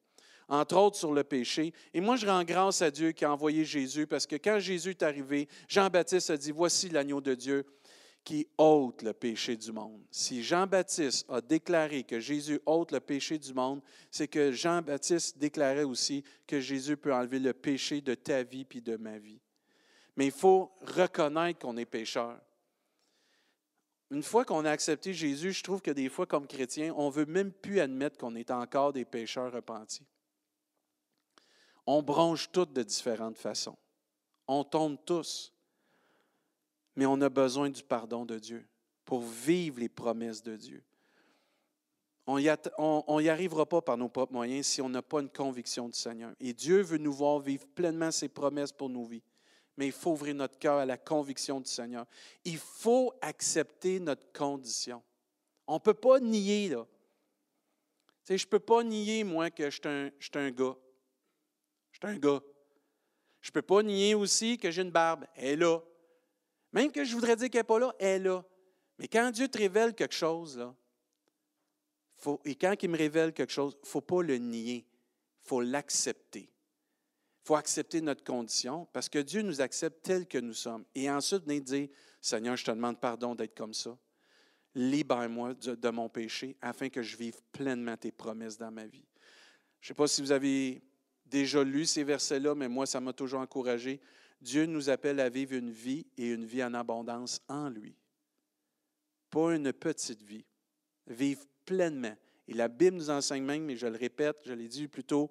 entre 0.50 0.76
autres 0.76 0.96
sur 0.96 1.14
le 1.14 1.24
péché. 1.24 1.72
Et 1.94 2.00
moi, 2.00 2.16
je 2.16 2.26
rends 2.26 2.44
grâce 2.44 2.82
à 2.82 2.90
Dieu 2.90 3.12
qui 3.12 3.24
a 3.24 3.32
envoyé 3.32 3.64
Jésus, 3.64 4.06
parce 4.06 4.26
que 4.26 4.36
quand 4.36 4.58
Jésus 4.58 4.90
est 4.90 5.02
arrivé, 5.02 5.48
Jean-Baptiste 5.68 6.30
a 6.30 6.36
dit, 6.36 6.50
voici 6.50 6.90
l'agneau 6.90 7.20
de 7.20 7.34
Dieu 7.34 7.64
qui 8.24 8.46
ôte 8.58 9.02
le 9.02 9.14
péché 9.14 9.56
du 9.56 9.72
monde. 9.72 10.02
Si 10.10 10.42
Jean-Baptiste 10.42 11.24
a 11.30 11.40
déclaré 11.40 12.02
que 12.02 12.20
Jésus 12.20 12.60
ôte 12.66 12.92
le 12.92 13.00
péché 13.00 13.38
du 13.38 13.54
monde, 13.54 13.80
c'est 14.10 14.28
que 14.28 14.52
Jean-Baptiste 14.52 15.38
déclarait 15.38 15.84
aussi 15.84 16.22
que 16.46 16.60
Jésus 16.60 16.96
peut 16.96 17.14
enlever 17.14 17.38
le 17.38 17.54
péché 17.54 18.00
de 18.00 18.14
ta 18.14 18.42
vie 18.42 18.64
puis 18.64 18.82
de 18.82 18.96
ma 18.96 19.18
vie. 19.18 19.40
Mais 20.16 20.26
il 20.26 20.32
faut 20.32 20.70
reconnaître 20.82 21.60
qu'on 21.60 21.76
est 21.76 21.86
pécheur. 21.86 22.38
Une 24.10 24.24
fois 24.24 24.44
qu'on 24.44 24.64
a 24.64 24.70
accepté 24.70 25.14
Jésus, 25.14 25.52
je 25.52 25.62
trouve 25.62 25.80
que 25.80 25.92
des 25.92 26.08
fois, 26.08 26.26
comme 26.26 26.48
chrétien, 26.48 26.92
on 26.96 27.06
ne 27.06 27.12
veut 27.12 27.26
même 27.26 27.52
plus 27.52 27.78
admettre 27.78 28.18
qu'on 28.18 28.34
est 28.34 28.50
encore 28.50 28.92
des 28.92 29.04
pécheurs 29.04 29.52
repentis. 29.52 30.04
On 31.86 32.02
bronche 32.02 32.50
toutes 32.52 32.72
de 32.72 32.82
différentes 32.82 33.38
façons. 33.38 33.76
On 34.46 34.64
tombe 34.64 34.98
tous. 35.04 35.52
Mais 36.96 37.06
on 37.06 37.20
a 37.20 37.28
besoin 37.28 37.70
du 37.70 37.82
pardon 37.82 38.24
de 38.24 38.38
Dieu 38.38 38.66
pour 39.04 39.22
vivre 39.22 39.80
les 39.80 39.88
promesses 39.88 40.42
de 40.42 40.56
Dieu. 40.56 40.82
On 42.26 43.20
n'y 43.20 43.28
arrivera 43.28 43.66
pas 43.66 43.80
par 43.80 43.96
nos 43.96 44.08
propres 44.08 44.32
moyens 44.32 44.66
si 44.66 44.80
on 44.80 44.88
n'a 44.88 45.02
pas 45.02 45.20
une 45.20 45.30
conviction 45.30 45.88
du 45.88 45.98
Seigneur. 45.98 46.32
Et 46.38 46.52
Dieu 46.52 46.80
veut 46.80 46.98
nous 46.98 47.12
voir 47.12 47.40
vivre 47.40 47.66
pleinement 47.74 48.12
ses 48.12 48.28
promesses 48.28 48.70
pour 48.70 48.88
nos 48.88 49.04
vies. 49.04 49.22
Mais 49.76 49.86
il 49.86 49.92
faut 49.92 50.12
ouvrir 50.12 50.34
notre 50.34 50.58
cœur 50.58 50.76
à 50.78 50.86
la 50.86 50.96
conviction 50.96 51.60
du 51.60 51.68
Seigneur. 51.68 52.06
Il 52.44 52.58
faut 52.58 53.12
accepter 53.20 53.98
notre 53.98 54.30
condition. 54.32 55.02
On 55.66 55.74
ne 55.74 55.78
peut 55.80 55.94
pas 55.94 56.20
nier, 56.20 56.68
là. 56.68 56.86
je 58.28 58.34
ne 58.34 58.48
peux 58.48 58.60
pas 58.60 58.84
nier, 58.84 59.24
moi, 59.24 59.50
que 59.50 59.70
je 59.70 59.76
suis 59.76 59.88
un, 59.88 60.40
un 60.40 60.50
gars. 60.50 60.76
Je 62.02 62.06
un 62.08 62.16
gars. 62.16 62.40
Je 63.40 63.48
ne 63.48 63.52
peux 63.52 63.62
pas 63.62 63.82
nier 63.82 64.14
aussi 64.14 64.58
que 64.58 64.70
j'ai 64.70 64.82
une 64.82 64.90
barbe. 64.90 65.24
Elle 65.34 65.48
est 65.48 65.56
là. 65.56 65.80
Même 66.72 66.92
que 66.92 67.04
je 67.04 67.14
voudrais 67.14 67.36
dire 67.36 67.50
qu'elle 67.50 67.60
n'est 67.60 67.64
pas 67.64 67.78
là, 67.78 67.94
elle 67.98 68.22
est 68.22 68.24
là. 68.24 68.44
Mais 68.98 69.08
quand 69.08 69.30
Dieu 69.30 69.48
te 69.48 69.58
révèle 69.58 69.94
quelque 69.94 70.14
chose, 70.14 70.58
là, 70.58 70.74
faut, 72.16 72.40
et 72.44 72.54
quand 72.54 72.74
il 72.82 72.90
me 72.90 72.98
révèle 72.98 73.32
quelque 73.32 73.52
chose, 73.52 73.74
il 73.78 73.86
ne 73.86 73.88
faut 73.88 74.02
pas 74.02 74.22
le 74.22 74.36
nier. 74.36 74.86
Il 75.42 75.48
faut 75.48 75.62
l'accepter. 75.62 76.50
Il 77.42 77.46
faut 77.46 77.56
accepter 77.56 78.02
notre 78.02 78.22
condition 78.22 78.86
parce 78.92 79.08
que 79.08 79.18
Dieu 79.18 79.40
nous 79.40 79.62
accepte 79.62 80.02
tel 80.02 80.26
que 80.26 80.38
nous 80.38 80.52
sommes. 80.52 80.84
Et 80.94 81.10
ensuite, 81.10 81.44
venir 81.44 81.62
dire 81.62 81.88
Seigneur, 82.20 82.56
je 82.56 82.64
te 82.64 82.70
demande 82.70 83.00
pardon 83.00 83.34
d'être 83.34 83.56
comme 83.56 83.72
ça. 83.72 83.96
Libère-moi 84.74 85.54
de, 85.54 85.74
de, 85.74 85.88
mon 85.88 86.08
péché 86.08 86.56
afin 86.60 86.90
que 86.90 87.02
je 87.02 87.16
vive 87.16 87.40
pleinement 87.50 87.96
tes 87.96 88.12
promesses 88.12 88.58
dans 88.58 88.70
ma 88.70 88.86
vie. 88.86 89.06
Je 89.80 89.86
ne 89.86 89.88
sais 89.88 89.94
pas 89.94 90.06
si 90.06 90.20
vous 90.20 90.30
avez 90.30 90.82
déjà 91.30 91.64
lu 91.64 91.86
ces 91.86 92.04
versets-là, 92.04 92.54
mais 92.54 92.68
moi, 92.68 92.86
ça 92.86 93.00
m'a 93.00 93.12
toujours 93.12 93.40
encouragé. 93.40 94.00
Dieu 94.40 94.66
nous 94.66 94.90
appelle 94.90 95.20
à 95.20 95.28
vivre 95.28 95.54
une 95.54 95.70
vie 95.70 96.06
et 96.16 96.30
une 96.30 96.44
vie 96.44 96.64
en 96.64 96.74
abondance 96.74 97.40
en 97.48 97.68
lui. 97.68 97.94
Pas 99.30 99.54
une 99.54 99.72
petite 99.72 100.22
vie. 100.22 100.44
Vivre 101.06 101.44
pleinement. 101.64 102.16
Et 102.48 102.54
la 102.54 102.68
Bible 102.68 102.96
nous 102.96 103.10
enseigne 103.10 103.44
même, 103.44 103.64
mais 103.64 103.76
je 103.76 103.86
le 103.86 103.96
répète, 103.96 104.38
je 104.44 104.52
l'ai 104.52 104.68
dit 104.68 104.88
plus 104.88 105.04
tôt, 105.04 105.30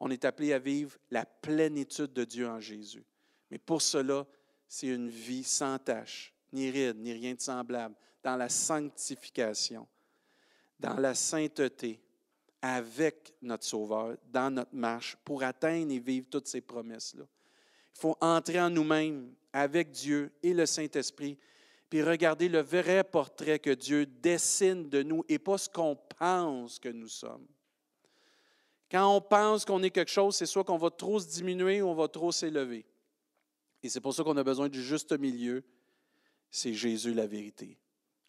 on 0.00 0.10
est 0.10 0.24
appelé 0.24 0.52
à 0.52 0.58
vivre 0.58 0.96
la 1.10 1.24
plénitude 1.24 2.12
de 2.12 2.24
Dieu 2.24 2.48
en 2.48 2.60
Jésus. 2.60 3.04
Mais 3.50 3.58
pour 3.58 3.82
cela, 3.82 4.26
c'est 4.66 4.88
une 4.88 5.08
vie 5.08 5.44
sans 5.44 5.78
tache, 5.78 6.32
ni 6.52 6.70
ride, 6.70 6.96
ni 6.98 7.12
rien 7.12 7.34
de 7.34 7.40
semblable, 7.40 7.94
dans 8.22 8.36
la 8.36 8.48
sanctification, 8.48 9.86
dans 10.80 10.94
la 10.94 11.14
sainteté, 11.14 12.00
avec 12.66 13.34
notre 13.42 13.66
Sauveur 13.66 14.16
dans 14.32 14.50
notre 14.50 14.74
marche 14.74 15.18
pour 15.22 15.42
atteindre 15.42 15.92
et 15.92 15.98
vivre 15.98 16.26
toutes 16.30 16.46
ces 16.46 16.62
promesses-là. 16.62 17.24
Il 17.94 18.00
faut 18.00 18.16
entrer 18.22 18.58
en 18.58 18.70
nous-mêmes 18.70 19.34
avec 19.52 19.90
Dieu 19.90 20.32
et 20.42 20.54
le 20.54 20.64
Saint-Esprit, 20.64 21.36
puis 21.90 22.02
regarder 22.02 22.48
le 22.48 22.62
vrai 22.62 23.04
portrait 23.04 23.58
que 23.58 23.68
Dieu 23.68 24.06
dessine 24.06 24.88
de 24.88 25.02
nous 25.02 25.26
et 25.28 25.38
pas 25.38 25.58
ce 25.58 25.68
qu'on 25.68 25.94
pense 26.18 26.78
que 26.78 26.88
nous 26.88 27.08
sommes. 27.08 27.46
Quand 28.90 29.14
on 29.14 29.20
pense 29.20 29.66
qu'on 29.66 29.82
est 29.82 29.90
quelque 29.90 30.10
chose, 30.10 30.34
c'est 30.34 30.46
soit 30.46 30.64
qu'on 30.64 30.78
va 30.78 30.88
trop 30.88 31.20
se 31.20 31.28
diminuer 31.28 31.82
ou 31.82 31.88
on 31.88 31.94
va 31.94 32.08
trop 32.08 32.32
s'élever. 32.32 32.86
Et 33.82 33.90
c'est 33.90 34.00
pour 34.00 34.14
ça 34.14 34.24
qu'on 34.24 34.38
a 34.38 34.42
besoin 34.42 34.70
du 34.70 34.82
juste 34.82 35.12
milieu. 35.12 35.62
C'est 36.50 36.72
Jésus 36.72 37.12
la 37.12 37.26
vérité. 37.26 37.76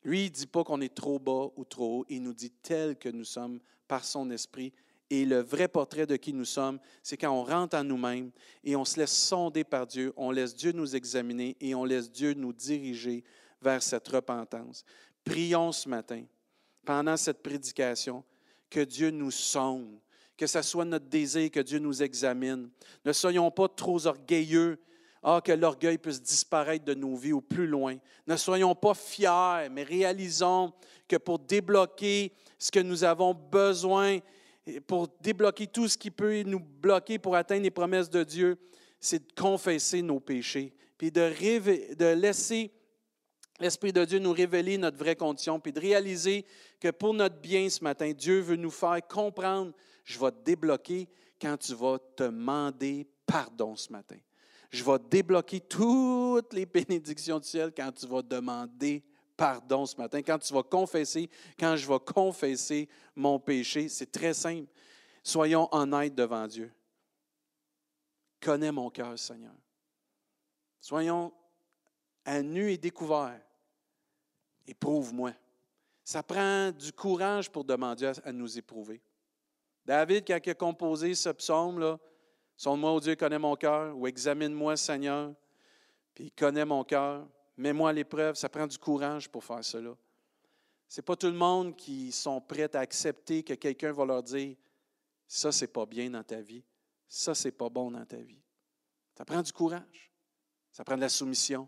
Lui, 0.04 0.26
il 0.26 0.30
ne 0.30 0.36
dit 0.36 0.48
pas 0.48 0.66
qu'on 0.66 0.82
est 0.82 0.94
trop 0.94 1.20
bas 1.20 1.48
ou 1.56 1.64
trop 1.64 2.00
haut, 2.00 2.06
il 2.10 2.22
nous 2.22 2.34
dit 2.34 2.52
tel 2.52 2.98
que 2.98 3.08
nous 3.08 3.24
sommes 3.24 3.62
par 3.88 4.06
son 4.06 4.30
esprit. 4.32 4.74
Et 5.10 5.26
le 5.26 5.40
vrai 5.40 5.68
portrait 5.68 6.08
de 6.08 6.16
qui 6.16 6.34
nous 6.34 6.46
sommes, 6.46 6.80
c'est 7.04 7.18
quand 7.18 7.32
on 7.32 7.44
rentre 7.44 7.78
en 7.78 7.84
nous-mêmes 7.84 8.32
et 8.64 8.76
on 8.76 8.86
se 8.86 9.00
laisse 9.00 9.16
sonder 9.16 9.64
par 9.64 9.86
Dieu, 9.86 10.12
on 10.18 10.32
laisse 10.32 10.56
Dieu 10.56 10.72
nous 10.72 10.96
examiner 10.96 11.56
et 11.60 11.76
on 11.76 11.86
laisse 11.86 12.12
Dieu 12.12 12.34
nous 12.34 12.54
diriger 12.54 13.24
vers 13.62 13.84
cette 13.84 14.08
repentance. 14.08 14.84
Prions 15.24 15.72
ce 15.72 15.88
matin, 15.88 16.24
pendant 16.86 17.18
cette 17.18 17.44
prédication, 17.44 18.24
que 18.70 18.80
Dieu 18.80 19.12
nous 19.12 19.32
sonde, 19.32 20.00
que 20.36 20.48
ce 20.48 20.62
soit 20.62 20.86
notre 20.86 21.06
désir 21.06 21.52
que 21.52 21.60
Dieu 21.60 21.80
nous 21.80 22.02
examine. 22.02 22.70
Ne 23.06 23.14
soyons 23.14 23.50
pas 23.52 23.70
trop 23.70 24.06
orgueilleux 24.06 24.80
ah, 25.28 25.42
que 25.44 25.52
l'orgueil 25.52 25.98
puisse 25.98 26.22
disparaître 26.22 26.86
de 26.86 26.94
nos 26.94 27.16
vies 27.16 27.34
au 27.34 27.42
plus 27.42 27.66
loin. 27.66 27.98
Ne 28.28 28.38
soyons 28.38 28.76
pas 28.76 28.94
fiers, 28.94 29.70
mais 29.72 29.82
réalisons 29.82 30.72
que 31.08 31.16
pour 31.16 31.40
débloquer 31.40 32.32
ce 32.60 32.70
que 32.70 32.80
nous 32.80 33.04
avons 33.04 33.34
besoin, 33.34 34.20
pour 34.86 35.08
débloquer 35.22 35.66
tout 35.66 35.88
ce 35.88 35.98
qui 35.98 36.12
peut 36.12 36.44
nous 36.44 36.60
bloquer 36.60 37.18
pour 37.18 37.36
atteindre 37.36 37.64
les 37.64 37.72
promesses 37.72 38.08
de 38.08 38.24
Dieu, 38.24 38.56
c'est 39.00 39.28
de 39.28 39.34
confesser 39.34 40.04
nos 40.04 40.20
péchés, 40.20 40.76
puis 40.96 41.10
de, 41.10 41.96
de 41.96 42.06
laisser 42.14 42.72
l'Esprit 43.60 43.92
de 43.92 44.06
Dieu 44.06 44.20
nous 44.20 44.32
révéler 44.32 44.78
notre 44.78 44.98
vraie 44.98 45.16
condition, 45.16 45.60
puis 45.60 45.74
de 45.74 45.80
réaliser 45.80 46.46
que 46.80 46.92
pour 46.92 47.16
notre 47.16 47.38
bien 47.38 47.68
ce 47.68 47.84
matin, 47.84 48.12
Dieu 48.12 48.42
veut 48.42 48.58
nous 48.58 48.70
faire 48.70 49.00
comprendre, 49.08 49.74
je 50.04 50.20
vais 50.20 50.30
te 50.30 50.44
débloquer 50.44 51.10
quand 51.42 51.58
tu 51.58 51.74
vas 51.74 51.98
te 51.98 52.26
demander 52.26 53.08
pardon 53.26 53.76
ce 53.76 53.92
matin. 53.92 54.18
Je 54.72 54.84
vais 54.84 55.00
débloquer 55.10 55.60
toutes 55.60 56.54
les 56.54 56.66
bénédictions 56.66 57.40
du 57.40 57.48
ciel 57.48 57.72
quand 57.76 57.92
tu 57.92 58.08
vas 58.08 58.22
demander 58.22 59.04
pardon 59.36 59.86
ce 59.86 59.96
matin, 59.98 60.22
quand 60.22 60.40
tu 60.40 60.54
vas 60.54 60.64
confesser, 60.64 61.30
quand 61.60 61.76
je 61.76 61.88
vais 61.88 62.00
confesser 62.00 62.88
mon 63.16 63.40
péché. 63.40 63.90
C'est 63.90 64.12
très 64.12 64.34
simple. 64.34 64.72
Soyons 65.24 65.68
honnêtes 65.74 66.16
devant 66.16 66.48
Dieu. 66.48 66.72
Connais 68.40 68.72
mon 68.72 68.90
cœur, 68.90 69.18
Seigneur. 69.18 69.56
Soyons 70.80 71.34
à 72.24 72.42
nu 72.42 72.72
et 72.72 72.78
découvert. 72.78 73.42
Éprouve-moi. 74.68 75.32
Ça 76.04 76.22
prend 76.22 76.72
du 76.72 76.92
courage 76.92 77.52
pour 77.52 77.64
demander 77.64 78.12
à 78.24 78.32
nous 78.32 78.58
éprouver. 78.58 79.02
David, 79.84 80.26
quand 80.28 80.40
il 80.44 80.50
a 80.50 80.56
composé 80.56 81.16
ce 81.16 81.30
psaume-là, 81.30 82.00
Sonde-moi, 82.58 83.00
Dieu, 83.02 83.16
connais 83.16 83.40
mon 83.40 83.56
cœur, 83.56 83.96
ou 83.98 84.08
examine-moi, 84.08 84.78
Seigneur, 84.78 85.34
puis 86.14 86.32
connais 86.32 86.66
mon 86.66 86.84
cœur, 86.84 87.28
mets-moi 87.58 87.90
à 87.90 87.94
l'épreuve. 87.94 88.36
Ça 88.36 88.48
prend 88.50 88.68
du 88.68 88.78
courage 88.78 89.30
pour 89.30 89.44
faire 89.44 89.64
cela. 89.64 89.96
Ce 90.88 91.00
n'est 91.00 91.06
pas 91.06 91.16
tout 91.16 91.28
le 91.28 91.34
monde 91.34 91.76
qui 91.76 92.12
sont 92.12 92.40
prêts 92.40 92.74
à 92.76 92.80
accepter 92.80 93.44
que 93.44 93.54
quelqu'un 93.54 93.92
va 93.92 94.06
leur 94.06 94.24
dire 94.24 94.56
Ça, 95.28 95.52
c'est 95.52 95.68
pas 95.68 95.86
bien 95.86 96.10
dans 96.10 96.24
ta 96.24 96.42
vie. 96.42 96.64
ça, 97.08 97.36
c'est 97.36 97.52
pas 97.52 97.70
bon 97.70 97.92
dans 97.92 98.06
ta 98.06 98.18
vie. 98.18 98.42
Ça 99.18 99.26
prend 99.26 99.42
du 99.42 99.52
courage. 99.52 100.12
Ça 100.72 100.84
prend 100.84 100.96
de 100.96 101.02
la 101.02 101.10
soumission. 101.10 101.68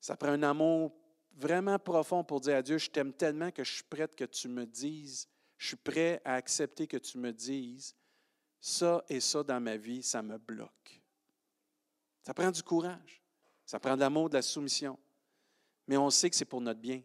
Ça 0.00 0.16
prend 0.16 0.30
un 0.30 0.42
amour 0.42 0.92
vraiment 1.36 1.78
profond 1.78 2.24
pour 2.24 2.40
dire 2.40 2.56
à 2.56 2.62
Dieu, 2.62 2.78
je 2.78 2.90
t'aime 2.90 3.12
tellement 3.12 3.50
que 3.50 3.64
je 3.64 3.72
suis 3.74 3.84
prête 3.84 4.14
que 4.14 4.24
tu 4.24 4.48
me 4.48 4.66
dises, 4.66 5.28
je 5.56 5.68
suis 5.68 5.76
prêt 5.76 6.20
à 6.24 6.34
accepter 6.34 6.86
que 6.86 6.96
tu 6.96 7.18
me 7.18 7.32
dises, 7.32 7.94
ça 8.60 9.02
et 9.08 9.20
ça 9.20 9.42
dans 9.42 9.60
ma 9.60 9.76
vie, 9.76 10.02
ça 10.02 10.22
me 10.22 10.38
bloque. 10.38 11.00
Ça 12.22 12.34
prend 12.34 12.50
du 12.50 12.62
courage. 12.62 13.22
Ça 13.64 13.78
prend 13.78 13.94
de 13.94 14.00
l'amour, 14.00 14.28
de 14.28 14.34
la 14.34 14.42
soumission. 14.42 14.98
Mais 15.86 15.96
on 15.96 16.10
sait 16.10 16.28
que 16.28 16.36
c'est 16.36 16.44
pour 16.44 16.60
notre 16.60 16.80
bien. 16.80 17.02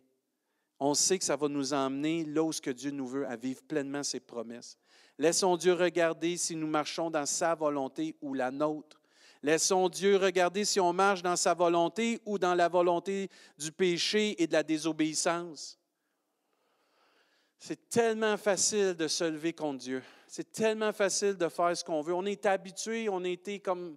On 0.80 0.94
sait 0.94 1.18
que 1.18 1.24
ça 1.24 1.36
va 1.36 1.48
nous 1.48 1.74
emmener 1.74 2.26
là 2.26 2.44
où 2.44 2.52
ce 2.52 2.62
que 2.62 2.72
Dieu 2.72 2.91
nous 2.91 3.08
veut, 3.08 3.28
à 3.28 3.36
vivre 3.36 3.62
pleinement 3.63 4.04
ses 4.04 4.20
promesses. 4.20 4.78
Laissons 5.18 5.56
Dieu 5.56 5.74
regarder 5.74 6.36
si 6.36 6.56
nous 6.56 6.68
marchons 6.68 7.10
dans 7.10 7.26
sa 7.26 7.56
volonté 7.56 8.15
ou 8.22 8.34
la 8.34 8.52
nôtre. 8.52 9.02
Laissons 9.41 9.88
Dieu 9.89 10.18
regarder 10.18 10.65
si 10.65 10.80
on 10.80 10.91
marche 10.91 11.22
dans 11.22 11.36
sa 11.36 11.54
volonté 11.54 12.20
ou 12.26 12.38
dans 12.38 12.56
la 12.56 12.68
volonté 12.68 13.30
du 13.58 13.72
péché 13.72 14.41
et 14.41 14.48
de 14.48 14.54
la 14.54 14.63
désobéissance. 14.63 15.80
C'est 17.60 17.89
tellement 17.89 18.38
facile 18.38 18.96
de 18.96 19.08
se 19.08 19.24
lever 19.24 19.54
contre 19.54 19.80
Dieu. 19.80 20.04
C'est 20.36 20.52
tellement 20.52 20.91
facile 20.91 21.38
de 21.38 21.48
faire 21.48 21.78
ce 21.78 21.82
qu'on 21.82 22.02
veut. 22.02 22.13
On 22.13 22.26
est 22.26 22.45
habitué, 22.45 23.08
on 23.08 23.24
a 23.24 23.30
été 23.30 23.62
comme 23.62 23.95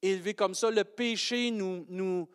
élevé 0.00 0.32
comme 0.32 0.54
ça. 0.54 0.70
Le 0.70 0.84
péché 0.84 1.50
nous, 1.50 2.28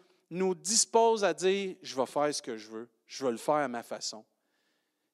dispose 0.56 1.24
à 1.24 1.34
dire, 1.34 1.78
je 1.82 1.96
vais 1.96 2.06
faire 2.06 2.36
ce 2.36 2.42
que 2.42 2.58
je 2.58 2.68
veux, 2.68 2.90
je 3.08 3.24
vais 3.24 3.32
le 3.32 3.38
faire 3.38 3.56
à 3.56 3.70
ma 3.70 3.82
façon. 3.82 4.26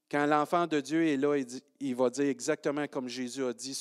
Quand 0.09 0.25
l'enfant 0.25 0.65
de 0.65 0.79
Dieu 0.81 1.05
est 1.05 1.17
là, 1.17 1.37
il, 1.79 1.95
va 1.95 2.09
dire 2.09 2.25
exactement 2.25 2.87
comme 2.87 3.07
Jésus 3.07 3.45
a 3.45 3.53
dit 3.53 3.79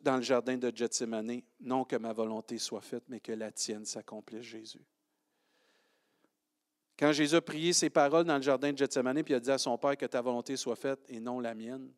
dans 0.00 0.16
le 0.16 0.22
jardin 0.22 0.56
de 0.56 0.70
Gethsemane, 0.72 1.40
non 1.58 1.82
que 1.82 1.96
ma 1.96 2.12
volonté 2.12 2.58
soit 2.58 2.80
faite, 2.80 3.02
mais 3.08 3.18
que 3.18 3.32
la 3.32 3.50
tienne 3.50 3.84
s'accomplisse, 3.84 4.42
Jésus. 4.42 4.86
Quand 6.96 7.10
Jésus 7.10 7.34
a 7.34 7.40
prié 7.40 7.72
ces 7.72 7.90
paroles 7.90 8.24
dans 8.24 8.36
le 8.36 8.42
jardin 8.42 8.72
de 8.72 8.78
Gethsemane, 8.78 9.24
puis 9.24 9.34
il 9.34 9.38
a 9.38 9.40
dit 9.40 9.50
à 9.50 9.58
son 9.58 9.76
Père 9.78 9.96
que 9.96 10.06
ta 10.06 10.22
volonté 10.22 10.56
soit 10.56 10.76
faite 10.76 11.00
et 11.08 11.18
non 11.18 11.40
la 11.40 11.56
mienne, 11.56 11.90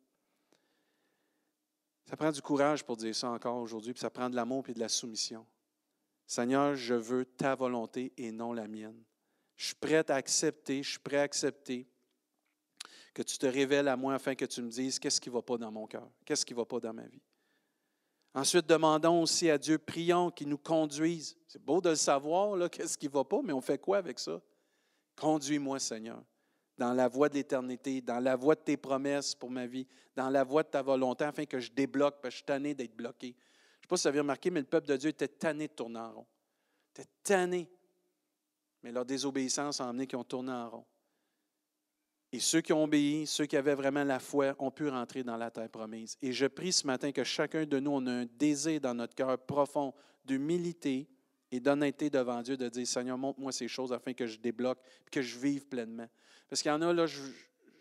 ça 2.07 2.15
prend 2.15 2.31
du 2.31 2.41
courage 2.41 2.85
pour 2.85 2.95
dire 2.95 3.13
ça 3.13 3.29
encore 3.29 3.57
aujourd'hui, 3.57 3.91
puis 3.91 3.99
ça 3.99 4.09
prend 4.09 4.29
de 4.29 4.35
l'amour 4.35 4.63
et 4.69 4.73
de 4.73 4.79
la 4.79 4.87
soumission. 4.87 5.45
Seigneur, 6.25 6.75
je 6.75 6.93
veux 6.93 7.25
ta 7.25 7.53
volonté 7.53 8.13
et 8.17 8.31
non 8.31 8.53
la 8.53 8.67
mienne. 8.67 9.03
Je 9.57 9.67
suis 9.67 9.75
prêt 9.75 10.09
à 10.09 10.15
accepter, 10.15 10.83
je 10.83 10.91
suis 10.91 10.99
prêt 10.99 11.17
à 11.17 11.23
accepter 11.23 11.85
que 13.13 13.23
tu 13.23 13.37
te 13.37 13.45
révèles 13.45 13.89
à 13.89 13.97
moi 13.97 14.13
afin 14.13 14.35
que 14.35 14.45
tu 14.45 14.61
me 14.61 14.69
dises 14.69 14.99
qu'est-ce 14.99 15.19
qui 15.19 15.29
ne 15.29 15.33
va 15.33 15.41
pas 15.41 15.57
dans 15.57 15.71
mon 15.71 15.85
cœur, 15.85 16.09
qu'est-ce 16.23 16.45
qui 16.45 16.53
ne 16.53 16.59
va 16.59 16.65
pas 16.65 16.79
dans 16.79 16.93
ma 16.93 17.07
vie. 17.07 17.21
Ensuite, 18.33 18.67
demandons 18.67 19.23
aussi 19.23 19.49
à 19.49 19.57
Dieu, 19.57 19.77
prions 19.77 20.31
qu'il 20.31 20.47
nous 20.47 20.57
conduise. 20.57 21.35
C'est 21.47 21.61
beau 21.61 21.81
de 21.81 21.89
le 21.89 21.95
savoir, 21.95 22.69
qu'est-ce 22.71 22.97
qui 22.97 23.07
ne 23.07 23.11
va 23.11 23.25
pas, 23.25 23.41
mais 23.43 23.51
on 23.51 23.61
fait 23.61 23.79
quoi 23.79 23.97
avec 23.97 24.19
ça? 24.19 24.41
Conduis-moi, 25.15 25.79
Seigneur 25.79 26.23
dans 26.77 26.93
la 26.93 27.07
voie 27.07 27.29
de 27.29 27.35
l'éternité, 27.35 28.01
dans 28.01 28.19
la 28.19 28.35
voie 28.35 28.55
de 28.55 28.61
tes 28.61 28.77
promesses 28.77 29.33
pour 29.33 29.49
ma 29.49 29.65
vie, 29.65 29.87
dans 30.15 30.29
la 30.29 30.43
voie 30.43 30.63
de 30.63 30.69
ta 30.69 30.81
volonté, 30.81 31.23
afin 31.23 31.45
que 31.45 31.59
je 31.59 31.71
débloque, 31.71 32.15
parce 32.21 32.23
que 32.23 32.29
je 32.31 32.35
suis 32.37 32.45
tanné 32.45 32.73
d'être 32.73 32.95
bloqué. 32.95 33.27
Je 33.27 33.31
ne 33.31 33.81
sais 33.81 33.87
pas 33.87 33.97
si 33.97 34.03
vous 34.03 34.07
avez 34.07 34.19
remarqué, 34.19 34.51
mais 34.51 34.59
le 34.59 34.67
peuple 34.67 34.87
de 34.87 34.97
Dieu 34.97 35.09
était 35.09 35.27
tanné 35.27 35.67
de 35.67 35.73
tourner 35.73 35.99
en 35.99 36.11
rond. 36.11 36.25
Était 36.95 37.09
tanné. 37.23 37.69
Mais 38.83 38.91
leur 38.91 39.05
désobéissance 39.05 39.81
a 39.81 39.85
emmené 39.85 40.05
qu'ils 40.05 40.19
ont 40.19 40.23
tourné 40.23 40.51
en 40.51 40.69
rond. 40.69 40.85
Et 42.31 42.39
ceux 42.39 42.61
qui 42.61 42.73
ont 42.73 42.83
obéi, 42.83 43.25
ceux 43.25 43.45
qui 43.45 43.55
avaient 43.55 43.75
vraiment 43.75 44.03
la 44.03 44.19
foi, 44.19 44.53
ont 44.59 44.69
pu 44.69 44.89
rentrer 44.89 45.23
dans 45.23 45.37
la 45.37 45.49
terre 45.49 45.69
promise. 45.69 46.17
Et 46.21 46.33
je 46.33 46.45
prie 46.45 46.73
ce 46.73 46.85
matin 46.85 47.11
que 47.11 47.23
chacun 47.23 47.65
de 47.65 47.79
nous, 47.79 47.91
on 47.91 48.05
a 48.05 48.11
un 48.11 48.25
désir 48.25 48.81
dans 48.81 48.93
notre 48.93 49.15
cœur 49.15 49.37
profond 49.39 49.93
d'humilité 50.25 51.07
et 51.51 51.59
d'honnêteté 51.61 52.09
devant 52.09 52.41
Dieu, 52.41 52.57
de 52.57 52.67
dire, 52.67 52.85
Seigneur, 52.85 53.17
montre-moi 53.17 53.53
ces 53.53 53.69
choses 53.69 53.93
afin 53.93 54.13
que 54.13 54.27
je 54.27 54.37
débloque 54.37 54.79
que 55.09 55.21
je 55.21 55.39
vive 55.39 55.65
pleinement. 55.67 56.07
Parce 56.49 56.61
qu'il 56.61 56.69
y 56.69 56.73
en 56.73 56.81
a, 56.81 56.93
là, 56.93 57.05
je 57.05 57.21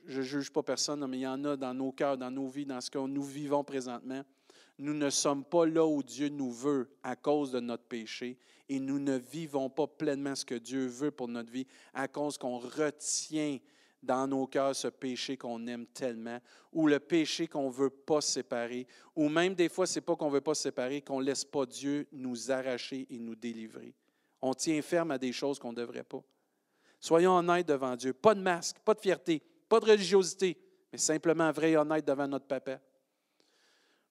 ne 0.08 0.22
juge 0.22 0.50
pas 0.50 0.62
personne, 0.62 1.06
mais 1.06 1.18
il 1.18 1.22
y 1.22 1.26
en 1.26 1.44
a 1.44 1.56
dans 1.56 1.74
nos 1.74 1.92
cœurs, 1.92 2.18
dans 2.18 2.30
nos 2.30 2.48
vies, 2.48 2.66
dans 2.66 2.80
ce 2.80 2.90
que 2.90 2.98
nous 2.98 3.22
vivons 3.22 3.64
présentement. 3.64 4.22
Nous 4.78 4.94
ne 4.94 5.08
sommes 5.08 5.44
pas 5.44 5.64
là 5.64 5.86
où 5.86 6.02
Dieu 6.02 6.28
nous 6.28 6.52
veut 6.52 6.90
à 7.02 7.16
cause 7.16 7.50
de 7.50 7.60
notre 7.60 7.84
péché 7.84 8.36
et 8.68 8.78
nous 8.78 8.98
ne 8.98 9.16
vivons 9.16 9.70
pas 9.70 9.86
pleinement 9.86 10.34
ce 10.34 10.44
que 10.44 10.54
Dieu 10.54 10.86
veut 10.86 11.10
pour 11.10 11.28
notre 11.28 11.50
vie 11.50 11.66
à 11.94 12.08
cause 12.08 12.36
qu'on 12.36 12.58
retient 12.58 13.58
dans 14.02 14.26
nos 14.26 14.46
cœurs 14.46 14.76
ce 14.76 14.88
péché 14.88 15.36
qu'on 15.36 15.66
aime 15.66 15.86
tellement, 15.86 16.38
ou 16.72 16.86
le 16.86 17.00
péché 17.00 17.48
qu'on 17.48 17.68
ne 17.68 17.72
veut 17.72 17.90
pas 17.90 18.20
séparer, 18.20 18.86
ou 19.14 19.28
même 19.28 19.54
des 19.54 19.68
fois, 19.68 19.86
ce 19.86 19.98
n'est 19.98 20.04
pas 20.04 20.14
qu'on 20.16 20.28
ne 20.28 20.34
veut 20.34 20.40
pas 20.40 20.54
séparer, 20.54 21.00
qu'on 21.00 21.20
ne 21.20 21.24
laisse 21.24 21.44
pas 21.44 21.66
Dieu 21.66 22.06
nous 22.12 22.50
arracher 22.50 23.06
et 23.10 23.18
nous 23.18 23.34
délivrer. 23.34 23.94
On 24.40 24.54
tient 24.54 24.80
ferme 24.82 25.10
à 25.10 25.18
des 25.18 25.32
choses 25.32 25.58
qu'on 25.58 25.72
ne 25.72 25.76
devrait 25.76 26.04
pas. 26.04 26.22
Soyons 27.00 27.36
honnêtes 27.36 27.68
devant 27.68 27.96
Dieu. 27.96 28.12
Pas 28.12 28.34
de 28.34 28.40
masque, 28.40 28.78
pas 28.84 28.94
de 28.94 29.00
fierté, 29.00 29.42
pas 29.68 29.80
de 29.80 29.86
religiosité, 29.86 30.56
mais 30.92 30.98
simplement 30.98 31.50
vrai 31.52 31.72
et 31.72 31.76
honnête 31.76 32.04
devant 32.04 32.26
notre 32.26 32.46
papa. 32.46 32.80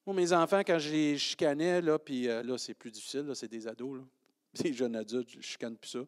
Moi, 0.06 0.16
mes 0.16 0.34
enfants, 0.34 0.60
quand 0.60 0.78
je 0.78 0.92
les 0.92 1.18
chicanais, 1.18 1.82
là, 1.82 1.98
puis 1.98 2.30
euh, 2.30 2.44
là, 2.44 2.58
c'est 2.58 2.76
plus 2.76 2.92
difficile, 2.92 3.30
c'est 3.34 3.48
des 3.48 3.68
ados, 3.68 3.98
là. 3.98 4.04
des 4.64 4.74
jeunes 4.74 4.96
adultes, 4.96 5.30
je 5.32 5.38
ne 5.38 5.42
chicane 5.42 5.76
plus 5.76 5.90
ça. 5.90 6.06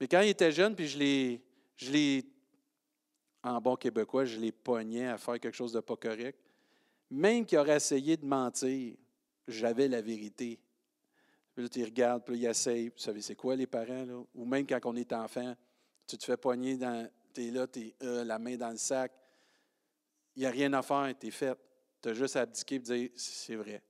Mais 0.00 0.08
quand 0.08 0.20
ils 0.20 0.30
étaient 0.30 0.52
jeunes, 0.52 0.74
puis 0.74 0.88
je 0.88 0.98
les, 0.98 1.42
je 1.76 1.90
les, 1.90 2.24
en 3.42 3.60
bon 3.60 3.76
québécois, 3.76 4.24
je 4.24 4.38
les 4.38 4.52
pognais 4.52 5.06
à 5.06 5.18
faire 5.18 5.40
quelque 5.40 5.54
chose 5.54 5.72
de 5.72 5.80
pas 5.80 5.96
correct, 5.96 6.38
même 7.10 7.46
qu'ils 7.46 7.58
auraient 7.58 7.76
essayé 7.76 8.16
de 8.16 8.26
mentir, 8.26 8.96
j'avais 9.46 9.88
la 9.88 10.02
vérité. 10.02 10.58
Puis 11.54 11.62
là, 11.62 11.68
tu 11.68 12.20
puis 12.26 12.38
ils 12.38 12.46
essayent. 12.46 12.88
Vous 12.88 12.98
savez, 12.98 13.22
c'est 13.22 13.36
quoi 13.36 13.56
les 13.56 13.66
parents? 13.66 14.04
Là? 14.04 14.22
Ou 14.34 14.44
même 14.44 14.66
quand 14.66 14.78
on 14.84 14.96
est 14.96 15.12
enfant, 15.12 15.54
tu 16.06 16.16
te 16.16 16.24
fais 16.24 16.36
poigner 16.36 16.76
dans. 16.76 17.08
Tu 17.34 17.48
es 17.48 17.50
là, 17.50 17.66
tu 17.66 17.80
es 17.80 17.94
euh, 18.02 18.24
la 18.24 18.38
main 18.38 18.56
dans 18.56 18.70
le 18.70 18.76
sac. 18.76 19.12
Il 20.34 20.40
n'y 20.40 20.46
a 20.46 20.50
rien 20.50 20.72
à 20.72 20.82
faire, 20.82 21.12
tu 21.18 21.26
es 21.26 21.30
fait. 21.30 21.58
Tu 22.02 22.08
as 22.08 22.14
juste 22.14 22.36
à 22.36 22.42
abdiquer 22.42 22.76
et 22.76 22.78
dire 22.78 23.10
c'est 23.16 23.56
vrai. 23.56 23.82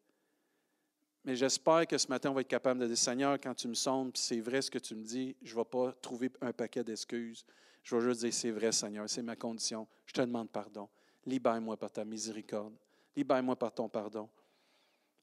Mais 1.24 1.34
j'espère 1.34 1.86
que 1.86 1.98
ce 1.98 2.06
matin, 2.06 2.30
on 2.30 2.34
va 2.34 2.42
être 2.42 2.48
capable 2.48 2.80
de 2.80 2.86
dire 2.86 2.96
Seigneur, 2.96 3.38
quand 3.40 3.54
tu 3.54 3.66
me 3.66 3.74
sondes, 3.74 4.16
c'est 4.16 4.40
vrai 4.40 4.62
ce 4.62 4.70
que 4.70 4.78
tu 4.78 4.94
me 4.94 5.02
dis, 5.02 5.36
je 5.42 5.54
ne 5.54 5.58
vais 5.58 5.64
pas 5.64 5.92
trouver 6.00 6.30
un 6.40 6.52
paquet 6.52 6.84
d'excuses. 6.84 7.44
Je 7.82 7.96
vais 7.96 8.02
juste 8.02 8.20
dire 8.20 8.32
c'est 8.32 8.50
vrai, 8.50 8.72
Seigneur, 8.72 9.08
c'est 9.10 9.22
ma 9.22 9.36
condition. 9.36 9.86
Je 10.06 10.12
te 10.12 10.20
demande 10.20 10.50
pardon. 10.50 10.88
Libère-moi 11.24 11.76
par 11.76 11.90
ta 11.90 12.04
miséricorde. 12.04 12.74
Libère-moi 13.16 13.56
par 13.56 13.72
ton 13.72 13.88
pardon 13.88 14.28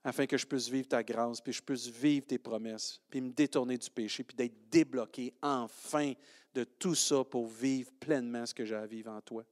afin 0.04 0.26
que 0.26 0.38
je 0.38 0.46
puisse 0.46 0.68
vivre 0.68 0.88
ta 0.88 1.02
grâce, 1.02 1.40
puis 1.40 1.54
je 1.54 1.62
puisse 1.62 1.88
vivre 1.88 2.26
tes 2.26 2.38
promesses, 2.38 3.00
puis 3.10 3.22
me 3.22 3.32
détourner 3.32 3.78
du 3.78 3.90
péché, 3.90 4.24
puis 4.24 4.36
d'être 4.36 4.70
débloqué 4.70 5.34
enfin 5.42 6.14
de 6.54 6.64
tout 6.64 6.96
ça 6.96 7.24
pour 7.24 7.48
vivre 7.48 7.92
pleinement 8.00 8.46
ce 8.46 8.54
que 8.54 8.66
j'ai 8.66 8.76
à 8.76 8.86
vivre 8.86 9.12
en 9.12 9.22
toi. 9.22 9.44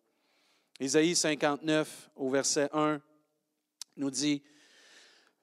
Ésaïe 0.80 1.16
59, 1.16 2.10
au 2.16 2.30
verset 2.30 2.70
1, 2.74 3.02
nous 3.98 4.12
dit, 4.12 4.42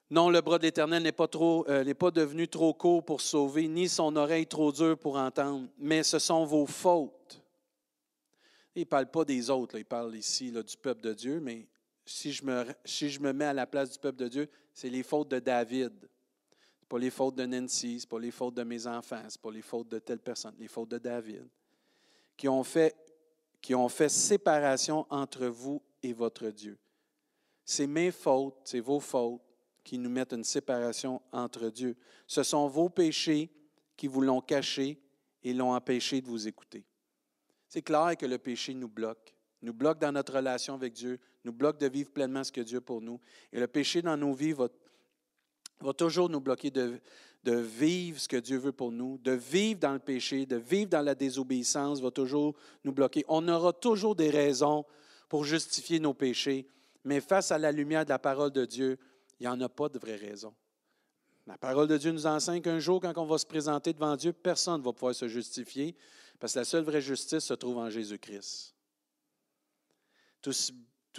Non, 0.09 0.29
le 0.29 0.41
bras 0.41 0.57
de 0.57 0.63
l'Éternel 0.63 1.01
n'est 1.01 1.11
pas, 1.11 1.27
trop, 1.27 1.67
euh, 1.69 1.83
n'est 1.83 1.93
pas 1.93 2.11
devenu 2.11 2.47
trop 2.47 2.73
court 2.73 3.03
pour 3.03 3.21
sauver, 3.21 3.67
ni 3.67 3.89
son 3.89 4.15
oreille 4.15 4.47
trop 4.47 4.71
dure 4.71 4.97
pour 4.97 5.17
entendre, 5.17 5.67
mais 5.77 6.03
ce 6.03 6.19
sont 6.19 6.45
vos 6.45 6.65
fautes. 6.65 7.41
Il 8.75 8.81
ne 8.81 8.85
parle 8.85 9.09
pas 9.09 9.25
des 9.25 9.49
autres, 9.49 9.77
il 9.77 9.85
parle 9.85 10.15
ici 10.15 10.51
du 10.51 10.77
peuple 10.77 11.01
de 11.01 11.13
Dieu, 11.13 11.39
mais 11.39 11.67
si 12.09 12.31
je, 12.31 12.43
me, 12.43 12.65
si 12.83 13.09
je 13.09 13.19
me 13.19 13.31
mets 13.31 13.45
à 13.45 13.53
la 13.53 13.67
place 13.67 13.91
du 13.91 13.99
peuple 13.99 14.17
de 14.17 14.27
Dieu, 14.27 14.49
c'est 14.73 14.89
les 14.89 15.03
fautes 15.03 15.29
de 15.29 15.39
David. 15.39 15.93
Ce 16.81 16.85
pas 16.87 16.97
les 16.97 17.11
fautes 17.11 17.35
de 17.35 17.45
Nancy, 17.45 17.99
ce 17.99 18.07
pas 18.07 18.19
les 18.19 18.31
fautes 18.31 18.55
de 18.55 18.63
mes 18.63 18.87
enfants, 18.87 19.21
ce 19.29 19.37
pas 19.37 19.51
les 19.51 19.61
fautes 19.61 19.89
de 19.89 19.99
telle 19.99 20.19
personne, 20.19 20.55
les 20.57 20.67
fautes 20.67 20.89
de 20.89 20.97
David, 20.97 21.47
qui 22.35 22.47
ont 22.47 22.63
fait, 22.63 22.95
qui 23.61 23.75
ont 23.75 23.89
fait 23.89 24.09
séparation 24.09 25.05
entre 25.11 25.45
vous 25.45 25.83
et 26.01 26.13
votre 26.13 26.49
Dieu. 26.49 26.79
C'est 27.63 27.85
mes 27.85 28.09
fautes, 28.09 28.57
c'est 28.63 28.79
vos 28.79 28.99
fautes 28.99 29.41
qui 29.83 29.99
nous 29.99 30.09
mettent 30.09 30.33
une 30.33 30.43
séparation 30.43 31.21
entre 31.31 31.69
Dieu. 31.69 31.95
Ce 32.25 32.41
sont 32.41 32.67
vos 32.67 32.89
péchés 32.89 33.51
qui 33.95 34.07
vous 34.07 34.21
l'ont 34.21 34.41
caché 34.41 34.99
et 35.43 35.53
l'ont 35.53 35.73
empêché 35.73 36.21
de 36.21 36.27
vous 36.27 36.47
écouter. 36.47 36.83
C'est 37.67 37.83
clair 37.83 38.17
que 38.17 38.25
le 38.25 38.39
péché 38.39 38.73
nous 38.73 38.89
bloque 38.89 39.35
nous 39.61 39.73
bloque 39.73 39.99
dans 39.99 40.11
notre 40.11 40.35
relation 40.35 40.73
avec 40.73 40.93
Dieu, 40.93 41.19
nous 41.43 41.53
bloque 41.53 41.79
de 41.79 41.87
vivre 41.87 42.11
pleinement 42.11 42.43
ce 42.43 42.51
que 42.51 42.61
Dieu 42.61 42.81
pour 42.81 43.01
nous. 43.01 43.19
Et 43.51 43.59
le 43.59 43.67
péché 43.67 44.01
dans 44.01 44.17
nos 44.17 44.33
vies 44.33 44.53
va, 44.53 44.67
va 45.79 45.93
toujours 45.93 46.29
nous 46.29 46.41
bloquer 46.41 46.71
de, 46.71 46.99
de 47.43 47.55
vivre 47.55 48.19
ce 48.19 48.27
que 48.27 48.37
Dieu 48.37 48.57
veut 48.57 48.71
pour 48.71 48.91
nous, 48.91 49.17
de 49.19 49.31
vivre 49.31 49.79
dans 49.79 49.93
le 49.93 49.99
péché, 49.99 50.45
de 50.45 50.57
vivre 50.57 50.89
dans 50.89 51.01
la 51.01 51.15
désobéissance, 51.15 52.01
va 52.01 52.11
toujours 52.11 52.55
nous 52.83 52.91
bloquer. 52.91 53.23
On 53.27 53.47
aura 53.47 53.71
toujours 53.73 54.15
des 54.15 54.29
raisons 54.29 54.85
pour 55.29 55.45
justifier 55.45 55.99
nos 55.99 56.13
péchés, 56.13 56.67
mais 57.03 57.21
face 57.21 57.51
à 57.51 57.57
la 57.57 57.71
lumière 57.71 58.03
de 58.03 58.09
la 58.09 58.19
parole 58.19 58.51
de 58.51 58.65
Dieu, 58.65 58.97
il 59.39 59.43
n'y 59.43 59.47
en 59.47 59.61
a 59.61 59.69
pas 59.69 59.87
de 59.87 59.99
vraies 59.99 60.15
raisons. 60.15 60.53
La 61.47 61.57
parole 61.57 61.87
de 61.87 61.97
Dieu 61.97 62.11
nous 62.11 62.27
enseigne 62.27 62.61
qu'un 62.61 62.79
jour, 62.79 62.99
quand 62.99 63.17
on 63.17 63.25
va 63.25 63.37
se 63.37 63.45
présenter 63.45 63.93
devant 63.93 64.15
Dieu, 64.15 64.33
personne 64.33 64.81
ne 64.81 64.85
va 64.85 64.93
pouvoir 64.93 65.15
se 65.15 65.27
justifier, 65.27 65.95
parce 66.39 66.53
que 66.53 66.59
la 66.59 66.65
seule 66.65 66.83
vraie 66.83 67.01
justice 67.01 67.45
se 67.45 67.53
trouve 67.53 67.77
en 67.77 67.89
Jésus-Christ. 67.89 68.75
tout 70.41 70.53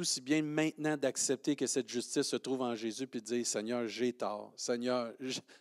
si 0.02 0.20
bien 0.20 0.42
maintenant 0.42 0.96
d'accepter 0.96 1.56
que 1.56 1.66
cette 1.66 1.88
justice 1.88 2.28
se 2.28 2.36
trouve 2.36 2.62
en 2.62 2.74
Jésus 2.74 3.06
puis 3.06 3.20
de 3.20 3.26
dire 3.26 3.46
Seigneur, 3.46 3.86
j'ai 3.86 4.12
tort. 4.12 4.52
Seigneur, 4.56 5.12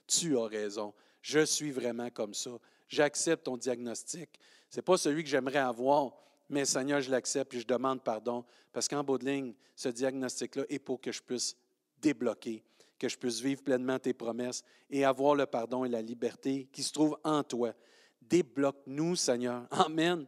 tu 0.07 0.37
as 0.37 0.45
raison. 0.45 0.93
Je 1.21 1.45
suis 1.45 1.71
vraiment 1.71 2.09
comme 2.09 2.33
ça. 2.33 2.51
J'accepte 2.87 3.45
ton 3.45 3.57
diagnostic. 3.57 4.29
Ce 4.69 4.77
n'est 4.77 4.83
pas 4.83 4.97
celui 4.97 5.23
que 5.23 5.29
j'aimerais 5.29 5.59
avoir, 5.59 6.13
mais 6.49 6.65
Seigneur, 6.65 7.01
je 7.01 7.11
l'accepte 7.11 7.53
et 7.53 7.59
je 7.59 7.67
demande 7.67 8.03
pardon 8.03 8.45
parce 8.71 8.87
qu'en 8.87 9.03
bout 9.03 9.17
de 9.17 9.25
ligne, 9.25 9.53
ce 9.75 9.89
diagnostic-là 9.89 10.63
est 10.69 10.79
pour 10.79 11.01
que 11.01 11.11
je 11.11 11.21
puisse 11.21 11.55
débloquer, 12.01 12.63
que 12.97 13.09
je 13.09 13.17
puisse 13.17 13.39
vivre 13.39 13.61
pleinement 13.61 13.99
tes 13.99 14.13
promesses 14.13 14.63
et 14.89 15.05
avoir 15.05 15.35
le 15.35 15.45
pardon 15.45 15.85
et 15.85 15.89
la 15.89 16.01
liberté 16.01 16.67
qui 16.71 16.83
se 16.83 16.91
trouvent 16.91 17.17
en 17.23 17.43
toi. 17.43 17.73
Débloque-nous, 18.21 19.15
Seigneur. 19.15 19.67
Amen. 19.71 20.25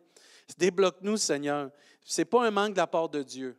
Débloque-nous, 0.57 1.17
Seigneur. 1.17 1.71
Ce 2.03 2.21
n'est 2.21 2.25
pas 2.25 2.45
un 2.45 2.51
manque 2.51 2.73
de 2.73 2.77
la 2.77 2.87
part 2.87 3.09
de 3.09 3.23
Dieu. 3.23 3.55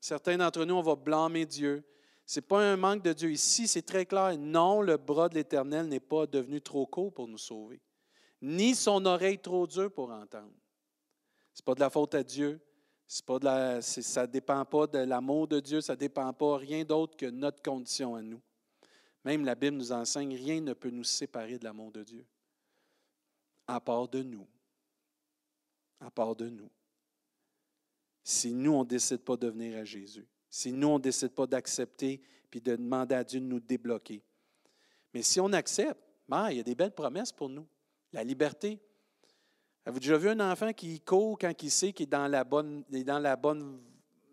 Certains 0.00 0.38
d'entre 0.38 0.64
nous, 0.64 0.74
on 0.74 0.82
va 0.82 0.96
blâmer 0.96 1.44
Dieu. 1.44 1.84
Ce 2.24 2.38
n'est 2.38 2.46
pas 2.46 2.62
un 2.62 2.76
manque 2.76 3.02
de 3.02 3.12
Dieu. 3.12 3.30
Ici, 3.30 3.68
c'est 3.68 3.82
très 3.82 4.06
clair. 4.06 4.36
Non, 4.38 4.80
le 4.80 4.96
bras 4.96 5.28
de 5.28 5.34
l'Éternel 5.34 5.86
n'est 5.88 6.00
pas 6.00 6.26
devenu 6.26 6.60
trop 6.60 6.86
court 6.86 7.12
pour 7.12 7.28
nous 7.28 7.38
sauver, 7.38 7.80
ni 8.40 8.74
son 8.74 9.04
oreille 9.04 9.38
trop 9.38 9.66
dure 9.66 9.92
pour 9.92 10.10
entendre. 10.10 10.52
Ce 11.52 11.60
n'est 11.60 11.64
pas 11.64 11.74
de 11.74 11.80
la 11.80 11.90
faute 11.90 12.14
à 12.14 12.22
Dieu. 12.22 12.60
Pas 13.26 13.82
ça 13.82 14.22
ne 14.22 14.26
dépend 14.26 14.64
pas 14.64 14.86
de 14.86 14.98
l'amour 14.98 15.48
de 15.48 15.58
Dieu, 15.58 15.80
ça 15.80 15.94
ne 15.94 15.98
dépend 15.98 16.32
pas 16.32 16.56
rien 16.56 16.84
d'autre 16.84 17.16
que 17.16 17.26
notre 17.26 17.60
condition 17.60 18.14
à 18.14 18.22
nous. 18.22 18.40
Même 19.24 19.44
la 19.44 19.56
Bible 19.56 19.76
nous 19.76 19.90
enseigne, 19.90 20.36
rien 20.36 20.60
ne 20.60 20.72
peut 20.72 20.90
nous 20.90 21.04
séparer 21.04 21.58
de 21.58 21.64
l'amour 21.64 21.90
de 21.90 22.04
Dieu, 22.04 22.24
à 23.66 23.80
part 23.80 24.08
de 24.08 24.22
nous. 24.22 24.46
À 25.98 26.10
part 26.10 26.36
de 26.36 26.48
nous 26.48 26.70
si 28.22 28.52
nous, 28.52 28.72
on 28.72 28.84
ne 28.84 28.88
décide 28.88 29.18
pas 29.24 29.36
de 29.36 29.48
venir 29.48 29.78
à 29.78 29.84
Jésus, 29.84 30.26
si 30.48 30.72
nous, 30.72 30.88
on 30.88 30.98
ne 30.98 31.02
décide 31.02 31.30
pas 31.30 31.46
d'accepter 31.46 32.20
puis 32.50 32.60
de 32.60 32.76
demander 32.76 33.14
à 33.14 33.24
Dieu 33.24 33.40
de 33.40 33.46
nous 33.46 33.60
débloquer. 33.60 34.22
Mais 35.14 35.22
si 35.22 35.40
on 35.40 35.52
accepte, 35.52 36.00
ben, 36.28 36.50
il 36.50 36.58
y 36.58 36.60
a 36.60 36.64
des 36.64 36.74
belles 36.74 36.94
promesses 36.94 37.32
pour 37.32 37.48
nous. 37.48 37.66
La 38.12 38.24
liberté. 38.24 38.80
Avez-vous 39.84 40.00
déjà 40.00 40.18
vu 40.18 40.28
un 40.28 40.52
enfant 40.52 40.72
qui 40.72 41.00
court 41.00 41.38
quand 41.38 41.62
il 41.62 41.70
sait 41.70 41.92
qu'il 41.92 42.04
est 42.04 42.10
dans 42.10 42.28
la 42.28 42.44
bonne, 42.44 42.84
dans 42.90 43.18
la 43.18 43.36
bonne, 43.36 43.80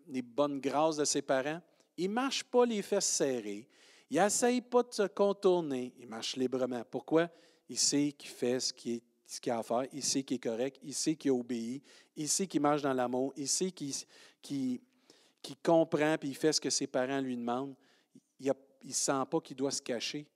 les 0.08 0.22
bonnes 0.22 0.60
grâces 0.60 0.96
de 0.96 1.04
ses 1.04 1.22
parents? 1.22 1.60
Il 1.96 2.08
ne 2.08 2.14
marche 2.14 2.44
pas 2.44 2.66
les 2.66 2.82
fesses 2.82 3.06
serrées. 3.06 3.68
Il 4.10 4.20
n'essaye 4.20 4.60
pas 4.60 4.82
de 4.82 4.92
se 4.92 5.06
contourner. 5.06 5.94
Il 5.98 6.06
marche 6.06 6.36
librement. 6.36 6.82
Pourquoi? 6.90 7.28
Il 7.68 7.78
sait 7.78 8.12
qu'il 8.12 8.30
fait 8.30 8.60
ce 8.60 8.72
qui 8.72 8.94
est 8.94 9.02
ce 9.28 9.40
qu'il 9.40 9.52
a 9.52 9.58
à 9.58 9.62
faire, 9.62 9.84
il 9.92 10.02
sait 10.02 10.22
qu'il 10.22 10.36
est 10.36 10.40
correct, 10.40 10.80
il 10.82 10.94
sait 10.94 11.14
qu'il 11.14 11.32
obéit, 11.32 11.82
il 12.16 12.28
sait 12.28 12.46
qu'il 12.46 12.62
marche 12.62 12.80
dans 12.80 12.94
l'amour, 12.94 13.34
il 13.36 13.46
sait 13.46 13.70
qu'il 13.70 14.80
comprend 15.62 16.14
et 16.14 16.18
il 16.22 16.34
fait 16.34 16.52
ce 16.52 16.60
que 16.60 16.70
ses 16.70 16.86
parents 16.86 17.20
lui 17.20 17.36
demandent. 17.36 17.74
Il 18.40 18.50
ne 18.84 18.92
sent 18.92 19.22
pas 19.30 19.40
qu'il 19.40 19.56
doit 19.56 19.70
se 19.70 19.82
cacher. 19.82 20.26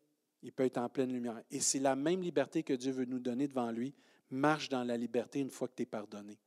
Il 0.42 0.52
peut 0.52 0.64
être 0.64 0.76
en 0.78 0.88
pleine 0.90 1.10
lumière. 1.10 1.40
Et 1.50 1.60
c'est 1.60 1.78
la 1.78 1.96
même 1.96 2.20
liberté 2.20 2.62
que 2.62 2.74
Dieu 2.74 2.92
veut 2.92 3.04
nous 3.06 3.20
donner 3.20 3.48
devant 3.48 3.70
lui. 3.70 3.94
Marche 4.30 4.68
dans 4.68 4.84
la 4.84 4.96
liberté 4.96 5.38
une 5.38 5.50
fois 5.50 5.68
que 5.68 5.74
tu 5.76 5.82
es 5.84 5.86
pardonné. 5.86 6.38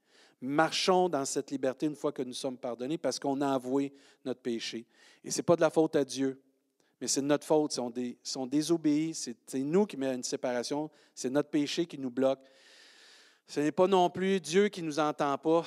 Marchons 0.42 1.10
dans 1.10 1.26
cette 1.26 1.50
liberté 1.50 1.88
une 1.88 1.96
fois 1.96 2.12
que 2.12 2.22
nous 2.22 2.34
sommes 2.34 2.58
pardonnés 2.58 2.98
parce 2.98 3.20
qu'on 3.20 3.42
a 3.42 3.54
avoué 3.54 3.94
notre 4.24 4.42
péché. 4.42 4.86
Et 5.24 5.32
ce 5.32 5.38
n'est 5.38 5.44
pas 5.44 5.56
de 5.56 5.62
la 5.62 5.70
faute 5.72 5.96
à 5.96 6.06
Dieu. 6.06 6.40
Mais 7.06 7.10
c'est 7.10 7.22
notre 7.22 7.46
faute. 7.46 7.72
Si 7.72 7.80
on, 7.80 7.92
dé, 8.48 9.14
c'est 9.14 9.60
nous 9.60 9.86
qui 9.86 9.96
mettons 9.96 10.16
une 10.16 10.24
séparation. 10.24 10.90
C'est 11.14 11.30
notre 11.30 11.52
péché 11.52 11.86
qui 11.86 12.00
nous 12.00 12.10
bloque. 12.10 12.40
Ce 13.46 13.60
n'est 13.60 13.72
pas 13.72 13.86
non 13.86 14.10
plus 14.10 14.42
Dieu 14.42 14.70
qui 14.70 14.82
ne 14.82 14.88
nous 14.88 14.98
entend 14.98 15.38
pas. 15.38 15.64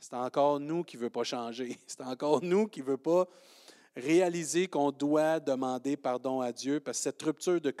C'est 0.00 0.14
encore 0.14 0.58
nous 0.58 0.82
qui 0.82 0.96
ne 0.96 1.02
veut 1.02 1.10
pas 1.10 1.22
changer. 1.22 1.78
C'est 1.86 2.00
encore 2.00 2.42
nous 2.42 2.66
qui 2.66 2.80
ne 2.80 2.86
veut 2.86 2.96
pas 2.96 3.28
réaliser 3.94 4.66
qu'on 4.66 4.90
doit 4.90 5.38
demander 5.38 5.96
pardon 5.96 6.40
à 6.40 6.50
Dieu 6.50 6.80
parce 6.80 6.98
que 6.98 7.02
cette 7.04 7.22
rupture 7.22 7.60
de 7.60 7.72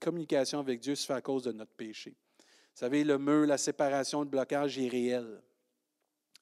communication 0.00 0.60
avec 0.60 0.80
Dieu 0.80 0.94
se 0.94 1.04
fait 1.04 1.12
à 1.12 1.20
cause 1.20 1.42
de 1.42 1.52
notre 1.52 1.72
péché. 1.72 2.16
Vous 2.38 2.80
savez, 2.80 3.04
le 3.04 3.18
mur, 3.18 3.46
la 3.46 3.58
séparation, 3.58 4.20
le 4.20 4.28
blocage 4.28 4.78
est 4.78 4.88
réel. 4.88 5.42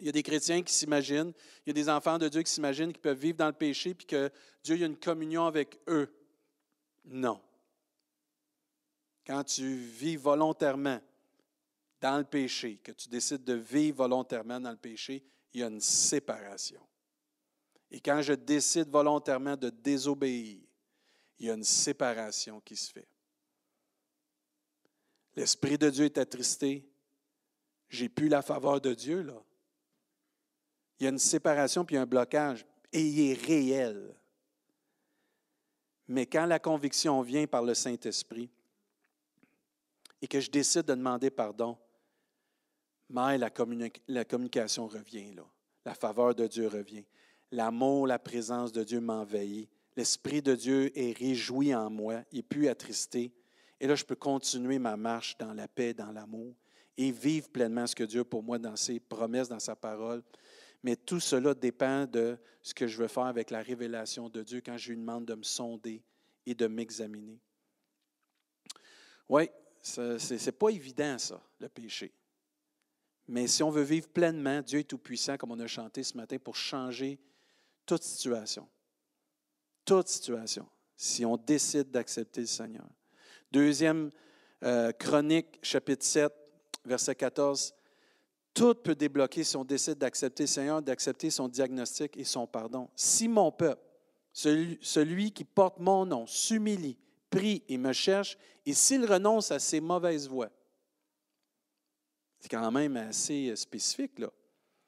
Il 0.01 0.07
y 0.07 0.09
a 0.09 0.13
des 0.13 0.23
chrétiens 0.23 0.63
qui 0.63 0.73
s'imaginent, 0.73 1.33
il 1.67 1.69
y 1.69 1.71
a 1.71 1.73
des 1.73 1.89
enfants 1.89 2.19
de 2.19 2.29
Dieu 2.29 2.43
qui 2.43 2.53
s'imaginent 2.53 2.93
qu'ils 2.93 3.03
peuvent 3.03 3.19
vivre 3.19 3.39
dans 3.39 3.49
le 3.49 3.53
péché 3.53 3.95
puis 3.95 4.07
que 4.07 4.31
Dieu 4.63 4.77
a 4.83 4.87
une 4.87 4.97
communion 4.97 5.47
avec 5.47 5.81
eux. 5.89 6.09
Non. 7.05 7.41
Quand 9.27 9.43
tu 9.45 9.77
vis 9.77 10.17
volontairement 10.17 11.01
dans 12.01 12.19
le 12.19 12.25
péché, 12.25 12.79
que 12.79 12.93
tu 12.93 13.09
décides 13.09 13.45
de 13.45 13.55
vivre 13.55 13.99
volontairement 13.99 14.61
dans 14.61 14.71
le 14.71 14.77
péché, 14.77 15.25
il 15.53 15.61
y 15.61 15.63
a 15.65 15.67
une 15.67 15.81
séparation. 15.81 16.81
Et 17.91 18.01
quand 18.01 18.23
je 18.23 18.35
décide 18.35 18.89
volontairement 18.89 19.57
de 19.57 19.71
désobéir, 19.71 20.61
il 21.39 21.47
y 21.47 21.51
a 21.51 21.55
une 21.55 21.65
séparation 21.65 22.61
qui 22.61 22.77
se 22.77 22.93
fait. 22.93 23.09
L'Esprit 25.35 25.79
de 25.79 25.89
Dieu 25.89 26.05
est 26.05 26.19
attristé. 26.19 26.89
J'ai 27.89 28.09
plus 28.09 28.29
la 28.29 28.43
faveur 28.43 28.81
de 28.81 28.93
Dieu, 28.93 29.23
là. 29.23 29.43
Il 30.99 31.05
y 31.05 31.07
a 31.07 31.11
une 31.11 31.19
séparation 31.19 31.85
puis 31.85 31.97
un 31.97 32.07
blocage, 32.07 32.67
et 32.93 33.03
il 33.03 33.31
est 33.31 33.35
réel. 33.35 34.15
Mais 36.09 36.27
quand 36.27 36.47
la 36.47 36.59
conviction 36.59 37.21
vient 37.23 37.47
par 37.47 37.63
le 37.63 37.75
Saint-Esprit 37.75 38.51
et 40.23 40.27
que 40.27 40.41
je 40.41 40.51
décide 40.51 40.83
de 40.83 40.95
demander 40.95 41.31
pardon, 41.31 41.77
mais 43.11 43.39
la, 43.39 43.51
communication 44.25 44.87
revient. 44.87 45.35
La 45.85 45.95
faveur 45.95 46.35
de 46.35 46.47
Dieu 46.47 46.67
revient. 46.69 47.05
L'amour, 47.51 48.07
la 48.07 48.19
présence 48.19 48.73
de 48.73 48.85
Dieu 48.85 49.01
m'envahit. 49.01 49.69
L'Esprit 49.97 50.43
de 50.43 50.55
Dieu 50.55 50.97
est 50.99 51.17
réjoui 51.17 51.75
en 51.75 51.91
moi, 51.91 52.23
il 52.33 52.37
n'est 52.37 52.43
plus 52.43 52.69
attristé. 52.69 53.33
Et 53.81 53.87
là, 53.87 53.95
je 53.95 54.05
peux 54.05 54.17
continuer 54.17 54.79
ma 54.79 54.97
marche 54.97 55.37
dans 55.39 55.55
la 55.55 55.69
paix, 55.69 55.95
dans 55.95 56.13
l'amour 56.13 56.55
et 56.97 57.13
vivre 57.13 57.49
pleinement 57.49 57.87
ce 57.87 57.95
que 57.95 58.05
Dieu 58.05 58.25
pour 58.25 58.43
moi 58.43 58.59
dans 58.59 58.77
ses 58.77 58.99
promesses, 58.99 59.49
dans 59.49 59.61
sa 59.61 59.77
parole. 59.77 60.23
Mais 60.83 60.97
tout 60.97 61.21
cela 61.21 61.55
dépend 61.55 62.07
de 62.07 62.39
ce 62.63 62.73
que 62.73 62.87
je 62.87 62.99
veux 62.99 63.09
faire 63.09 63.25
avec 63.25 63.51
la 63.51 63.63
révélation 63.63 64.29
de 64.29 64.43
Dieu 64.43 64.61
quand 64.65 64.77
je 64.77 64.91
lui 64.91 64.99
demande 64.99 65.27
de 65.27 65.35
me 65.35 65.43
sonder 65.43 66.03
et 66.47 66.55
de 66.55 66.67
m'examiner. 66.67 67.41
Oui, 69.29 69.51
ce 69.83 70.45
n'est 70.45 70.53
pas 70.53 70.69
évident, 70.71 71.19
ça, 71.19 71.43
le 71.59 71.69
péché. 71.69 72.13
Mais 73.27 73.47
si 73.47 73.63
on 73.63 73.71
veut 73.71 73.83
vivre 73.83 74.09
pleinement, 74.09 74.63
Dieu 74.63 74.81
est 74.81 74.85
tout-puissant, 74.85 75.37
comme 75.37 75.53
on 75.53 75.61
a 75.61 75.67
chanté 75.67 76.03
ce 76.03 76.17
matin, 76.17 76.39
pour 76.39 76.57
changer 76.57 77.21
toute 77.85 78.03
situation. 78.03 78.67
Toute 79.85 80.09
situation, 80.09 80.69
si 80.97 81.25
on 81.25 81.37
décide 81.37 81.91
d'accepter 81.91 82.43
le 82.43 82.47
Seigneur. 82.47 82.87
Deuxième 83.51 84.11
euh, 84.63 84.93
chronique, 84.93 85.59
chapitre 85.63 86.05
7, 86.05 86.33
verset 86.85 87.15
14. 87.15 87.75
Tout 88.59 88.75
peut 88.75 88.97
débloquer 88.97 89.45
si 89.45 89.57
on 89.57 89.65
décide 89.65 89.99
d'accepter 89.99 90.45
Seigneur, 90.49 90.83
d'accepter 90.83 91.31
son 91.31 91.47
diagnostic 91.47 92.17
et 92.17 92.25
son 92.25 92.45
pardon. 92.45 92.89
Si 92.97 93.29
mon 93.29 93.53
peuple, 93.53 93.81
celui, 94.33 95.31
qui 95.31 95.45
porte 95.45 95.79
mon 95.79 96.05
nom, 96.05 96.27
s'humilie, 96.27 96.99
prie 97.31 97.63
et 97.69 97.79
me 97.79 97.93
cherche, 97.93 98.37
et 98.67 98.73
s'il 98.73 99.05
renonce 99.05 99.53
à 99.53 99.61
ses 99.61 99.81
mauvaises 99.81 100.29
voies, 100.29 100.51
c'est 102.41 102.49
quand 102.49 102.73
même 102.73 102.97
assez 102.97 103.51
euh, 103.51 103.55
spécifique. 103.55 104.15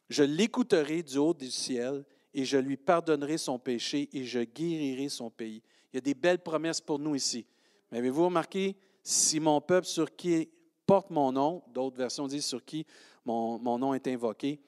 Je 0.09 0.25
l'écouterai 0.25 1.05
du 1.05 1.19
haut 1.19 1.35
du 1.35 1.49
ciel 1.49 2.05
et 2.35 2.45
je 2.45 2.57
lui 2.57 2.77
pardonnerai 2.77 3.39
son 3.39 3.61
péché 3.61 4.09
et 4.13 4.25
je 4.25 4.41
guérirai 4.41 5.09
son 5.09 5.31
pays. 5.31 5.63
Il 5.93 5.97
y 5.97 5.99
a 5.99 6.01
des 6.01 6.15
belles 6.15 6.43
promesses 6.43 6.81
pour 6.81 6.99
nous 6.99 7.15
ici. 7.15 7.47
Mais 7.93 7.99
avez-vous 7.99 8.25
remarqué, 8.25 8.75
si 9.05 9.39
mon 9.39 9.61
peuple 9.61 9.87
sur 9.87 10.15
qui 10.17 10.49
porte 10.91 11.11
mon 11.11 11.31
nom, 11.31 11.63
d'autres 11.73 11.97
versions 11.97 12.27
disent 12.27 12.47
sur 12.47 12.65
qui 12.65 12.85
mon, 13.25 13.79
nom 13.79 13.95
est 13.95 14.09
invoqué, 14.09 14.59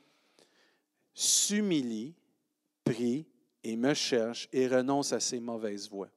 s'humilie, 1.13 2.15
prie 2.85 3.27
et 3.65 3.75
me 3.75 3.93
cherche 3.93 4.49
et 4.53 4.69
renonce 4.69 5.13
à 5.13 5.19
ses 5.19 5.41
mauvaises 5.41 5.91
voies. 5.91 6.11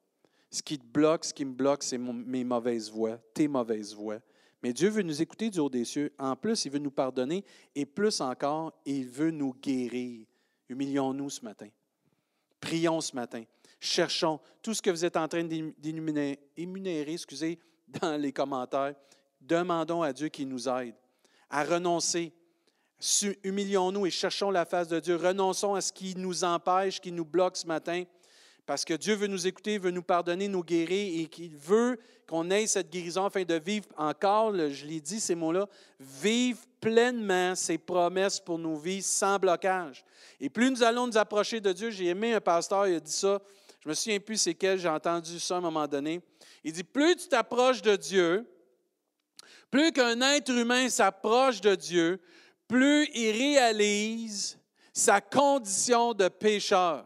Ce 0.51 0.61
qui 0.61 0.77
te 0.77 0.85
bloque, 0.85 1.25
ce 1.25 1.33
qui 1.33 1.43
me 1.43 1.53
bloque, 1.55 1.81
c'est 1.81 1.97
mes 1.97 2.43
mauvaises 2.43 2.91
voies, 2.91 3.17
tes 3.33 3.47
mauvaises 3.47 3.95
voies. 3.95 4.19
Mais 4.61 4.73
Dieu 4.73 4.89
veut 4.89 5.01
nous 5.01 5.23
écouter 5.23 5.49
du 5.49 5.57
haut 5.57 5.71
des 5.71 5.85
cieux. 5.85 6.13
En 6.19 6.35
plus, 6.35 6.65
il 6.65 6.71
veut 6.71 6.77
nous 6.77 6.91
pardonner 6.91 7.43
et 7.73 7.87
plus 7.87 8.21
encore, 8.21 8.79
il 8.85 9.07
veut 9.07 9.31
nous 9.31 9.55
guérir. 9.55 10.27
Humilions-nous 10.69 11.31
ce 11.31 11.43
matin. 11.43 11.69
Prions 12.59 13.01
ce 13.01 13.15
matin. 13.15 13.43
Cherchons 13.79 14.39
tout 14.61 14.75
ce 14.75 14.83
que 14.83 14.91
vous 14.91 15.03
êtes 15.03 15.17
en 15.17 15.27
train 15.27 15.43
d'énumérer, 15.43 17.11
excusez, 17.11 17.57
dans 17.87 18.21
les 18.21 18.31
commentaires. 18.31 18.93
Demandons 19.47 20.01
à 20.01 20.13
Dieu 20.13 20.29
qu'il 20.29 20.47
nous 20.47 20.67
aide 20.67 20.95
à 21.49 21.63
renoncer. 21.63 22.33
Humilions-nous 23.43 24.05
et 24.05 24.11
cherchons 24.11 24.51
la 24.51 24.65
face 24.65 24.87
de 24.87 24.99
Dieu. 24.99 25.15
Renonçons 25.15 25.75
à 25.75 25.81
ce 25.81 25.93
qui 25.93 26.15
nous 26.15 26.43
empêche, 26.43 26.99
qui 26.99 27.11
nous 27.11 27.25
bloque 27.25 27.57
ce 27.57 27.67
matin. 27.67 28.03
parce 28.65 28.83
que 28.83 28.95
Dieu 28.95 29.13
veut 29.13 29.27
nous 29.27 29.45
écouter, 29.45 29.77
veut 29.77 29.91
nous 29.91 30.01
pardonner, 30.01 30.47
nous 30.47 30.63
guérir 30.63 31.21
et 31.21 31.27
qu'il 31.27 31.55
veut 31.55 31.99
qu'on 32.27 32.49
ait 32.49 32.65
cette 32.65 32.89
guérison 32.89 33.25
afin 33.25 33.43
de 33.43 33.53
vivre 33.53 33.85
encore, 33.95 34.55
je 34.55 34.85
l'ai 34.85 34.99
dit 34.99 35.19
ces 35.19 35.35
mots-là, 35.35 35.67
vivre 35.99 36.59
pleinement 36.81 37.53
ses 37.53 37.77
promesses 37.77 38.39
pour 38.39 38.57
nos 38.57 38.75
vies 38.75 39.03
sans 39.03 39.37
blocage. 39.37 40.03
Et 40.39 40.49
plus 40.49 40.71
nous 40.71 40.81
allons 40.81 41.05
nous 41.05 41.17
approcher 41.17 41.61
de 41.61 41.71
Dieu, 41.71 41.91
j'ai 41.91 42.07
aimé 42.07 42.33
un 42.33 42.41
pasteur, 42.41 42.87
il 42.87 42.95
a 42.95 42.99
dit 42.99 43.11
ça, 43.11 43.39
je 43.81 43.89
me 43.89 43.93
souviens 43.93 44.19
plus 44.19 44.37
c'est 44.37 44.55
quel, 44.55 44.79
j'ai 44.79 44.89
entendu 44.89 45.39
ça 45.39 45.55
à 45.55 45.57
un 45.59 45.61
moment 45.61 45.87
donné. 45.87 46.19
Il 46.63 46.73
dit, 46.73 46.83
plus 46.83 47.15
tu 47.15 47.27
t'approches 47.27 47.83
de 47.83 47.95
Dieu, 47.95 48.47
plus 49.71 49.91
qu'un 49.91 50.21
être 50.21 50.51
humain 50.51 50.89
s'approche 50.89 51.61
de 51.61 51.75
Dieu, 51.75 52.21
plus 52.67 53.09
il 53.13 53.31
réalise 53.31 54.57
sa 54.93 55.21
condition 55.21 56.13
de 56.13 56.27
pécheur 56.27 57.05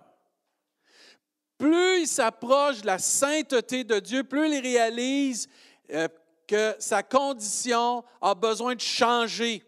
plus 1.59 2.01
il 2.01 2.07
s'approche 2.07 2.81
de 2.81 2.87
la 2.87 2.97
sainteté 2.97 3.83
de 3.83 3.99
Dieu, 3.99 4.23
plus 4.23 4.49
il 4.49 4.61
réalise 4.61 5.47
euh, 5.91 6.07
que 6.47 6.73
sa 6.79 7.03
condition 7.03 8.03
a 8.21 8.33
besoin 8.33 8.73
de 8.73 8.81
changer. 8.81 9.61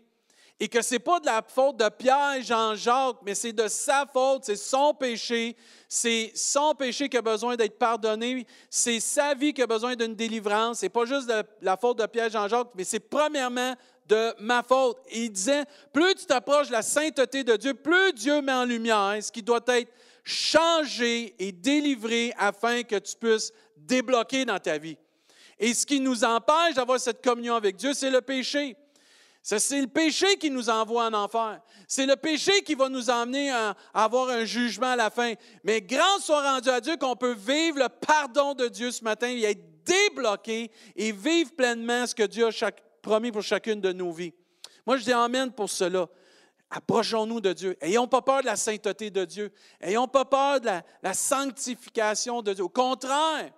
Et 0.64 0.68
que 0.68 0.84
ce 0.84 0.94
n'est 0.94 1.00
pas 1.00 1.20
de 1.20 1.26
la 1.26 1.42
faute 1.42 1.78
de 1.78 1.90
Pierre 1.90 2.36
et 2.38 2.44
Jean-Jacques, 2.44 3.18
mais 3.26 3.34
c'est 3.34 3.52
de 3.52 3.68
sa 3.68 4.06
faute, 4.06 4.44
c'est 4.46 4.56
son 4.56 4.94
péché, 4.94 5.58
c'est 5.90 6.32
son 6.36 6.76
péché 6.76 7.10
qui 7.10 7.18
a 7.18 7.22
besoin 7.24 7.56
d'être 7.56 7.80
pardonné, 7.80 8.46
c'est 8.70 9.00
sa 9.00 9.34
vie 9.34 9.56
qui 9.56 9.64
a 9.64 9.66
besoin 9.66 9.96
d'une 9.96 10.14
délivrance. 10.14 10.78
Ce 10.78 10.86
n'est 10.86 10.90
pas 10.92 11.06
juste 11.06 11.28
de 11.28 11.42
la 11.64 11.78
faute 11.78 11.98
de 11.98 12.06
Pierre 12.06 12.28
et 12.28 12.30
Jean-Jacques, 12.30 12.68
mais 12.76 12.84
c'est 12.84 13.00
premièrement 13.00 13.74
de 14.08 14.36
ma 14.40 14.62
faute. 14.62 15.00
Et 15.10 15.24
il 15.24 15.32
disait, 15.32 15.64
plus 15.92 16.14
tu 16.14 16.28
t'approches 16.28 16.68
de 16.68 16.74
la 16.74 16.84
sainteté 16.84 17.44
de 17.44 17.56
Dieu, 17.56 17.74
plus 17.74 18.14
Dieu 18.14 18.40
met 18.44 18.54
en 18.54 18.66
lumière 18.66 19.18
ce 19.20 19.32
qui 19.32 19.42
doit 19.42 19.66
être 19.66 19.92
changer 20.24 21.34
et 21.40 21.52
délivrer 21.52 22.34
afin 22.38 22.84
que 22.84 22.98
tu 22.98 23.16
puisses 23.16 23.52
débloquer 23.76 24.46
dans 24.46 24.60
ta 24.60 24.78
vie. 24.78 24.98
Et 25.58 25.74
ce 25.74 25.88
qui 25.88 26.00
nous 26.00 26.24
empêche 26.24 26.76
d'avoir 26.76 27.00
cette 27.00 27.24
communion 27.24 27.56
avec 27.56 27.78
Dieu, 27.78 27.96
c'est 27.96 28.12
le 28.12 28.22
péché. 28.22 28.78
C'est 29.44 29.82
le 29.82 29.88
péché 29.88 30.38
qui 30.38 30.52
nous 30.52 30.70
envoie 30.70 31.06
en 31.06 31.14
enfer. 31.14 31.60
C'est 31.88 32.06
le 32.06 32.16
péché 32.16 32.62
qui 32.62 32.76
va 32.76 32.90
nous 32.90 33.10
emmener 33.10 33.50
à 33.50 33.76
avoir 33.94 34.30
un 34.30 34.46
jugement 34.46 34.92
à 34.92 34.96
la 34.96 35.10
fin. 35.10 35.34
Mais 35.64 35.82
grâce 35.82 36.26
soit 36.26 36.44
rendue 36.44 36.70
à 36.70 36.80
Dieu 36.80 36.96
qu'on 36.98 37.16
peut 37.16 37.34
vivre 37.34 37.80
le 37.80 37.90
pardon 37.90 38.54
de 38.54 38.68
Dieu 38.68 38.92
ce 38.92 39.04
matin 39.04 39.28
et 39.28 39.44
être 39.44 39.84
débloqué 39.84 40.72
et 40.96 41.12
vivre 41.12 41.52
pleinement 41.56 42.06
ce 42.06 42.14
que 42.14 42.24
Dieu 42.24 42.48
a 42.48 42.72
promis 43.02 43.32
pour 43.32 43.42
chacune 43.42 43.82
de 43.82 43.92
nos 43.92 44.12
vies. 44.12 44.34
Moi, 44.86 44.98
je 44.98 45.06
dis 45.06 45.14
Amen 45.14 45.52
pour 45.52 45.70
cela. 45.70 46.08
Approchons-nous 46.70 47.42
de 47.42 47.52
Dieu. 47.52 47.78
Ayons 47.82 48.08
pas 48.08 48.22
peur 48.22 48.42
de 48.42 48.46
la 48.46 48.56
sainteté 48.56 49.10
de 49.10 49.26
Dieu. 49.26 49.52
Ayons 49.82 50.08
pas 50.08 50.24
peur 50.24 50.62
de 50.62 50.70
la, 51.04 51.14
sanctification 51.14 52.42
de 52.42 52.54
Dieu. 52.54 52.64
Au 52.64 52.70
contraire, 52.70 53.52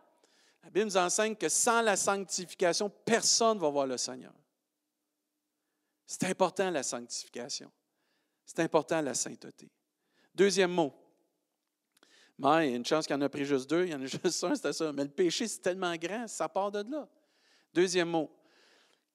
la 0.64 0.70
Bible 0.72 0.86
nous 0.86 0.98
enseigne 0.98 1.36
que 1.36 1.48
sans 1.50 1.82
la 1.82 1.96
sanctification, 1.96 2.90
personne 3.06 3.58
ne 3.58 3.62
va 3.62 3.70
voir 3.70 3.86
le 3.86 3.98
Seigneur. 3.98 4.34
C'est 6.06 6.26
important 6.26 6.70
la 6.70 6.84
sanctification. 6.84 7.72
C'est 8.46 8.60
important 8.60 9.02
la 9.02 9.14
sainteté. 9.14 9.70
Deuxième 10.36 10.72
mot. 10.72 10.94
Mais 12.38 12.68
il 12.68 12.72
y 12.72 12.74
a 12.74 12.78
une 12.78 12.86
chance 12.86 13.06
qu'il 13.06 13.16
y 13.16 13.20
en 13.20 13.22
a 13.22 13.30
pris 13.30 13.46
juste 13.46 13.70
deux, 13.70 13.86
il 13.86 13.92
y 13.92 13.96
en 13.96 14.02
a 14.02 14.06
juste 14.24 14.44
un, 14.44 14.56
c'était 14.56 14.74
ça. 14.74 14.92
Mais 14.92 15.04
le 15.04 15.10
péché, 15.10 15.48
c'est 15.48 15.62
tellement 15.62 15.96
grand, 15.96 16.28
ça 16.28 16.50
part 16.50 16.72
de 16.72 16.84
là. 16.92 17.08
Deuxième 17.74 18.10
mot, 18.10 18.32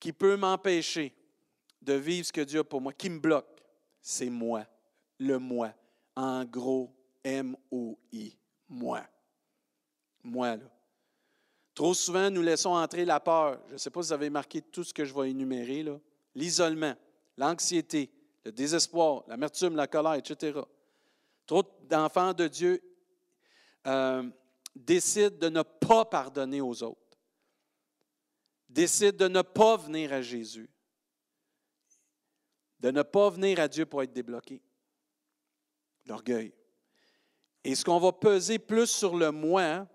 qui 0.01 0.13
peut 0.13 0.37
m'empêcher 0.37 1.15
de 1.83 1.95
vivre 1.95 2.27
ce 2.27 2.33
que 2.33 2.41
Dieu 2.41 2.61
a 2.61 2.65
pour 2.65 2.81
moi, 2.81 2.93
qui 2.93 3.11
me 3.11 3.19
bloque 3.19 3.59
c'est 4.01 4.31
moi, 4.31 4.65
le 5.19 5.39
moi. 5.39 5.75
En 6.17 6.45
gros, 6.45 6.95
M-O-I, 7.23 8.37
moi. 8.69 9.03
Moi, 10.23 10.57
là. 10.57 10.65
Trop 11.75 11.95
souvent, 11.95 12.31
nous 12.31 12.43
laissons 12.43 12.71
entrer 12.71 13.05
la 13.05 13.21
peur. 13.21 13.61
Je 13.69 13.75
ne 13.75 13.79
sais 13.79 13.91
pas 13.91 14.03
si 14.03 14.09
vous 14.09 14.13
avez 14.15 14.31
marqué 14.31 14.63
tout 14.63 14.83
ce 14.83 14.93
que 14.93 15.05
je 15.05 15.15
vais 15.15 15.31
énumérer, 15.31 15.83
là. 15.83 15.99
L'isolement, 16.35 16.95
l'anxiété, 17.37 18.11
le 18.45 18.53
désespoir, 18.53 19.25
l'amertume, 19.29 19.77
la 19.77 19.87
colère, 19.87 20.15
etc. 20.15 20.61
Trop 21.47 21.65
d'enfants 21.85 22.33
de 22.33 22.47
Dieu 22.47 22.83
euh, 23.87 24.29
décident 24.75 25.37
de 25.37 25.49
ne 25.49 25.63
pas 25.63 26.05
pardonner 26.05 26.61
aux 26.61 26.83
autres, 26.83 27.19
décident 28.69 29.27
de 29.27 29.29
ne 29.29 29.43
pas 29.43 29.77
venir 29.77 30.13
à 30.13 30.23
Jésus 30.23 30.71
de 32.81 32.91
ne 32.91 33.03
pas 33.03 33.31
venir 33.31 33.61
à 33.61 33.69
Dieu 33.69 33.87
pour 33.87 34.03
être 34.03 34.13
débloqué. 34.13 34.63
L'orgueil. 36.07 36.55
Et 37.65 37.75
ce 37.75 37.85
qu'on 37.85 37.99
va 37.99 38.13
peser 38.13 38.59
plus 38.59 38.87
sur 38.87 39.17
le 39.17 39.31
moi, 39.31 39.87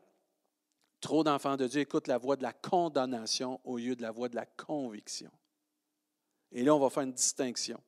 trop 0.99 1.23
d'enfants 1.23 1.57
de 1.57 1.67
Dieu 1.67 1.81
écoutent 1.81 2.07
la 2.07 2.17
voix 2.17 2.35
de 2.35 2.43
la 2.43 2.53
condamnation 2.53 3.59
au 3.63 3.77
lieu 3.77 3.95
de 3.95 4.01
la 4.01 4.11
voix 4.11 4.29
de 4.29 4.35
la 4.35 4.45
conviction. 4.45 5.31
Et 6.53 6.63
là, 6.63 6.73
on 6.75 6.79
va 6.79 6.89
faire 6.89 7.03
une 7.03 7.13
distinction. 7.13 7.81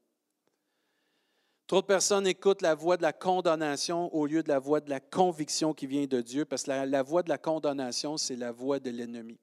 Trop 1.68 1.82
de 1.82 1.88
personnes 1.88 2.28
écoutent 2.28 2.62
la 2.62 2.76
voix 2.76 2.98
de 2.98 3.02
la 3.02 3.14
condamnation 3.14 4.14
au 4.14 4.26
lieu 4.26 4.44
de 4.44 4.50
la 4.50 4.60
voix 4.60 4.82
de 4.82 4.90
la 4.90 5.00
conviction 5.00 5.74
qui 5.74 5.88
vient 5.88 6.06
de 6.06 6.22
Dieu, 6.22 6.46
parce 6.46 6.64
que 6.64 6.72
la, 6.72 7.04
voix 7.04 7.24
de 7.24 7.30
la 7.30 7.40
condamnation, 7.40 8.18
c'est 8.18 8.36
la 8.36 8.52
voix 8.52 8.80
de 8.80 8.92
l'ennemi. 8.92 9.40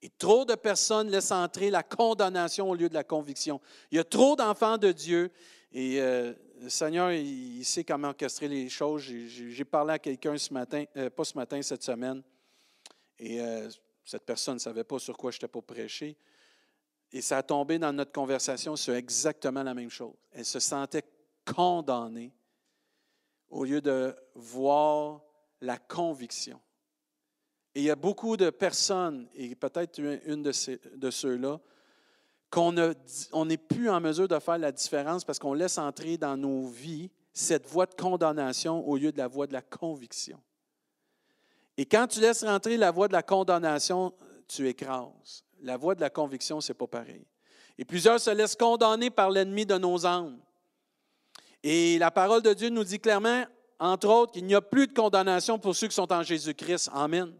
Et 0.00 0.08
trop 0.08 0.44
de 0.44 0.54
personnes 0.54 1.10
laissent 1.10 1.30
entrer 1.30 1.70
la 1.70 1.82
condamnation 1.82 2.70
au 2.70 2.74
lieu 2.74 2.88
de 2.88 2.94
la 2.94 3.04
conviction. 3.04 3.60
Il 3.90 3.96
y 3.96 4.00
a 4.00 4.04
trop 4.04 4.34
d'enfants 4.34 4.78
de 4.78 4.92
Dieu 4.92 5.30
et 5.72 6.00
euh, 6.00 6.32
le 6.60 6.68
Seigneur, 6.68 7.12
il, 7.12 7.64
sait 7.64 7.84
comment 7.84 8.08
orchestrer 8.08 8.48
les 8.48 8.68
choses. 8.68 9.02
J'ai 9.02 9.64
parlé 9.64 9.94
à 9.94 9.98
quelqu'un 9.98 10.36
ce 10.38 10.52
matin, 10.52 10.84
euh, 10.96 11.10
pas 11.10 11.24
ce 11.24 11.36
matin, 11.36 11.60
cette 11.62 11.82
semaine, 11.82 12.22
et 13.18 13.40
euh, 13.40 13.68
cette 14.04 14.24
personne 14.24 14.54
ne 14.54 14.60
savait 14.60 14.84
pas 14.84 14.98
sur 14.98 15.16
quoi 15.16 15.30
j'étais 15.30 15.48
pour 15.48 15.64
prêcher. 15.64 16.16
Et 17.12 17.20
ça 17.20 17.38
a 17.38 17.42
tombé 17.42 17.78
dans 17.78 17.92
notre 17.92 18.12
conversation 18.12 18.74
sur 18.76 18.94
exactement 18.94 19.62
la 19.62 19.74
même 19.74 19.90
chose. 19.90 20.14
Elle 20.32 20.46
se 20.46 20.60
sentait 20.60 21.04
condamnée 21.44 22.32
au 23.50 23.64
lieu 23.64 23.80
de 23.80 24.16
voir 24.34 25.20
la 25.60 25.76
conviction. 25.76 26.60
Et 27.74 27.80
il 27.80 27.84
y 27.84 27.90
a 27.90 27.96
beaucoup 27.96 28.36
de 28.36 28.50
personnes, 28.50 29.28
et 29.34 29.54
peut-être 29.54 29.98
une 30.26 30.42
de, 30.42 30.52
de 30.96 31.10
ceux-là, 31.10 31.60
qu'on 32.50 32.72
n'est 32.72 33.56
plus 33.56 33.88
en 33.88 34.00
mesure 34.00 34.28
de 34.28 34.38
faire 34.38 34.58
la 34.58 34.72
différence 34.72 35.24
parce 35.24 35.38
qu'on 35.38 35.54
laisse 35.54 35.78
entrer 35.78 36.18
dans 36.18 36.36
nos 36.36 36.66
vies 36.66 37.10
cette 37.32 37.66
voie 37.66 37.86
de 37.86 37.94
condamnation 37.94 38.86
au 38.86 38.98
lieu 38.98 39.10
de 39.10 39.16
la 39.16 39.26
voie 39.26 39.46
de 39.46 39.54
la 39.54 39.62
conviction. 39.62 40.38
Et 41.78 41.86
quand 41.86 42.06
tu 42.06 42.20
laisses 42.20 42.44
rentrer 42.44 42.76
la 42.76 42.90
voie 42.90 43.08
de 43.08 43.14
la 43.14 43.22
condamnation, 43.22 44.12
tu 44.46 44.68
écrases. 44.68 45.44
La 45.62 45.76
voie 45.76 45.94
de 45.94 46.00
la 46.00 46.10
conviction, 46.10 46.60
ce 46.60 46.72
n'est 46.72 46.76
pas 46.76 46.86
pareil. 46.86 47.24
Et 47.78 47.84
plusieurs 47.84 48.20
se 48.20 48.30
laissent 48.30 48.56
condamner 48.56 49.10
par 49.10 49.30
l'ennemi 49.30 49.64
de 49.64 49.78
nos 49.78 50.04
âmes. 50.04 50.38
Et 51.62 51.98
la 51.98 52.10
parole 52.10 52.42
de 52.42 52.52
Dieu 52.52 52.68
nous 52.68 52.84
dit 52.84 52.98
clairement, 52.98 53.44
entre 53.78 54.08
autres, 54.08 54.32
qu'il 54.32 54.44
n'y 54.44 54.54
a 54.54 54.60
plus 54.60 54.86
de 54.88 54.92
condamnation 54.92 55.58
pour 55.58 55.74
ceux 55.74 55.88
qui 55.88 55.94
sont 55.94 56.12
en 56.12 56.22
Jésus-Christ. 56.22 56.90
Amen. 56.92 57.32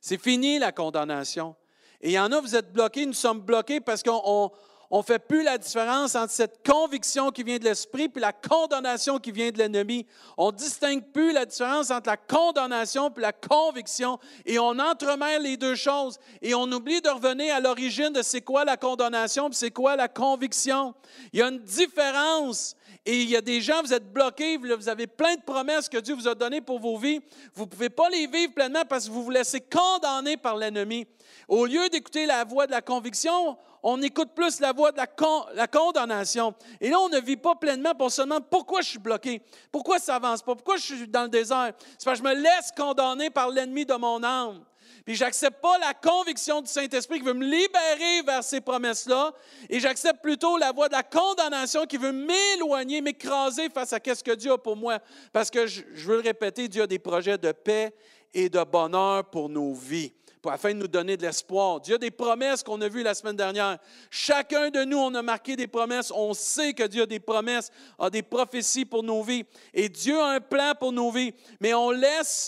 C'est 0.00 0.20
fini 0.20 0.58
la 0.58 0.72
condamnation. 0.72 1.54
Et 2.00 2.10
il 2.10 2.12
y 2.12 2.18
en 2.18 2.30
a, 2.32 2.40
vous 2.40 2.56
êtes 2.56 2.72
bloqués, 2.72 3.06
nous 3.06 3.12
sommes 3.12 3.40
bloqués 3.40 3.80
parce 3.80 4.02
qu'on 4.02 4.50
ne 4.98 5.02
fait 5.02 5.18
plus 5.18 5.42
la 5.42 5.56
différence 5.56 6.14
entre 6.14 6.32
cette 6.32 6.66
conviction 6.66 7.30
qui 7.30 7.42
vient 7.42 7.58
de 7.58 7.64
l'esprit 7.64 8.10
et 8.14 8.20
la 8.20 8.32
condamnation 8.32 9.18
qui 9.18 9.32
vient 9.32 9.50
de 9.50 9.58
l'ennemi. 9.58 10.06
On 10.36 10.52
ne 10.52 10.56
distingue 10.56 11.02
plus 11.12 11.32
la 11.32 11.46
différence 11.46 11.90
entre 11.90 12.10
la 12.10 12.18
condamnation 12.18 13.08
et 13.16 13.20
la 13.20 13.32
conviction 13.32 14.18
et 14.44 14.58
on 14.58 14.78
entremêle 14.78 15.42
les 15.42 15.56
deux 15.56 15.76
choses 15.76 16.18
et 16.42 16.54
on 16.54 16.70
oublie 16.70 17.00
de 17.00 17.08
revenir 17.08 17.54
à 17.54 17.60
l'origine 17.60 18.12
de 18.12 18.20
c'est 18.20 18.42
quoi 18.42 18.64
la 18.64 18.76
condamnation 18.76 19.48
et 19.48 19.54
c'est 19.54 19.70
quoi 19.70 19.96
la 19.96 20.08
conviction. 20.08 20.94
Il 21.32 21.38
y 21.38 21.42
a 21.42 21.48
une 21.48 21.60
différence 21.60 22.76
et 23.04 23.20
il 23.20 23.30
y 23.30 23.36
a 23.36 23.40
des 23.40 23.60
gens, 23.60 23.82
vous 23.82 23.92
êtes 23.92 24.12
bloqués, 24.12 24.56
vous 24.58 24.88
avez 24.88 25.08
plein 25.08 25.34
de 25.34 25.40
promesses 25.40 25.88
que 25.88 25.98
Dieu 25.98 26.14
vous 26.14 26.28
a 26.28 26.34
données 26.34 26.60
pour 26.60 26.78
vos 26.78 26.96
vies. 26.96 27.20
Vous 27.54 27.64
ne 27.64 27.68
pouvez 27.68 27.90
pas 27.90 28.08
les 28.10 28.26
vivre 28.28 28.52
pleinement 28.52 28.84
parce 28.88 29.06
que 29.06 29.10
vous 29.10 29.24
vous 29.24 29.30
laissez 29.30 29.60
condamner 29.60 30.36
par 30.36 30.56
l'ennemi. 30.56 31.06
Au 31.48 31.66
lieu 31.66 31.88
d'écouter 31.88 32.26
la 32.26 32.44
voix 32.44 32.66
de 32.66 32.70
la 32.70 32.80
conviction, 32.80 33.56
on 33.82 34.00
écoute 34.02 34.30
plus 34.34 34.60
la 34.60 34.72
voix 34.72 34.92
de 34.92 34.98
la, 34.98 35.66
condamnation. 35.66 36.54
Et 36.80 36.90
là, 36.90 37.00
on 37.00 37.08
ne 37.08 37.20
vit 37.20 37.36
pas 37.36 37.54
pleinement 37.54 37.94
pour 37.94 38.12
seulement 38.12 38.40
pourquoi 38.40 38.80
je 38.80 38.90
suis 38.90 38.98
bloqué, 38.98 39.42
pourquoi 39.70 39.98
ça 39.98 40.16
avance 40.16 40.42
pas, 40.42 40.54
pourquoi 40.54 40.76
je 40.76 40.82
suis 40.82 41.08
dans 41.08 41.24
le 41.24 41.28
désert. 41.28 41.72
C'est 41.98 42.04
parce 42.04 42.20
que 42.20 42.28
je 42.28 42.34
me 42.34 42.40
laisse 42.40 42.70
condamner 42.76 43.30
par 43.30 43.50
l'ennemi 43.50 43.84
de 43.84 43.94
mon 43.94 44.22
âme. 44.22 44.64
Puis 45.04 45.16
j'accepte 45.16 45.60
pas 45.60 45.78
la 45.78 45.94
conviction 45.94 46.60
du 46.60 46.68
Saint-Esprit 46.68 47.18
qui 47.18 47.24
veut 47.24 47.34
me 47.34 47.44
libérer 47.44 48.22
vers 48.24 48.44
ces 48.44 48.60
promesses-là, 48.60 49.32
et 49.68 49.80
j'accepte 49.80 50.22
plutôt 50.22 50.56
la 50.56 50.70
voie 50.70 50.88
de 50.88 50.92
la 50.92 51.02
condamnation 51.02 51.86
qui 51.86 51.96
veut 51.96 52.12
m'éloigner, 52.12 53.00
m'écraser 53.00 53.68
face 53.68 53.92
à 53.92 53.98
ce 53.98 54.22
que 54.22 54.34
Dieu 54.34 54.52
a 54.52 54.58
pour 54.58 54.76
moi. 54.76 55.00
Parce 55.32 55.50
que 55.50 55.66
je 55.66 55.82
veux 56.06 56.16
le 56.16 56.22
répéter, 56.22 56.68
Dieu 56.68 56.82
a 56.82 56.86
des 56.86 57.00
projets 57.00 57.38
de 57.38 57.50
paix 57.50 57.92
et 58.32 58.48
de 58.48 58.62
bonheur 58.62 59.24
pour 59.24 59.48
nos 59.48 59.74
vies. 59.74 60.12
Afin 60.50 60.70
de 60.70 60.78
nous 60.78 60.88
donner 60.88 61.16
de 61.16 61.22
l'espoir. 61.22 61.80
Dieu 61.80 61.94
a 61.94 61.98
des 61.98 62.10
promesses 62.10 62.62
qu'on 62.62 62.80
a 62.80 62.88
vues 62.88 63.02
la 63.02 63.14
semaine 63.14 63.36
dernière. 63.36 63.78
Chacun 64.10 64.70
de 64.70 64.84
nous, 64.84 64.98
on 64.98 65.14
a 65.14 65.22
marqué 65.22 65.56
des 65.56 65.66
promesses. 65.66 66.12
On 66.14 66.34
sait 66.34 66.72
que 66.72 66.84
Dieu 66.84 67.02
a 67.02 67.06
des 67.06 67.20
promesses, 67.20 67.70
a 67.98 68.10
des 68.10 68.22
prophéties 68.22 68.84
pour 68.84 69.02
nos 69.02 69.22
vies. 69.22 69.44
Et 69.72 69.88
Dieu 69.88 70.18
a 70.20 70.30
un 70.30 70.40
plan 70.40 70.72
pour 70.78 70.92
nos 70.92 71.10
vies. 71.10 71.34
Mais 71.60 71.74
on, 71.74 71.92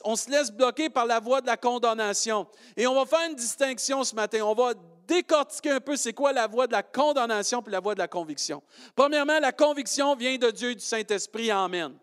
on 0.05 0.17
se 0.17 0.31
laisse 0.31 0.51
bloquer 0.51 0.91
par 0.91 1.07
la 1.07 1.21
voie 1.21 1.41
de 1.41 1.47
la 1.47 1.57
condamnation. 1.57 2.47
Et 2.77 2.87
on 2.87 2.95
va 2.95 3.07
faire 3.07 3.29
une 3.29 3.37
distinction 3.37 4.03
ce 4.05 4.15
matin. 4.15 4.41
On 4.43 4.55
va 4.55 4.73
décortiquer 5.07 5.71
un 5.71 5.81
peu 5.81 5.97
c'est 5.97 6.13
quoi 6.13 6.33
la 6.33 6.47
voie 6.47 6.67
de 6.67 6.73
la 6.73 6.83
condamnation 6.83 7.63
puis 7.63 7.73
la 7.73 7.81
voie 7.81 7.95
de 7.95 8.01
la 8.01 8.09
conviction. 8.09 8.63
Premièrement, 8.97 9.39
la 9.39 9.53
conviction 9.53 10.17
vient 10.17 10.37
de 10.37 10.51
Dieu 10.51 10.71
et 10.71 10.75
du 10.75 10.85
Saint-Esprit. 10.85 11.51
Amen. 11.51 11.95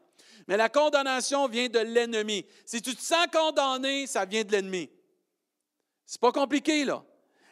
Mais 0.47 0.57
la 0.57 0.69
condamnation 0.69 1.47
vient 1.47 1.67
de 1.67 1.79
l'ennemi. 1.79 2.45
Si 2.65 2.81
tu 2.81 2.95
te 2.95 3.01
sens 3.01 3.27
condamné, 3.31 4.07
ça 4.07 4.25
vient 4.25 4.43
de 4.43 4.51
l'ennemi. 4.51 4.89
C'est 6.11 6.19
pas 6.19 6.33
compliqué, 6.33 6.83
là. 6.83 7.05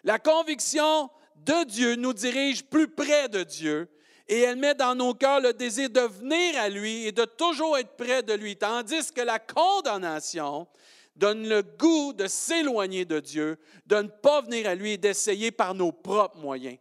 La 0.04 0.20
conviction 0.20 1.10
de 1.38 1.64
Dieu 1.64 1.96
nous 1.96 2.12
dirige 2.12 2.66
plus 2.66 2.90
près 2.90 3.30
de 3.30 3.44
Dieu 3.44 3.90
et 4.28 4.42
elle 4.42 4.58
met 4.58 4.76
dans 4.76 4.96
nos 4.96 5.14
cœurs 5.14 5.40
le 5.40 5.54
désir 5.54 5.90
de 5.90 6.02
venir 6.02 6.60
à 6.60 6.68
lui 6.68 7.06
et 7.06 7.14
de 7.14 7.24
toujours 7.24 7.78
être 7.78 7.96
près 7.96 8.22
de 8.22 8.34
lui. 8.34 8.58
Tandis 8.58 9.14
que 9.14 9.22
la 9.22 9.40
condamnation 9.40 10.68
donne 11.16 11.48
le 11.48 11.62
goût 11.62 12.12
de 12.12 12.28
s'éloigner 12.28 13.06
de 13.06 13.22
Dieu, 13.22 13.58
de 13.86 13.96
ne 13.96 14.10
pas 14.10 14.42
venir 14.42 14.68
à 14.68 14.76
lui 14.76 14.92
et 14.92 14.98
d'essayer 14.98 15.52
par 15.52 15.74
nos 15.74 15.94
propres 15.94 16.40
moyens. 16.40 16.80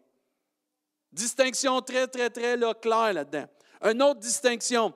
Distinction 1.12 1.80
très, 1.80 2.08
très, 2.08 2.28
très 2.28 2.58
claire 2.82 3.12
là-dedans. 3.12 3.46
Une 3.84 4.02
autre 4.02 4.18
distinction, 4.18 4.92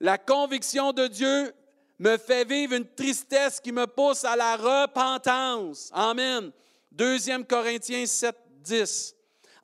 la 0.00 0.18
conviction 0.18 0.92
de 0.92 1.06
Dieu 1.06 1.54
me 1.98 2.16
fait 2.16 2.44
vivre 2.44 2.74
une 2.74 2.88
tristesse 2.94 3.60
qui 3.60 3.72
me 3.72 3.86
pousse 3.86 4.24
à 4.24 4.36
la 4.36 4.56
repentance. 4.56 5.90
Amen. 5.92 6.50
2 6.92 7.44
Corinthiens 7.44 8.06
7, 8.06 8.36
10. 8.60 9.16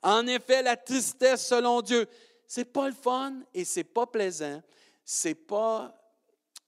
En 0.03 0.25
effet, 0.27 0.61
la 0.61 0.77
tristesse 0.77 1.47
selon 1.47 1.81
Dieu, 1.81 2.07
c'est 2.47 2.65
pas 2.65 2.87
le 2.87 2.95
fun 2.95 3.33
et 3.53 3.63
c'est 3.65 3.83
pas 3.83 4.05
plaisant. 4.05 4.61
C'est 5.03 5.35
pas 5.35 5.95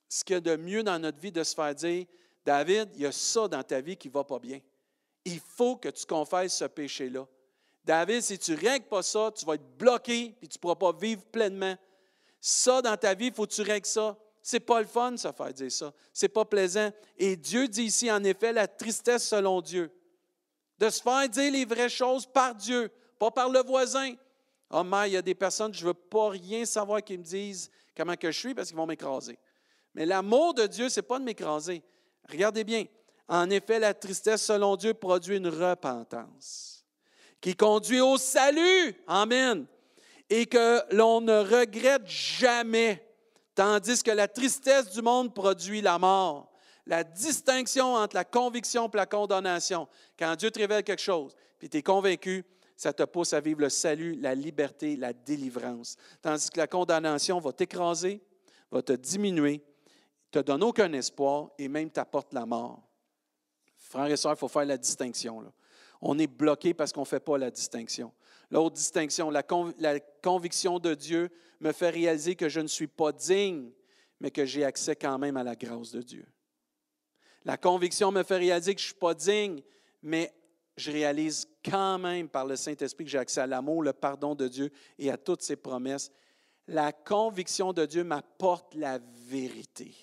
ce 0.07 0.23
qu'il 0.23 0.35
y 0.35 0.37
a 0.37 0.41
de 0.41 0.55
mieux 0.55 0.83
dans 0.83 0.99
notre 0.99 1.19
vie 1.19 1.31
de 1.31 1.43
se 1.43 1.55
faire 1.55 1.73
dire 1.73 2.05
David, 2.45 2.89
il 2.95 3.01
y 3.01 3.05
a 3.05 3.11
ça 3.11 3.47
dans 3.47 3.63
ta 3.63 3.81
vie 3.81 3.97
qui 3.97 4.09
va 4.09 4.23
pas 4.23 4.39
bien. 4.39 4.59
Il 5.25 5.39
faut 5.39 5.77
que 5.77 5.89
tu 5.89 6.05
confesses 6.05 6.57
ce 6.57 6.65
péché-là. 6.65 7.25
David, 7.85 8.21
si 8.21 8.37
tu 8.37 8.53
règles 8.53 8.87
pas 8.87 9.03
ça, 9.03 9.31
tu 9.35 9.45
vas 9.45 9.55
être 9.55 9.77
bloqué 9.77 10.35
et 10.41 10.47
tu 10.47 10.57
ne 10.57 10.59
pourras 10.59 10.75
pas 10.75 10.91
vivre 10.93 11.23
pleinement. 11.23 11.75
Ça, 12.39 12.81
dans 12.81 12.97
ta 12.97 13.13
vie, 13.13 13.27
il 13.27 13.33
faut 13.33 13.45
que 13.45 13.53
tu 13.53 13.61
règles 13.61 13.87
ça. 13.87 14.17
C'est 14.45 14.59
pas 14.59 14.81
le 14.81 14.87
fun, 14.87 15.15
ça, 15.15 15.31
faire 15.31 15.53
dire 15.53 15.71
ça. 15.71 15.93
C'est 16.11 16.27
pas 16.27 16.43
plaisant. 16.43 16.91
Et 17.17 17.37
Dieu 17.37 17.65
dit 17.69 17.83
ici, 17.83 18.11
en 18.11 18.21
effet, 18.25 18.51
la 18.51 18.67
tristesse 18.67 19.25
selon 19.25 19.61
Dieu. 19.61 19.89
De 20.77 20.89
se 20.89 21.01
faire 21.01 21.29
dire 21.29 21.49
les 21.49 21.63
vraies 21.63 21.87
choses 21.87 22.25
par 22.25 22.53
Dieu, 22.53 22.91
pas 23.17 23.31
par 23.31 23.47
le 23.47 23.63
voisin. 23.63 24.15
Oh, 24.69 24.83
mais 24.83 25.09
il 25.09 25.13
y 25.13 25.17
a 25.17 25.21
des 25.21 25.33
personnes, 25.33 25.73
je 25.73 25.85
veux 25.85 25.93
pas 25.93 26.29
rien 26.29 26.65
savoir 26.65 27.01
qui 27.01 27.17
me 27.17 27.23
disent 27.23 27.71
comment 27.95 28.17
que 28.17 28.31
je 28.31 28.37
suis 28.37 28.53
parce 28.53 28.67
qu'ils 28.67 28.75
vont 28.75 28.85
m'écraser. 28.85 29.39
Mais 29.93 30.05
l'amour 30.05 30.53
de 30.53 30.67
Dieu, 30.67 30.89
ce 30.89 30.99
n'est 30.99 31.07
pas 31.07 31.19
de 31.19 31.23
m'écraser. 31.23 31.81
Regardez 32.29 32.65
bien. 32.65 32.85
En 33.29 33.49
effet, 33.49 33.79
la 33.79 33.93
tristesse 33.93 34.43
selon 34.43 34.75
Dieu 34.75 34.93
produit 34.93 35.37
une 35.37 35.47
repentance 35.47 36.83
qui 37.39 37.55
conduit 37.55 38.01
au 38.01 38.17
salut. 38.17 38.93
Amen. 39.07 39.65
Et 40.29 40.47
que 40.47 40.81
l'on 40.93 41.21
ne 41.21 41.39
regrette 41.39 42.07
jamais 42.07 43.01
tandis 43.55 44.03
que 44.03 44.11
la 44.11 44.27
tristesse 44.27 44.89
du 44.91 45.01
monde 45.01 45.33
produit 45.33 45.81
la 45.81 45.97
mort. 45.97 46.51
La 46.85 47.03
distinction 47.03 47.95
entre 47.95 48.15
la 48.15 48.25
conviction 48.25 48.89
et 48.89 48.97
la 48.97 49.05
condamnation. 49.05 49.87
Quand 50.19 50.35
Dieu 50.35 50.51
te 50.51 50.59
révèle 50.59 50.83
quelque 50.83 51.01
chose, 51.01 51.33
puis 51.57 51.69
tu 51.69 51.77
es 51.77 51.81
convaincu, 51.81 52.43
ça 52.75 52.91
te 52.91 53.03
pousse 53.03 53.31
à 53.33 53.39
vivre 53.39 53.61
le 53.61 53.69
salut, 53.69 54.15
la 54.15 54.35
liberté, 54.35 54.97
la 54.97 55.13
délivrance. 55.13 55.95
Tandis 56.21 56.49
que 56.49 56.59
la 56.59 56.67
condamnation 56.67 57.39
va 57.39 57.53
t'écraser, 57.53 58.21
va 58.69 58.81
te 58.81 58.93
diminuer, 58.93 59.63
te 60.31 60.39
donne 60.39 60.63
aucun 60.63 60.91
espoir 60.93 61.51
et 61.57 61.67
même 61.69 61.89
t'apporte 61.89 62.33
la 62.33 62.45
mort. 62.45 62.81
Frères 63.77 64.07
et 64.07 64.17
sœurs, 64.17 64.33
il 64.33 64.39
faut 64.39 64.47
faire 64.47 64.65
la 64.65 64.77
distinction. 64.77 65.53
On 66.01 66.17
est 66.19 66.27
bloqué 66.27 66.73
parce 66.73 66.91
qu'on 66.91 67.01
ne 67.01 67.05
fait 67.05 67.19
pas 67.19 67.37
la 67.37 67.51
distinction. 67.51 68.11
L'autre 68.53 68.75
distinction, 68.75 69.31
la, 69.31 69.41
conviction 70.21 70.77
de 70.77 70.93
Dieu 70.93 71.31
me 71.59 71.71
fait 71.71 71.89
réaliser 71.89 72.35
que 72.35 72.49
je 72.49 72.59
ne 72.59 72.67
suis 72.67 72.85
pas 72.85 73.11
digne, 73.11 73.71
mais 74.19 74.29
que 74.29 74.45
j'ai 74.45 74.63
accès 74.63 74.95
quand 74.95 75.17
même 75.17 75.37
à 75.37 75.43
la 75.43 75.55
grâce 75.55 75.89
de 75.89 76.03
Dieu. 76.03 76.27
La 77.45 77.57
conviction 77.57 78.11
me 78.11 78.21
fait 78.21 78.37
réaliser 78.37 78.75
que 78.75 78.79
je 78.79 78.85
ne 78.85 78.89
suis 78.89 78.99
pas 78.99 79.15
digne, 79.15 79.63
mais 80.03 80.31
je 80.77 80.91
réalise 80.91 81.47
quand 81.65 81.97
même 81.97 82.29
par 82.29 82.45
le 82.45 82.55
Saint-Esprit 82.55 83.05
que 83.05 83.09
j'ai 83.09 83.17
accès 83.17 83.41
à 83.41 83.47
l'amour, 83.47 83.81
le 83.81 83.91
pardon 83.91 84.35
de 84.35 84.47
Dieu 84.47 84.69
et 84.99 85.09
à 85.09 85.17
toutes 85.17 85.41
ses 85.41 85.55
promesses. 85.55 86.11
La 86.67 86.91
conviction 86.91 87.73
de 87.73 87.87
Dieu 87.87 88.03
m'apporte 88.03 88.75
la 88.75 88.99
vérité. 89.27 89.95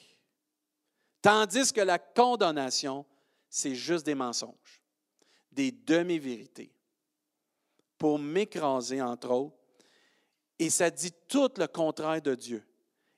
Tandis 1.23 1.73
que 1.73 1.83
la 1.83 2.01
condamnation, 2.01 3.07
c'est 3.49 3.77
juste 3.77 4.07
des 4.07 4.17
mensonges, 4.17 4.83
des 5.53 5.71
demi-vérités 5.71 6.73
pour 8.01 8.19
m'écraser, 8.19 9.03
entre 9.03 9.31
autres. 9.31 9.57
Et 10.59 10.71
ça 10.71 10.91
dit 10.91 11.13
tout 11.29 11.51
le 11.59 11.67
contraire 11.67 12.23
de 12.23 12.35
Dieu. 12.35 12.65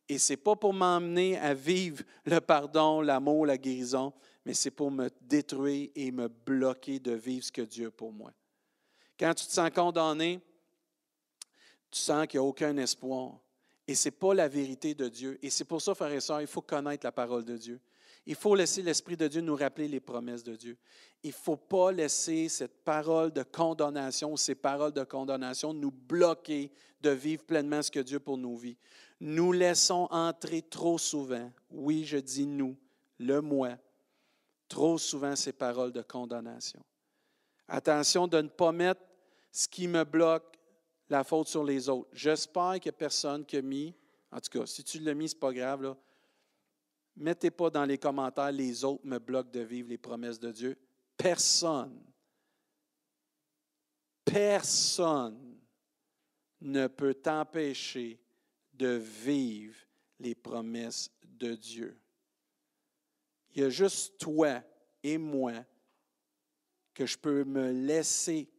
Et 0.08 0.18
ce 0.18 0.32
n'est 0.32 0.38
pas 0.38 0.56
pour 0.56 0.74
m'emmener 0.74 1.38
à 1.38 1.54
vivre 1.54 2.02
le 2.24 2.40
pardon, 2.40 3.00
l'amour, 3.00 3.46
la 3.46 3.56
guérison, 3.56 4.12
mais 4.44 4.54
c'est 4.54 4.72
pour 4.72 4.90
me 4.90 5.08
détruire 5.20 5.88
et 5.94 6.10
me 6.10 6.26
bloquer 6.26 6.98
de 6.98 7.12
vivre 7.12 7.44
ce 7.44 7.52
que 7.52 7.62
Dieu 7.62 7.86
a 7.86 7.90
pour 7.92 8.12
moi. 8.12 8.32
Quand 9.18 9.32
tu 9.34 9.46
te 9.46 9.52
sens 9.52 9.70
condamné, 9.70 10.40
tu 11.88 12.00
sens 12.00 12.26
qu'il 12.26 12.40
n'y 12.40 12.44
a 12.44 12.48
aucun 12.48 12.76
espoir. 12.76 13.38
Et 13.86 13.94
ce 13.94 14.08
n'est 14.08 14.12
pas 14.12 14.34
la 14.34 14.48
vérité 14.48 14.94
de 14.94 15.08
Dieu. 15.08 15.38
Et 15.42 15.50
c'est 15.50 15.64
pour 15.64 15.80
ça, 15.80 15.94
frères 15.94 16.10
et 16.10 16.20
sœurs, 16.20 16.40
il 16.40 16.48
faut 16.48 16.60
connaître 16.60 17.06
la 17.06 17.12
parole 17.12 17.44
de 17.44 17.56
Dieu. 17.56 17.80
Il 18.26 18.36
faut 18.36 18.54
laisser 18.54 18.82
l'Esprit 18.82 19.16
de 19.16 19.26
Dieu 19.26 19.40
nous 19.40 19.56
rappeler 19.56 19.88
les 19.88 20.00
promesses 20.00 20.44
de 20.44 20.54
Dieu. 20.54 20.78
Il 21.24 21.28
ne 21.28 21.34
faut 21.34 21.56
pas 21.56 21.90
laisser 21.90 22.48
cette 22.48 22.84
parole 22.84 23.32
de 23.32 23.42
condamnation, 23.42 24.36
ces 24.36 24.54
paroles 24.54 24.92
de 24.92 25.02
condamnation 25.02 25.72
nous 25.72 25.90
bloquer 25.90 26.70
de 27.00 27.10
vivre 27.10 27.42
pleinement 27.44 27.82
ce 27.82 27.90
que 27.90 28.00
Dieu 28.00 28.20
pour 28.20 28.38
nos 28.38 28.56
vies. 28.56 28.76
Nous 29.20 29.52
laissons 29.52 30.06
entrer 30.10 30.62
trop 30.62 30.98
souvent, 30.98 31.50
oui, 31.70 32.04
je 32.04 32.18
dis 32.18 32.46
nous, 32.46 32.76
le 33.18 33.40
moi, 33.40 33.76
trop 34.68 34.98
souvent 34.98 35.34
ces 35.34 35.52
paroles 35.52 35.92
de 35.92 36.02
condamnation. 36.02 36.82
Attention 37.68 38.28
de 38.28 38.40
ne 38.40 38.48
pas 38.48 38.72
mettre 38.72 39.00
ce 39.50 39.66
qui 39.66 39.88
me 39.88 40.04
bloque, 40.04 40.58
la 41.08 41.24
faute 41.24 41.48
sur 41.48 41.62
les 41.62 41.88
autres. 41.88 42.08
J'espère 42.12 42.72
a 42.84 42.92
personne 42.92 43.44
qui 43.44 43.56
a 43.56 43.62
mis, 43.62 43.94
en 44.30 44.40
tout 44.40 44.58
cas, 44.58 44.66
si 44.66 44.82
tu 44.82 44.98
l'as 45.00 45.14
mis, 45.14 45.28
ce 45.28 45.34
n'est 45.34 45.40
pas 45.40 45.52
grave, 45.52 45.94
Mettez 47.16 47.50
pas 47.50 47.70
dans 47.70 47.84
les 47.84 47.98
commentaires 47.98 48.52
les 48.52 48.84
autres 48.84 49.06
me 49.06 49.18
bloquent 49.18 49.50
de 49.50 49.60
vivre 49.60 49.88
les 49.88 49.98
promesses 49.98 50.40
de 50.40 50.50
Dieu. 50.50 50.76
Personne, 51.16 52.00
personne 54.24 55.58
ne 56.60 56.86
peut 56.86 57.14
t'empêcher 57.14 58.20
de 58.72 58.88
vivre 58.96 59.76
les 60.18 60.34
promesses 60.34 61.10
de 61.22 61.54
Dieu. 61.54 61.98
Il 63.54 63.60
y 63.60 63.64
a 63.64 63.70
juste 63.70 64.18
toi 64.18 64.62
et 65.02 65.18
moi 65.18 65.52
que 66.94 67.04
je 67.04 67.18
peux 67.18 67.44
me 67.44 67.70
laisser 67.70 68.50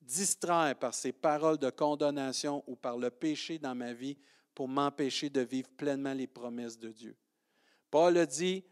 distraire 0.00 0.76
par 0.78 0.94
ces 0.94 1.12
paroles 1.12 1.58
de 1.58 1.70
condamnation 1.70 2.62
ou 2.66 2.76
par 2.76 2.96
le 2.98 3.10
péché 3.10 3.58
dans 3.58 3.74
ma 3.74 3.92
vie 3.92 4.16
pour 4.54 4.68
m'empêcher 4.68 5.30
de 5.30 5.40
vivre 5.40 5.68
pleinement 5.70 6.12
les 6.12 6.26
promesses 6.26 6.78
de 6.78 6.90
Dieu. 6.90 7.16
Paul 7.94 8.18
a 8.18 8.26
dit, 8.26 8.64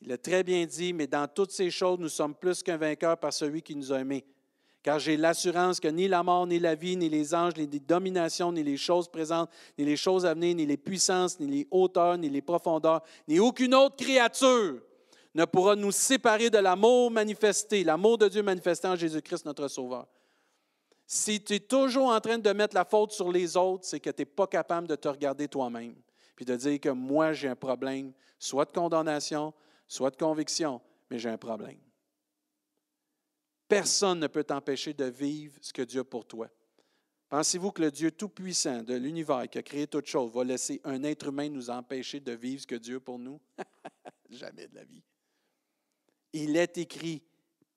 il 0.00 0.10
a 0.10 0.18
très 0.18 0.42
bien 0.42 0.66
dit, 0.66 0.92
mais 0.92 1.06
dans 1.06 1.28
toutes 1.28 1.52
ces 1.52 1.70
choses, 1.70 2.00
nous 2.00 2.08
sommes 2.08 2.34
plus 2.34 2.60
qu'un 2.60 2.76
vainqueur 2.76 3.16
par 3.16 3.32
celui 3.32 3.62
qui 3.62 3.76
nous 3.76 3.92
a 3.92 4.00
aimés. 4.00 4.24
Car 4.82 4.98
j'ai 4.98 5.16
l'assurance 5.16 5.78
que 5.78 5.86
ni 5.86 6.08
la 6.08 6.24
mort, 6.24 6.44
ni 6.44 6.58
la 6.58 6.74
vie, 6.74 6.96
ni 6.96 7.08
les 7.08 7.36
anges, 7.36 7.54
ni 7.56 7.68
les 7.68 7.78
dominations, 7.78 8.50
ni 8.50 8.64
les 8.64 8.76
choses 8.76 9.06
présentes, 9.06 9.48
ni 9.78 9.84
les 9.84 9.96
choses 9.96 10.26
à 10.26 10.34
venir, 10.34 10.56
ni 10.56 10.66
les 10.66 10.76
puissances, 10.76 11.38
ni 11.38 11.46
les 11.46 11.68
hauteurs, 11.70 12.18
ni 12.18 12.28
les 12.28 12.42
profondeurs, 12.42 13.04
ni 13.28 13.38
aucune 13.38 13.76
autre 13.76 13.94
créature 13.94 14.82
ne 15.36 15.44
pourra 15.44 15.76
nous 15.76 15.92
séparer 15.92 16.50
de 16.50 16.58
l'amour 16.58 17.12
manifesté, 17.12 17.84
l'amour 17.84 18.18
de 18.18 18.26
Dieu 18.26 18.42
manifesté 18.42 18.88
en 18.88 18.96
Jésus-Christ, 18.96 19.46
notre 19.46 19.68
Sauveur. 19.68 20.08
Si 21.06 21.40
tu 21.40 21.54
es 21.54 21.60
toujours 21.60 22.08
en 22.08 22.20
train 22.20 22.38
de 22.38 22.50
mettre 22.50 22.74
la 22.74 22.84
faute 22.84 23.12
sur 23.12 23.30
les 23.30 23.56
autres, 23.56 23.84
c'est 23.84 24.00
que 24.00 24.10
tu 24.10 24.22
n'es 24.22 24.26
pas 24.26 24.48
capable 24.48 24.88
de 24.88 24.96
te 24.96 25.06
regarder 25.06 25.46
toi-même 25.46 25.94
puis 26.34 26.44
de 26.44 26.56
dire 26.56 26.80
que 26.80 26.88
moi, 26.88 27.32
j'ai 27.32 27.48
un 27.48 27.56
problème, 27.56 28.12
soit 28.44 28.66
de 28.66 28.72
condamnation, 28.72 29.54
soit 29.88 30.10
de 30.10 30.16
conviction, 30.16 30.82
mais 31.10 31.18
j'ai 31.18 31.30
un 31.30 31.38
problème. 31.38 31.80
Personne 33.66 34.20
ne 34.20 34.26
peut 34.26 34.44
t'empêcher 34.44 34.92
de 34.92 35.06
vivre 35.06 35.58
ce 35.62 35.72
que 35.72 35.80
Dieu 35.80 36.02
a 36.02 36.04
pour 36.04 36.26
toi. 36.26 36.48
Pensez-vous 37.30 37.72
que 37.72 37.80
le 37.80 37.90
Dieu 37.90 38.12
Tout-Puissant 38.12 38.82
de 38.82 38.94
l'univers 38.94 39.48
qui 39.48 39.56
a 39.56 39.62
créé 39.62 39.86
toutes 39.86 40.06
choses 40.06 40.30
va 40.30 40.44
laisser 40.44 40.78
un 40.84 41.02
être 41.04 41.28
humain 41.28 41.48
nous 41.48 41.70
empêcher 41.70 42.20
de 42.20 42.32
vivre 42.32 42.60
ce 42.60 42.66
que 42.66 42.74
Dieu 42.74 42.96
a 42.96 43.00
pour 43.00 43.18
nous? 43.18 43.40
Jamais 44.28 44.68
de 44.68 44.74
la 44.74 44.84
vie. 44.84 45.02
Il 46.34 46.56
est 46.56 46.76
écrit, 46.76 47.22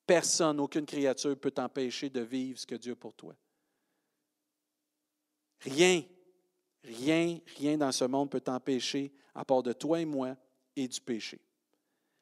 Personne, 0.05 0.59
aucune 0.59 0.85
créature 0.85 1.37
peut 1.39 1.51
t'empêcher 1.51 2.09
de 2.09 2.21
vivre 2.21 2.59
ce 2.59 2.65
que 2.65 2.75
Dieu 2.75 2.91
a 2.91 2.95
pour 2.95 3.13
toi. 3.13 3.35
Rien, 5.61 6.03
rien, 6.83 7.39
rien 7.57 7.77
dans 7.77 7.91
ce 7.91 8.03
monde 8.03 8.29
peut 8.29 8.41
t'empêcher, 8.41 9.13
à 9.33 9.45
part 9.45 9.63
de 9.63 9.73
toi 9.73 9.99
et 9.99 10.05
moi 10.05 10.35
et 10.77 10.87
du 10.87 11.01
péché. 11.01 11.41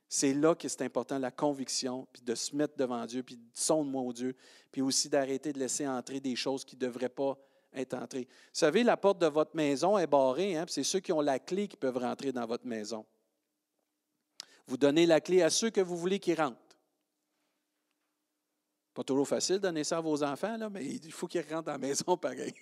C'est 0.08 0.34
là 0.34 0.56
que 0.56 0.68
c'est 0.68 0.82
important, 0.82 1.20
la 1.20 1.32
conviction, 1.32 2.08
puis 2.14 2.22
de 2.22 2.34
se 2.36 2.56
mettre 2.56 2.78
devant 2.78 3.06
Dieu, 3.06 3.22
puis 3.22 3.36
de 3.36 3.43
sonde-moi 3.53 4.01
au 4.01 4.14
Dieu, 4.14 4.36
puis 4.72 4.82
aussi 4.82 5.10
d'arrêter 5.10 5.51
de 5.51 5.60
laisser 5.60 5.88
entrer 5.88 6.20
des 6.20 6.36
choses 6.36 6.64
qui 6.64 6.76
ne 6.76 6.82
devraient 6.82 7.10
pas 7.10 7.38
être 7.74 7.95
entrées. 7.95 8.28
Vous 8.30 8.60
savez, 8.60 8.84
la 8.84 8.95
porte 8.95 9.20
de 9.20 9.26
votre 9.26 9.56
maison 9.56 9.97
est 9.97 10.08
barrée, 10.08 10.56
hein, 10.56 10.66
c'est 10.70 10.84
ceux 10.84 11.01
qui 11.01 11.12
ont 11.12 11.22
la 11.22 11.38
clé 11.39 11.68
qui 11.68 11.76
peuvent 11.76 11.97
rentrer 11.97 12.32
dans 12.32 12.45
votre 12.45 12.66
maison. 12.66 13.06
Vous 14.68 14.78
donnez 14.78 15.06
la 15.06 15.20
clé 15.20 15.41
à 15.41 15.49
ceux 15.49 15.70
que 15.70 15.82
vous 15.82 15.97
voulez 15.97 16.20
qu'ils 16.20 16.39
rentrent. 16.39 16.58
Pas 18.93 19.03
toujours 19.03 19.28
facile 19.28 19.58
de 19.58 19.62
donner 19.62 19.84
ça 19.84 19.97
à 19.97 20.01
vos 20.01 20.24
enfants, 20.24 20.56
là, 20.56 20.70
mais 20.70 20.86
il 20.86 21.12
faut 21.12 21.28
qu'ils 21.28 21.41
rentrent 21.41 21.66
dans 21.66 21.74
la 21.74 21.78
maison 21.78 22.16
pareil. 22.18 22.53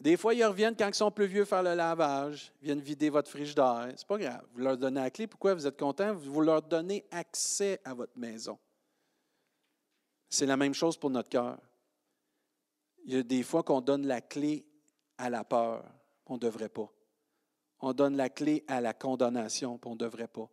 Des 0.00 0.16
fois, 0.16 0.32
ils 0.32 0.44
reviennent 0.44 0.76
quand 0.76 0.88
ils 0.88 0.94
sont 0.94 1.10
plus 1.10 1.26
vieux 1.26 1.44
faire 1.44 1.62
le 1.62 1.74
lavage, 1.74 2.52
viennent 2.62 2.80
vider 2.80 3.10
votre 3.10 3.28
frigidaire. 3.28 3.88
C'est 3.96 4.06
pas 4.06 4.18
grave. 4.18 4.46
Vous 4.52 4.60
leur 4.60 4.76
donnez 4.76 5.00
la 5.00 5.10
clé. 5.10 5.26
Pourquoi 5.26 5.54
vous 5.54 5.66
êtes 5.66 5.78
content? 5.78 6.14
Vous 6.14 6.40
leur 6.40 6.62
donnez 6.62 7.04
accès 7.10 7.80
à 7.84 7.94
votre 7.94 8.16
maison. 8.16 8.58
C'est 10.28 10.46
la 10.46 10.56
même 10.56 10.74
chose 10.74 10.96
pour 10.96 11.10
notre 11.10 11.28
cœur. 11.28 11.58
Il 13.04 13.14
y 13.14 13.16
a 13.16 13.22
des 13.22 13.42
fois 13.42 13.62
qu'on 13.62 13.80
donne 13.80 14.06
la 14.06 14.20
clé 14.20 14.66
à 15.16 15.30
la 15.30 15.42
peur, 15.42 15.84
on 16.26 16.34
ne 16.34 16.38
devrait 16.38 16.68
pas. 16.68 16.92
On 17.80 17.92
donne 17.92 18.16
la 18.16 18.28
clé 18.28 18.64
à 18.68 18.80
la 18.80 18.92
condamnation, 18.92 19.80
on 19.84 19.92
ne 19.92 19.96
devrait 19.96 20.28
pas. 20.28 20.48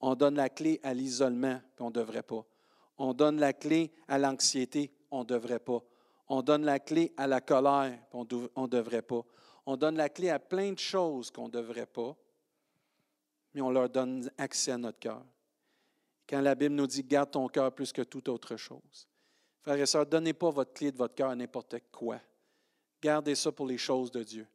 On 0.00 0.14
donne 0.14 0.34
la 0.34 0.50
clé 0.50 0.80
à 0.82 0.92
l'isolement, 0.92 1.60
on 1.80 1.86
ne 1.86 1.92
devrait 1.92 2.22
pas. 2.22 2.44
On 2.98 3.14
donne 3.14 3.40
la 3.40 3.52
clé 3.52 3.92
à 4.06 4.18
l'anxiété, 4.18 4.92
on 5.10 5.20
ne 5.20 5.24
devrait 5.24 5.58
pas. 5.58 5.82
On 6.28 6.42
donne 6.42 6.64
la 6.64 6.78
clé 6.80 7.12
à 7.16 7.26
la 7.26 7.40
colère, 7.40 7.98
on 8.12 8.24
ne 8.24 8.66
devrait 8.66 9.02
pas. 9.02 9.22
On 9.66 9.76
donne 9.76 9.96
la 9.96 10.08
clé 10.08 10.30
à 10.30 10.38
plein 10.38 10.72
de 10.72 10.78
choses 10.78 11.30
qu'on 11.30 11.46
ne 11.46 11.52
devrait 11.52 11.86
pas, 11.86 12.16
mais 13.54 13.60
on 13.60 13.70
leur 13.70 13.88
donne 13.88 14.30
accès 14.38 14.72
à 14.72 14.78
notre 14.78 14.98
cœur. 14.98 15.24
Quand 16.28 16.40
la 16.40 16.54
Bible 16.54 16.74
nous 16.74 16.86
dit 16.86 17.04
garde 17.04 17.30
ton 17.30 17.48
cœur 17.48 17.74
plus 17.74 17.92
que 17.92 18.02
toute 18.02 18.28
autre 18.28 18.56
chose. 18.56 19.08
Frères 19.60 19.80
et 19.80 19.86
sœurs, 19.86 20.06
donnez 20.06 20.32
pas 20.32 20.50
votre 20.50 20.72
clé 20.72 20.92
de 20.92 20.96
votre 20.96 21.14
cœur 21.14 21.30
à 21.30 21.36
n'importe 21.36 21.76
quoi. 21.90 22.20
Gardez 23.00 23.34
ça 23.34 23.52
pour 23.52 23.66
les 23.66 23.78
choses 23.78 24.10
de 24.10 24.22
Dieu. 24.22 24.46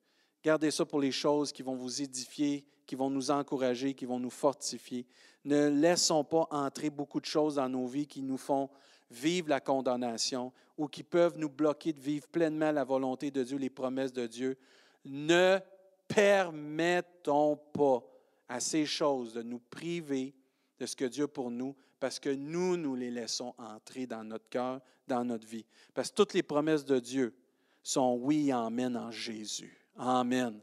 Gardez 0.44 0.72
ça 0.72 0.86
pour 0.86 1.00
les 1.00 1.12
choses 1.12 1.52
qui 1.52 1.62
vont 1.62 1.76
vous 1.76 2.02
édifier, 2.02 2.66
qui 2.86 2.96
vont 2.96 3.10
nous 3.10 3.30
encourager, 3.30 3.94
qui 3.94 4.06
vont 4.06 4.20
nous 4.20 4.30
fortifier. 4.30 5.06
Ne 5.46 5.70
laissons 5.70 6.24
pas 6.24 6.48
entrer 6.50 6.90
beaucoup 6.90 7.20
de 7.20 7.26
choses 7.26 7.56
dans 7.56 7.70
nos 7.70 7.86
vies 7.86 8.08
qui 8.08 8.22
nous 8.22 8.38
font 8.38 8.70
vivre 9.12 9.50
la 9.50 9.60
condamnation 9.60 10.52
ou 10.78 10.88
qui 10.88 11.04
peuvent 11.04 11.38
nous 11.38 11.50
bloquer 11.50 11.94
de 11.94 12.00
vivre 12.00 12.28
pleinement 12.28 12.72
la 12.72 12.84
volonté 12.84 13.32
de 13.32 13.44
Dieu, 13.44 13.58
les 13.58 13.70
promesses 13.70 14.14
de 14.14 14.28
Dieu. 14.28 14.58
Ne 15.06 15.60
permettons 16.08 17.58
pas 17.58 18.04
à 18.48 18.60
ces 18.60 18.86
choses 18.86 19.34
de 19.34 19.44
nous 19.44 19.60
priver 19.60 20.34
de 20.80 20.86
ce 20.86 20.96
que 20.96 21.06
Dieu 21.06 21.28
pour 21.28 21.52
nous, 21.52 21.76
parce 22.00 22.20
que 22.20 22.30
nous, 22.30 22.78
nous 22.78 22.96
les 22.96 23.12
laissons 23.12 23.54
entrer 23.58 24.08
dans 24.08 24.24
notre 24.24 24.48
cœur, 24.50 24.82
dans 25.08 25.26
notre 25.26 25.46
vie. 25.46 25.66
Parce 25.94 26.10
que 26.10 26.16
toutes 26.16 26.34
les 26.34 26.44
promesses 26.44 26.86
de 26.86 27.00
Dieu 27.00 27.36
sont 27.84 28.18
oui 28.22 28.52
amen 28.52 28.96
en 28.96 29.12
Jésus. 29.12 29.78
Amen. 29.98 30.60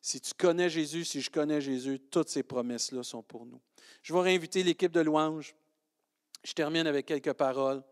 Si 0.00 0.20
tu 0.20 0.34
connais 0.34 0.68
Jésus, 0.68 1.04
si 1.04 1.20
je 1.20 1.30
connais 1.30 1.60
Jésus, 1.60 1.98
toutes 1.98 2.28
ces 2.28 2.42
promesses-là 2.42 3.02
sont 3.02 3.22
pour 3.22 3.46
nous. 3.46 3.60
Je 4.02 4.12
vais 4.12 4.20
réinviter 4.20 4.62
l'équipe 4.62 4.92
de 4.92 5.00
louanges. 5.00 5.54
Je 6.44 6.52
termine 6.52 6.86
avec 6.86 7.06
quelques 7.06 7.32
paroles. 7.32 7.82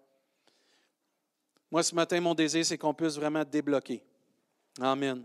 Moi, 1.70 1.82
ce 1.82 1.94
matin, 1.94 2.20
mon 2.20 2.34
désir, 2.34 2.64
c'est 2.66 2.76
qu'on 2.76 2.92
puisse 2.92 3.16
vraiment 3.16 3.44
débloquer. 3.44 4.04
Amen. 4.78 5.24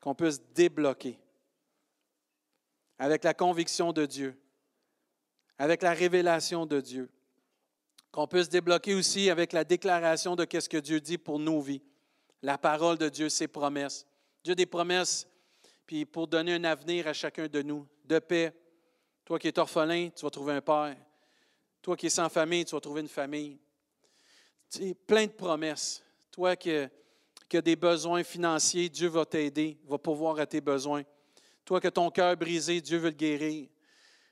Qu'on 0.00 0.16
puisse 0.16 0.42
débloquer 0.52 1.16
avec 2.98 3.22
la 3.22 3.32
conviction 3.32 3.92
de 3.92 4.04
Dieu, 4.04 4.36
avec 5.58 5.80
la 5.82 5.92
révélation 5.92 6.66
de 6.66 6.80
Dieu. 6.80 7.08
Qu'on 8.10 8.26
puisse 8.26 8.48
débloquer 8.48 8.94
aussi 8.94 9.30
avec 9.30 9.52
la 9.52 9.62
déclaration 9.62 10.34
de 10.34 10.44
ce 10.50 10.68
que 10.68 10.76
Dieu 10.76 11.00
dit 11.00 11.18
pour 11.18 11.38
nos 11.38 11.60
vies. 11.60 11.82
La 12.42 12.58
parole 12.58 12.98
de 12.98 13.08
Dieu, 13.08 13.28
ses 13.28 13.46
promesses. 13.46 14.04
Dieu 14.42 14.56
des 14.56 14.66
promesses, 14.66 15.28
puis 15.86 16.04
pour 16.04 16.26
donner 16.26 16.54
un 16.54 16.64
avenir 16.64 17.06
à 17.06 17.12
chacun 17.12 17.46
de 17.46 17.62
nous, 17.62 17.86
de 18.04 18.18
paix. 18.18 18.52
Toi 19.24 19.38
qui 19.38 19.46
es 19.46 19.58
orphelin, 19.58 20.08
tu 20.10 20.24
vas 20.24 20.30
trouver 20.30 20.54
un 20.54 20.60
père. 20.60 20.96
Toi 21.82 21.96
qui 21.96 22.06
es 22.06 22.10
sans 22.10 22.28
famille, 22.28 22.64
tu 22.64 22.74
vas 22.74 22.80
trouver 22.80 23.00
une 23.00 23.08
famille. 23.08 23.58
Tu 24.70 24.94
plein 24.94 25.26
de 25.26 25.32
promesses. 25.32 26.02
Toi 26.30 26.56
qui, 26.56 26.70
as 26.72 27.62
des 27.62 27.76
besoins 27.76 28.22
financiers, 28.22 28.88
Dieu 28.88 29.08
va 29.08 29.24
t'aider, 29.24 29.78
va 29.86 29.98
pourvoir 29.98 30.38
à 30.38 30.46
tes 30.46 30.60
besoins. 30.60 31.02
Toi 31.64 31.80
as 31.82 31.90
ton 31.90 32.10
cœur 32.10 32.36
brisé, 32.36 32.80
Dieu 32.80 32.98
veut 32.98 33.10
le 33.10 33.16
guérir. 33.16 33.68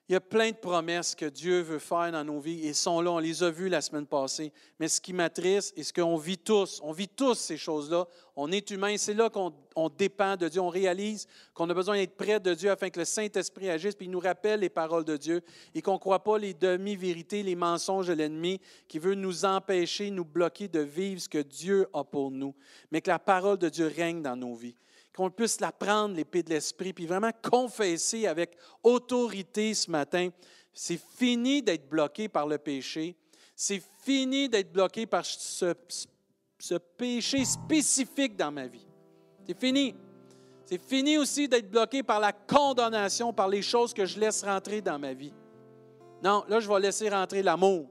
Il 0.09 0.14
y 0.14 0.16
a 0.16 0.20
plein 0.22 0.52
de 0.52 0.56
promesses 0.56 1.14
que 1.14 1.26
Dieu 1.26 1.61
veut 1.61 1.78
faire 1.78 2.11
dans 2.12 2.24
nos 2.24 2.40
vies 2.40 2.66
et 2.66 2.72
sont 2.72 3.02
là. 3.02 3.11
On 3.11 3.18
les 3.18 3.42
a 3.42 3.50
vues 3.50 3.68
la 3.68 3.82
semaine 3.82 4.06
passée. 4.06 4.54
Mais 4.80 4.88
ce 4.88 5.02
qui 5.02 5.12
m'attriste 5.12 5.76
et 5.76 5.82
ce 5.82 5.92
qu'on 5.92 6.16
vit 6.16 6.38
tous, 6.38 6.80
on 6.82 6.92
vit 6.92 7.09
tous 7.09 7.34
ces 7.34 7.59
choses-là. 7.59 8.06
On 8.34 8.50
est 8.50 8.70
humain. 8.70 8.96
C'est 8.96 9.12
là 9.12 9.28
qu'on 9.28 9.52
dépend 9.90 10.36
de 10.36 10.48
Dieu. 10.48 10.62
On 10.62 10.70
réalise 10.70 11.26
qu'on 11.52 11.68
a 11.68 11.74
besoin 11.74 11.96
d'être 11.98 12.16
près 12.16 12.40
de 12.40 12.54
Dieu 12.54 12.70
afin 12.70 12.88
que 12.88 13.00
le 13.00 13.04
Saint-Esprit 13.04 13.68
agisse 13.68 13.94
puis 13.96 14.06
il 14.06 14.11
nous 14.11 14.18
rappelle 14.18 14.61
les 14.61 14.70
paroles 14.70 15.04
de 15.04 15.18
Dieu 15.18 15.42
et 15.74 15.82
qu'on 15.82 15.94
ne 15.94 15.98
croit 15.98 16.24
pas 16.24 16.38
les 16.38 16.54
demi-vérités, 16.54 17.42
les 17.42 17.56
mensonges 17.56 18.06
de 18.06 18.14
l'ennemi 18.14 18.62
qui 18.88 18.98
veut 18.98 19.14
nous 19.14 19.44
empêcher, 19.44 20.11
nous 20.11 20.24
bloquer 20.24 20.68
de 20.68 20.80
vivre 20.80 21.20
ce 21.20 21.28
que 21.28 21.42
Dieu 21.42 21.86
a 21.92 22.02
pour 22.02 22.30
nous. 22.30 22.54
Mais 22.90 23.02
que 23.02 23.11
la 23.11 23.18
parole 23.18 23.59
de 23.59 23.68
Dieu 23.68 23.92
règne 23.94 24.22
dans 24.22 24.36
nos 24.36 24.54
vies 24.54 24.76
qu'on 25.18 25.30
puisse 25.30 25.60
la 25.60 25.72
prendre, 25.72 26.14
l'épée 26.14 26.44
de 26.44 26.50
l'Esprit, 26.50 26.92
puis 26.92 27.04
vraiment 27.04 27.32
confesser 27.42 28.28
avec 28.28 28.56
autorité 28.84 29.74
ce 29.74 29.90
matin. 29.90 30.28
C'est 30.72 31.00
fini 31.16 31.60
d'être 31.60 31.88
bloqué 31.88 32.28
par 32.28 32.46
le 32.46 32.56
péché. 32.56 33.16
C'est 33.56 33.82
fini 34.04 34.48
d'être 34.48 34.72
bloqué 34.72 35.06
par 35.06 35.26
ce, 35.26 35.74
ce 36.60 36.74
péché 36.76 37.44
spécifique 37.44 38.36
dans 38.36 38.52
ma 38.52 38.68
vie. 38.68 38.86
C'est 39.44 39.58
fini. 39.58 39.92
C'est 40.64 40.80
fini 40.80 41.18
aussi 41.18 41.48
d'être 41.48 41.68
bloqué 41.68 42.04
par 42.04 42.20
la 42.20 42.30
condamnation, 42.30 43.32
par 43.32 43.48
les 43.48 43.62
choses 43.62 43.92
que 43.92 44.06
je 44.06 44.20
laisse 44.20 44.44
rentrer 44.44 44.80
dans 44.80 45.00
ma 45.00 45.14
vie. 45.14 45.32
Non, 46.22 46.44
là, 46.46 46.60
je 46.60 46.68
vais 46.68 46.78
laisser 46.78 47.08
rentrer 47.08 47.42
l'amour. 47.42 47.88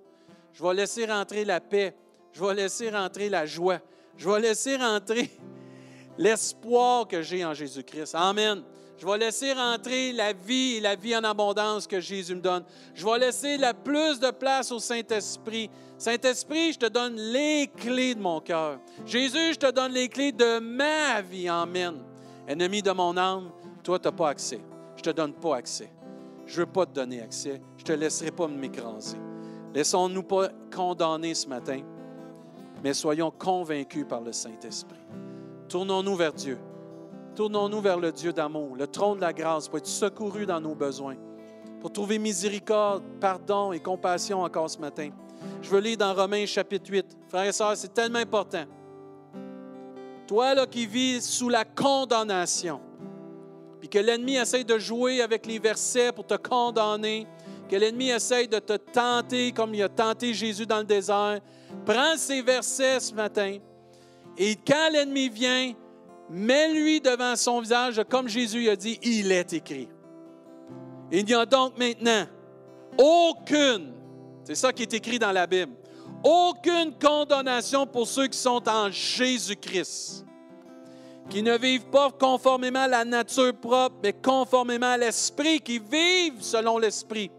Je 0.54 0.64
vais 0.64 0.74
laisser 0.74 1.06
rentrer 1.06 1.44
la 1.44 1.60
paix. 1.60 1.94
Je 2.32 2.42
vais 2.42 2.54
laisser 2.54 2.90
rentrer 2.90 3.28
la 3.28 3.46
joie. 3.46 3.80
Je 4.16 4.30
vais 4.30 4.40
laisser 4.40 4.78
rentrer 4.78 5.30
l'espoir 6.18 7.08
que 7.08 7.22
j'ai 7.22 7.46
en 7.46 7.54
Jésus-Christ. 7.54 8.16
Amen. 8.16 8.64
Je 8.98 9.06
vais 9.06 9.18
laisser 9.18 9.54
rentrer 9.54 10.12
la 10.12 10.34
vie 10.34 10.78
et 10.78 10.82
la 10.82 10.96
vie 10.96 11.16
en 11.16 11.24
abondance 11.24 11.86
que 11.86 12.00
Jésus 12.00 12.34
me 12.34 12.42
donne. 12.42 12.64
Je 12.96 13.06
vais 13.06 13.20
laisser 13.20 13.58
la 13.58 13.74
plus 13.74 14.20
de 14.20 14.32
place 14.32 14.72
au 14.72 14.80
Saint-Esprit. 14.80 15.70
Saint-Esprit, 16.00 16.74
je 16.74 16.80
te 16.80 16.86
donne 16.88 17.16
les 17.16 17.70
clés 17.76 18.16
de 18.16 18.20
mon 18.20 18.40
cœur. 18.40 18.80
Jésus, 19.06 19.54
je 19.54 19.60
te 19.60 19.72
donne 19.72 19.92
les 19.92 20.10
clés 20.10 20.32
de 20.32 20.60
ma 20.60 21.22
vie. 21.22 21.48
Amen. 21.48 22.00
Ennemi 22.48 22.82
de 22.82 22.92
mon 22.92 23.16
âme, 23.18 23.52
toi, 23.84 24.00
tu 24.00 24.08
n'as 24.08 24.12
pas 24.12 24.30
accès. 24.30 24.62
Je 24.96 25.02
ne 25.02 25.04
te 25.04 25.10
donne 25.12 25.34
pas 25.34 25.58
accès. 25.58 25.92
Je 26.48 26.54
ne 26.54 26.66
veux 26.66 26.72
pas 26.72 26.86
te 26.86 26.94
donner 26.94 27.22
accès. 27.22 27.62
Je 27.78 27.84
ne 27.84 27.88
te 27.88 27.94
laisserai 27.94 28.32
pas 28.32 28.48
m'écraser. 28.48 29.18
Laissons-nous 29.76 30.24
pas 30.24 30.50
condamner 30.76 31.36
ce 31.36 31.48
matin, 31.48 31.82
mais 32.84 32.94
soyons 32.94 33.30
convaincus 33.30 34.06
par 34.10 34.22
le 34.22 34.32
Saint-Esprit. 34.32 34.98
Tournons-nous 35.70 36.16
vers 36.16 36.34
Dieu. 36.34 36.58
Tournons-nous 37.36 37.82
vers 37.82 38.00
le 38.00 38.12
Dieu 38.12 38.34
d'amour, 38.34 38.76
le 38.76 38.88
trône 38.88 39.18
de 39.18 39.22
la 39.22 39.34
grâce, 39.34 39.68
pour 39.68 39.78
être 39.78 39.86
secourus 39.86 40.46
dans 40.46 40.62
nos 40.62 40.74
besoins, 40.74 41.18
pour 41.82 41.92
trouver 41.92 42.18
miséricorde, 42.18 43.04
pardon 43.20 43.72
et 43.72 43.80
compassion 43.80 44.42
encore 44.42 44.70
ce 44.70 44.80
matin. 44.80 45.10
Je 45.62 45.70
veux 45.70 45.80
lire 45.80 45.98
dans 45.98 46.14
Romains 46.14 46.46
chapitre 46.46 46.90
8. 46.90 47.06
Frères 47.28 47.44
et 47.44 47.52
sœurs, 47.52 47.78
c'est 47.78 47.94
tellement 47.94 48.20
important. 48.20 48.64
Toi 50.26 50.56
là 50.56 50.66
qui 50.66 50.88
vis 50.88 51.22
sous 51.22 51.50
la 51.50 51.64
condamnation, 51.64 52.82
puis 53.80 53.90
que 53.90 54.00
l'ennemi 54.00 54.36
essaye 54.36 54.66
de 54.66 54.78
jouer 54.78 55.22
avec 55.22 55.46
les 55.46 55.60
versets 55.60 56.12
pour 56.12 56.26
te 56.26 56.36
condamner, 56.36 57.28
que 57.70 57.76
l'ennemi 57.76 58.10
essaye 58.10 58.48
de 58.48 58.60
te 58.60 58.74
tenter 58.78 59.52
comme 59.52 59.76
il 59.76 59.84
a 59.84 59.90
tenté 59.90 60.34
Jésus 60.34 60.66
dans 60.66 60.80
le 60.80 60.86
désert, 60.86 61.40
prends 61.86 62.18
ces 62.18 62.42
versets 62.42 63.00
ce 63.00 63.14
matin, 63.14 63.58
et 64.38 64.56
quand 64.56 64.90
l'ennemi 64.92 65.30
vient, 65.30 65.74
mets-lui 66.30 67.02
devant 67.02 67.36
son 67.36 67.62
visage, 67.62 68.02
comme 68.10 68.28
Jésus 68.28 68.70
a 68.70 68.76
dit, 68.76 69.00
il 69.02 69.32
est 69.32 69.54
écrit. 69.54 69.90
Il 71.12 71.26
n'y 71.26 71.34
a 71.34 71.46
donc 71.46 71.78
maintenant 71.78 72.26
aucune, 72.98 73.94
c'est 74.44 74.56
ça 74.56 74.74
qui 74.74 74.84
est 74.84 74.94
écrit 74.94 75.20
dans 75.20 75.32
la 75.32 75.48
Bible, 75.48 75.74
aucune 76.24 76.94
condamnation 77.00 77.86
pour 77.86 78.08
ceux 78.08 78.28
qui 78.28 78.38
sont 78.38 78.68
en 78.68 78.90
Jésus-Christ, 78.92 80.26
qui 81.30 81.44
ne 81.44 81.58
vivent 81.58 81.90
pas 81.90 82.12
conformément 82.12 82.82
à 82.82 82.88
la 82.88 83.06
nature 83.06 83.56
propre, 83.56 83.98
mais 84.04 84.14
conformément 84.14 84.92
à 84.92 84.98
l'Esprit, 84.98 85.60
qui 85.60 85.80
vivent 85.80 86.42
selon 86.42 86.78
l'Esprit. 86.78 87.32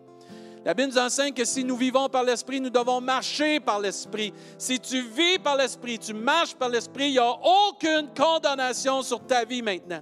La 0.65 0.75
Bible 0.75 0.93
nous 0.93 0.99
enseigne 0.99 1.33
que 1.33 1.45
si 1.45 1.65
nous 1.65 1.77
vivons 1.77 2.09
par 2.09 2.25
l'Esprit, 2.25 2.61
nous 2.61 2.71
devons 2.71 3.01
marcher 3.01 3.61
par 3.61 3.81
l'Esprit. 3.81 4.33
Si 4.59 4.79
tu 4.81 5.01
vis 5.03 5.39
par 5.39 5.57
l'Esprit, 5.57 5.99
tu 5.99 6.13
marches 6.13 6.55
par 6.55 6.69
l'Esprit, 6.69 7.07
il 7.07 7.13
n'y 7.13 7.19
a 7.19 7.31
aucune 7.31 8.09
condamnation 8.17 9.03
sur 9.03 9.25
ta 9.27 9.45
vie 9.45 9.63
maintenant. 9.63 10.01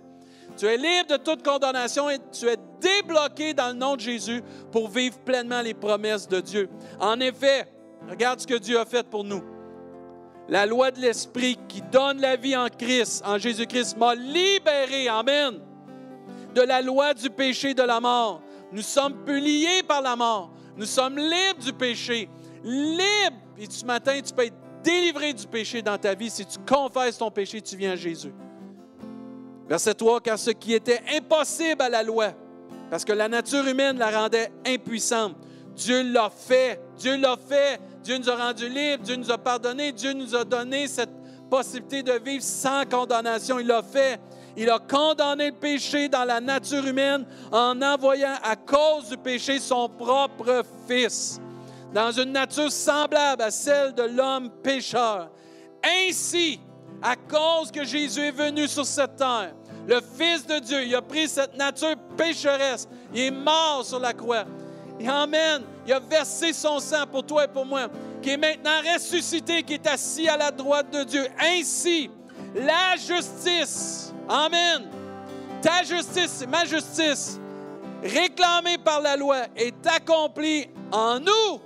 Tu 0.57 0.65
es 0.67 0.77
libre 0.77 1.11
de 1.11 1.17
toute 1.19 1.43
condamnation 1.43 2.09
et 2.09 2.19
tu 2.33 2.49
es 2.49 2.57
débloqué 2.81 3.53
dans 3.53 3.69
le 3.69 3.75
nom 3.75 3.95
de 3.95 4.01
Jésus 4.01 4.43
pour 4.73 4.89
vivre 4.89 5.19
pleinement 5.19 5.61
les 5.61 5.75
promesses 5.75 6.27
de 6.27 6.41
Dieu. 6.41 6.71
En 6.99 7.21
effet, 7.21 7.69
regarde 8.09 8.41
ce 8.41 8.47
que 8.47 8.55
Dieu 8.55 8.79
a 8.79 8.87
fait 8.87 9.07
pour 9.07 9.25
nous. 9.25 9.43
La 10.49 10.65
loi 10.65 10.91
de 10.91 11.01
l'Esprit 11.01 11.59
qui 11.69 11.83
donne 11.83 12.21
la 12.21 12.37
vie 12.37 12.57
en 12.57 12.69
Christ, 12.69 13.23
en 13.27 13.37
Jésus-Christ, 13.37 13.99
m'a 13.99 14.15
libéré, 14.15 15.09
Amen, 15.09 15.61
de 16.55 16.63
la 16.63 16.81
loi 16.81 17.13
du 17.13 17.29
péché 17.29 17.75
de 17.75 17.83
la 17.83 18.01
mort. 18.01 18.41
Nous 18.73 18.83
sommes 18.83 19.25
plus 19.25 19.41
liés 19.41 19.83
par 19.87 20.03
la 20.03 20.17
mort. 20.17 20.51
Nous 20.77 20.87
sommes 20.87 21.17
libres 21.17 21.63
du 21.65 21.73
péché. 21.73 22.29
Libres. 22.65 23.37
Et 23.59 23.67
ce 23.69 23.85
matin, 23.85 24.21
tu 24.23 24.33
peux 24.33 24.45
être 24.45 24.57
délivré 24.83 25.33
du 25.33 25.47
péché 25.47 25.83
dans 25.83 25.97
ta 25.97 26.15
vie. 26.15 26.31
Si 26.31 26.45
tu 26.45 26.59
confesses 26.67 27.19
ton 27.19 27.31
péché, 27.31 27.61
tu 27.61 27.77
viens 27.77 27.93
à 27.93 27.97
Jésus. 27.97 28.33
Verset 29.69 29.95
3, 29.95 30.21
car 30.21 30.39
ce 30.39 30.51
qui 30.51 30.75
était 30.75 31.01
impossible 31.17 31.83
à 31.83 31.89
la 31.89 32.03
loi, 32.03 32.33
parce 32.91 33.05
que 33.05 33.13
la 33.13 33.29
nature 33.29 33.67
humaine 33.67 33.99
la 33.99 34.11
rendait 34.11 34.53
impuissante, 34.65 35.35
Dieu 35.77 36.03
l'a 36.13 36.31
fait. 36.31 36.81
Dieu 36.97 37.17
l'a 37.17 37.37
fait. 37.37 37.81
Dieu 38.03 38.17
nous 38.19 38.31
a 38.31 38.37
rendus 38.37 38.69
libres. 38.69 39.05
Dieu 39.05 39.17
nous 39.17 39.31
a 39.31 39.37
pardonné. 39.39 39.93
Dieu 39.93 40.13
nous 40.13 40.35
a 40.35 40.45
donné 40.45 40.89
cette 40.89 41.11
possibilité 41.51 42.03
de 42.03 42.13
vivre 42.13 42.43
sans 42.43 42.85
condamnation. 42.87 43.59
Il 43.59 43.67
l'a 43.67 43.83
fait. 43.83 44.19
Il 44.57 44.71
a 44.71 44.79
condamné 44.79 45.51
le 45.51 45.57
péché 45.57 46.09
dans 46.09 46.25
la 46.25 46.41
nature 46.41 46.87
humaine 46.87 47.27
en 47.53 47.81
envoyant 47.83 48.37
à 48.43 48.57
cause 48.57 49.11
du 49.11 49.17
péché 49.19 49.59
son 49.59 49.89
propre 49.89 50.63
Fils 50.89 51.41
dans 51.93 52.11
une 52.13 52.33
nature 52.33 52.71
semblable 52.71 53.43
à 53.43 53.51
celle 53.51 53.95
de 53.95 54.03
l'homme 54.03 54.51
pécheur. 54.63 55.31
Ainsi, 55.85 56.61
à 57.03 57.17
cause 57.17 57.71
que 57.71 57.85
Jésus 57.85 58.21
est 58.21 58.33
venu 58.33 58.67
sur 58.67 58.85
cette 58.85 59.17
terre, 59.17 59.55
le 59.87 60.01
Fils 60.19 60.47
de 60.47 60.59
Dieu, 60.59 60.85
il 60.85 60.95
a 60.95 61.03
pris 61.03 61.29
cette 61.29 61.57
nature 61.57 61.95
pécheresse, 62.17 62.89
il 63.15 63.21
est 63.21 63.31
mort 63.31 63.85
sur 63.85 64.01
la 64.01 64.13
croix. 64.13 64.45
Et 64.99 65.09
Amen. 65.09 65.63
Il 65.87 65.93
a 65.93 66.01
versé 66.01 66.53
son 66.53 66.81
sang 66.81 67.07
pour 67.11 67.25
toi 67.25 67.45
et 67.45 67.49
pour 67.49 67.65
moi, 67.65 67.89
qui 68.21 68.31
est 68.31 68.37
maintenant 68.37 68.81
ressuscité, 68.93 69.63
qui 69.63 69.75
est 69.75 69.87
assis 69.87 70.29
à 70.29 70.37
la 70.37 70.51
droite 70.51 70.91
de 70.93 71.05
Dieu. 71.05 71.27
Ainsi, 71.39 72.11
la 72.55 72.97
justice, 72.97 74.06
Amen. 74.29 74.89
Ta 75.63 75.83
justice, 75.83 76.45
ma 76.49 76.65
justice, 76.65 77.41
réclamée 78.03 78.79
par 78.79 79.01
la 79.01 79.17
loi, 79.17 79.47
est 79.57 79.87
accomplie 79.87 80.69
en 80.93 81.19
nous 81.21 81.61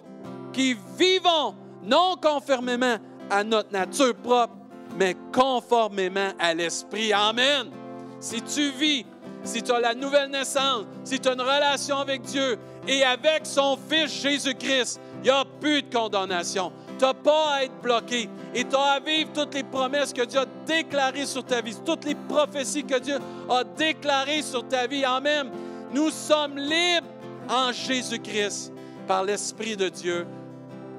qui 0.53 0.77
vivons 0.99 1.55
non 1.83 2.17
conformément 2.21 2.97
à 3.31 3.45
notre 3.45 3.73
nature 3.73 4.15
propre, 4.15 4.55
mais 4.97 5.17
conformément 5.33 6.31
à 6.39 6.55
l'Esprit. 6.55 7.13
Amen. 7.13 7.71
Si 8.19 8.43
tu 8.43 8.71
vis, 8.73 9.07
si 9.45 9.63
tu 9.63 9.73
as 9.73 9.81
la 9.81 9.95
nouvelle 9.95 10.31
naissance, 10.31 10.85
si 11.05 11.19
tu 11.19 11.29
as 11.29 11.33
une 11.33 11.41
relation 11.41 11.99
avec 11.99 12.23
Dieu 12.23 12.59
et 12.87 13.03
avec 13.05 13.47
son 13.47 13.79
Fils 13.89 14.21
Jésus-Christ, 14.21 15.01
il 15.19 15.23
n'y 15.23 15.31
a 15.31 15.45
plus 15.61 15.83
de 15.83 15.95
condamnation. 15.95 16.73
Tu 17.01 17.07
n'as 17.07 17.15
pas 17.15 17.55
à 17.55 17.65
être 17.65 17.81
bloqué 17.81 18.29
et 18.55 18.63
tu 18.63 18.77
as 18.77 18.97
à 18.97 19.01
vivre 19.01 19.31
toutes 19.33 19.55
les 19.55 19.63
promesses 19.65 20.13
que 20.13 20.21
Dieu 20.21 20.41
a 20.41 20.45
déclarées 20.67 21.25
sur 21.25 21.43
ta 21.43 21.63
vie, 21.63 21.75
toutes 21.83 22.05
les 22.05 22.15
prophéties 22.15 22.85
que 22.85 22.99
Dieu 22.99 23.17
a 23.49 23.65
déclarées 23.65 24.43
sur 24.43 24.69
ta 24.69 24.87
vie. 24.87 25.03
Amen. 25.03 25.51
Nous 25.95 26.11
sommes 26.11 26.59
libres 26.59 27.07
en 27.49 27.73
Jésus-Christ 27.73 28.75
par 29.09 29.25
l'Esprit 29.25 29.79
de 29.79 29.89
Dieu. 29.89 30.27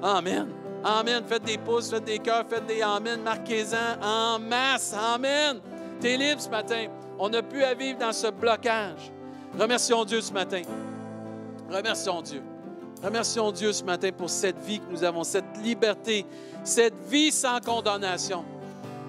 Amen. 0.02 0.48
Amen. 0.82 1.22
Faites 1.24 1.44
des 1.44 1.58
pouces, 1.58 1.90
faites 1.90 2.02
des 2.02 2.18
cœurs, 2.18 2.46
faites 2.50 2.66
des 2.66 2.82
Amen. 2.82 3.22
Marquez-en 3.22 4.04
en 4.04 4.40
masse. 4.40 4.92
Amen. 4.98 5.60
Tu 6.00 6.08
es 6.08 6.16
libre 6.16 6.40
ce 6.40 6.48
matin. 6.48 6.86
On 7.16 7.28
n'a 7.28 7.44
plus 7.44 7.62
à 7.62 7.74
vivre 7.74 8.00
dans 8.00 8.12
ce 8.12 8.26
blocage. 8.26 9.12
Remercions 9.56 10.04
Dieu 10.04 10.20
ce 10.20 10.32
matin. 10.32 10.62
Remercions 11.70 12.22
Dieu. 12.22 12.42
Remercions 13.02 13.50
Dieu 13.50 13.72
ce 13.72 13.82
matin 13.82 14.10
pour 14.16 14.30
cette 14.30 14.58
vie 14.60 14.78
que 14.78 14.90
nous 14.90 15.02
avons, 15.02 15.24
cette 15.24 15.58
liberté, 15.62 16.24
cette 16.62 16.94
vie 17.08 17.32
sans 17.32 17.60
condamnation. 17.60 18.44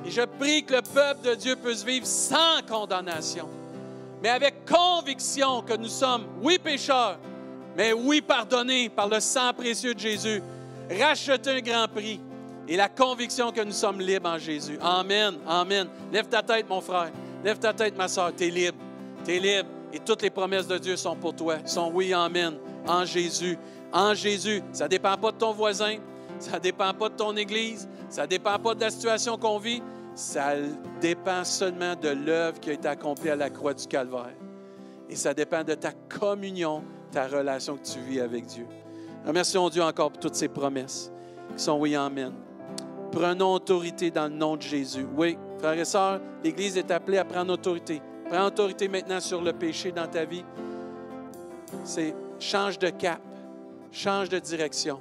Et 0.06 0.12
je 0.12 0.22
prie 0.22 0.64
que 0.64 0.74
le 0.74 0.82
peuple 0.82 1.30
de 1.30 1.36
Dieu 1.36 1.56
puisse 1.56 1.84
vivre 1.84 2.06
sans 2.06 2.62
condamnation, 2.68 3.48
mais 4.22 4.30
avec 4.30 4.66
conviction 4.66 5.62
que 5.62 5.78
nous 5.78 5.88
sommes, 5.88 6.26
oui, 6.41 6.58
pécheurs, 6.58 7.20
mais 7.78 7.94
oui, 7.94 8.22
pardonnés 8.22 8.89
par 8.89 9.08
le 9.08 9.20
sang 9.20 9.54
précieux 9.54 9.94
de 9.94 10.00
Jésus, 10.00 10.41
racheter 10.89 11.52
un 11.52 11.62
grand 11.62 11.88
prix 11.88 12.20
et 12.68 12.78
la 12.78 12.89
conviction 12.89 13.52
que 13.52 13.62
nous 13.62 13.72
sommes 13.72 14.00
libres 14.00 14.30
en 14.30 14.38
Jésus. 14.38 14.78
Amen. 14.82 15.36
Amen. 15.48 15.88
Lève 16.12 16.28
ta 16.28 16.41
tête, 16.41 16.68
mon 16.70 16.82
frère. 16.82 17.12
Lève 17.44 17.60
ta 17.60 17.74
tête, 17.74 17.98
ma 17.98 18.08
soeur. 18.08 18.32
Tu 18.36 18.46
es 18.46 18.50
libre. 18.50 18.78
Tu 19.26 19.36
es 19.36 19.39
libre. 19.39 19.70
Et 19.91 20.00
toutes 20.00 20.22
les 20.22 20.30
promesses 20.30 20.68
de 20.68 20.78
Dieu 20.78 20.96
sont 20.96 21.16
pour 21.16 21.36
toi. 21.36 21.58
sont 21.66 21.91
oui, 21.94 22.14
Amen. 22.14 22.56
En 22.88 23.06
Jésus. 23.06 23.58
En 23.94 24.14
Jésus. 24.14 24.62
Ça 24.72 24.86
ne 24.86 24.89
dépend 24.89 25.16
pas 25.18 25.32
de 25.32 25.38
ton 25.38 25.54
voisin. 25.54 25.98
Ça 26.39 26.54
ne 26.54 26.60
dépend 26.60 26.94
pas 26.94 27.10
de 27.10 27.16
ton 27.16 27.36
église. 27.38 27.88
Ça 28.10 28.24
ne 28.24 28.28
dépend 28.28 28.58
pas 28.60 28.76
de 28.76 28.82
la 28.82 28.89
situation 28.89 29.38
qu'on 29.38 29.60
vit. 29.60 29.82
Ça 30.16 30.54
dépend 31.00 31.44
seulement 31.44 31.96
de 31.96 32.10
l'œuvre 32.10 32.60
qui 32.60 32.70
a 32.70 32.74
été 32.74 32.88
accomplie 32.88 33.30
à 33.30 33.36
la 33.36 33.50
croix 33.50 33.74
du 33.74 33.88
Calvaire. 33.88 34.36
Et 35.10 35.16
ça 35.16 35.34
dépend 35.34 35.64
de 35.64 35.74
ta 35.76 35.91
communion, 35.91 36.84
ta 37.12 37.28
relation 37.28 37.78
que 37.78 37.86
tu 37.86 38.00
vis 38.00 38.20
avec 38.20 38.46
Dieu. 38.48 38.66
Remercions 39.26 39.70
Dieu 39.70 39.82
encore 39.82 40.12
pour 40.12 40.20
toutes 40.20 40.36
ces 40.36 40.50
promesses 40.50 41.12
qui 41.56 41.64
sont 41.64 41.78
oui, 41.80 41.96
Amen. 41.96 42.34
Prenons 43.12 43.54
autorité 43.54 44.10
dans 44.10 44.28
le 44.28 44.34
nom 44.34 44.58
de 44.58 44.62
Jésus. 44.64 45.06
Oui, 45.16 45.38
frères 45.60 45.78
et 45.78 45.86
sœurs, 45.86 46.20
l'Église 46.44 46.78
est 46.78 46.89
appelée 46.89 47.20
à 47.20 47.26
prendre 47.26 47.54
autorité. 47.54 48.02
Prends 48.30 48.48
autorité 48.48 48.88
maintenant 48.88 49.20
sur 49.20 49.41
le 49.41 49.54
péché 49.54 49.91
dans 49.91 50.08
ta 50.08 50.26
vie. 50.26 50.44
C'est 51.84 52.16
change 52.39 52.80
de 52.80 52.89
cap, 52.89 53.22
change 53.94 54.28
de 54.28 54.39
direction. 54.39 55.00